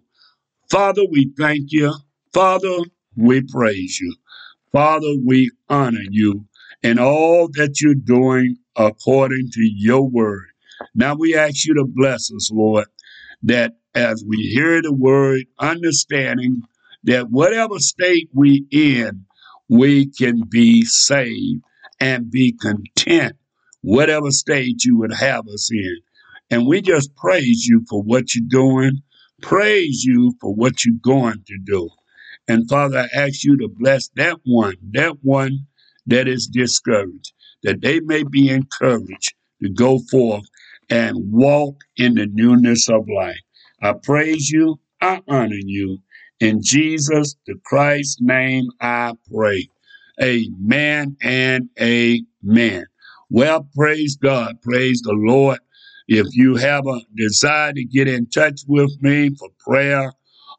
Father, 0.71 1.03
we 1.11 1.33
thank 1.37 1.71
you. 1.71 1.93
Father, 2.33 2.77
we 3.17 3.41
praise 3.41 3.99
you. 3.99 4.15
Father, 4.71 5.15
we 5.25 5.51
honor 5.69 6.05
you 6.09 6.45
and 6.81 6.99
all 6.99 7.49
that 7.55 7.81
you're 7.81 7.95
doing 7.95 8.55
according 8.77 9.49
to 9.53 9.61
your 9.63 10.07
word. 10.09 10.45
Now 10.95 11.15
we 11.15 11.35
ask 11.35 11.65
you 11.65 11.73
to 11.75 11.85
bless 11.85 12.31
us, 12.33 12.49
Lord, 12.53 12.87
that 13.43 13.73
as 13.95 14.23
we 14.25 14.37
hear 14.53 14.81
the 14.81 14.93
word, 14.93 15.41
understanding 15.59 16.61
that 17.03 17.31
whatever 17.31 17.79
state 17.79 18.29
we 18.33 18.65
in, 18.71 19.25
we 19.69 20.07
can 20.07 20.43
be 20.49 20.83
saved 20.85 21.63
and 21.99 22.31
be 22.31 22.53
content, 22.53 23.35
whatever 23.81 24.31
state 24.31 24.85
you 24.85 24.97
would 24.99 25.13
have 25.13 25.47
us 25.49 25.69
in. 25.71 25.97
And 26.51 26.67
we 26.67 26.81
just 26.81 27.15
praise 27.15 27.65
you 27.65 27.83
for 27.89 28.03
what 28.03 28.35
you're 28.35 28.45
doing, 28.47 29.01
praise 29.41 30.03
you 30.03 30.35
for 30.41 30.53
what 30.53 30.85
you're 30.85 30.95
going 31.01 31.43
to 31.47 31.57
do. 31.63 31.89
And 32.47 32.69
Father, 32.69 32.99
I 32.99 33.17
ask 33.17 33.43
you 33.43 33.57
to 33.57 33.69
bless 33.79 34.09
that 34.17 34.37
one, 34.43 34.75
that 34.91 35.15
one 35.23 35.65
that 36.05 36.27
is 36.27 36.47
discouraged, 36.47 37.31
that 37.63 37.81
they 37.81 38.01
may 38.01 38.23
be 38.23 38.49
encouraged 38.49 39.33
to 39.63 39.69
go 39.69 39.99
forth 40.11 40.45
and 40.89 41.15
walk 41.31 41.77
in 41.95 42.15
the 42.15 42.27
newness 42.27 42.89
of 42.89 43.07
life. 43.07 43.39
I 43.81 43.93
praise 43.93 44.49
you, 44.49 44.79
I 45.01 45.21
honor 45.27 45.55
you. 45.55 45.99
In 46.41 46.61
Jesus 46.61 47.35
the 47.45 47.55
Christ's 47.63 48.17
name, 48.19 48.67
I 48.81 49.13
pray. 49.33 49.69
Amen 50.21 51.15
and 51.21 51.69
amen. 51.79 52.85
Well, 53.29 53.67
praise 53.75 54.17
God. 54.17 54.61
Praise 54.61 55.01
the 55.01 55.13
Lord. 55.13 55.59
If 56.13 56.27
you 56.33 56.57
have 56.57 56.85
a 56.87 56.99
desire 57.15 57.71
to 57.71 57.85
get 57.85 58.09
in 58.09 58.25
touch 58.25 58.63
with 58.67 58.91
me 59.01 59.33
for 59.33 59.47
prayer 59.65 60.11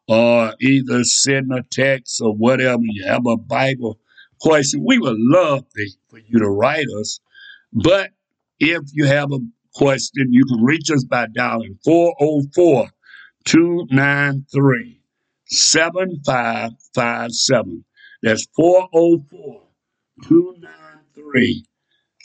or 0.07 0.55
either 0.59 1.03
send 1.03 1.53
a 1.53 1.61
text 1.69 2.19
or 2.23 2.33
whatever, 2.33 2.81
you 2.81 3.05
have 3.05 3.27
a 3.27 3.37
Bible 3.37 3.99
question, 4.41 4.83
we 4.83 4.97
would 4.97 5.13
love 5.15 5.63
for 6.09 6.17
you 6.17 6.39
to 6.39 6.49
write 6.49 6.87
us. 6.99 7.19
But 7.71 8.09
if 8.59 8.81
you 8.93 9.05
have 9.05 9.31
a 9.31 9.37
question, 9.75 10.29
you 10.31 10.43
can 10.45 10.63
reach 10.63 10.89
us 10.89 11.03
by 11.03 11.27
dialing 11.27 11.77
404 11.83 12.89
293 13.45 15.01
7557. 15.45 17.85
That's 18.23 18.47
404 18.55 19.61
293 20.23 21.67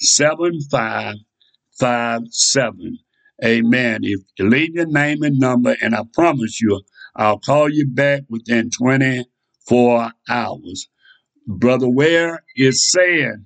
7557. 0.00 2.98
Amen. 3.44 4.00
If 4.02 4.20
you 4.38 4.48
leave 4.48 4.74
your 4.74 4.86
name 4.86 5.22
and 5.22 5.38
number, 5.38 5.76
and 5.80 5.94
I 5.94 6.02
promise 6.12 6.60
you, 6.60 6.82
I'll 7.16 7.38
call 7.38 7.68
you 7.70 7.86
back 7.86 8.22
within 8.28 8.70
24 8.70 10.12
hours. 10.28 10.88
Brother 11.46 11.88
Ware 11.88 12.42
is 12.56 12.90
saying, 12.90 13.44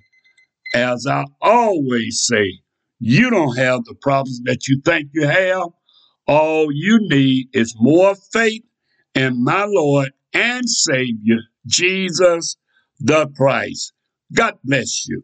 as 0.73 1.05
I 1.07 1.25
always 1.41 2.25
say, 2.27 2.59
you 2.99 3.29
don't 3.29 3.55
have 3.57 3.83
the 3.85 3.95
problems 4.01 4.41
that 4.45 4.67
you 4.67 4.81
think 4.83 5.09
you 5.13 5.27
have. 5.27 5.69
All 6.27 6.71
you 6.71 6.99
need 7.01 7.49
is 7.53 7.75
more 7.77 8.15
faith 8.31 8.63
in 9.13 9.43
my 9.43 9.65
Lord 9.65 10.11
and 10.33 10.67
Savior, 10.67 11.39
Jesus 11.67 12.55
the 12.99 13.27
Christ. 13.35 13.93
God 14.33 14.55
bless 14.63 15.05
you. 15.07 15.23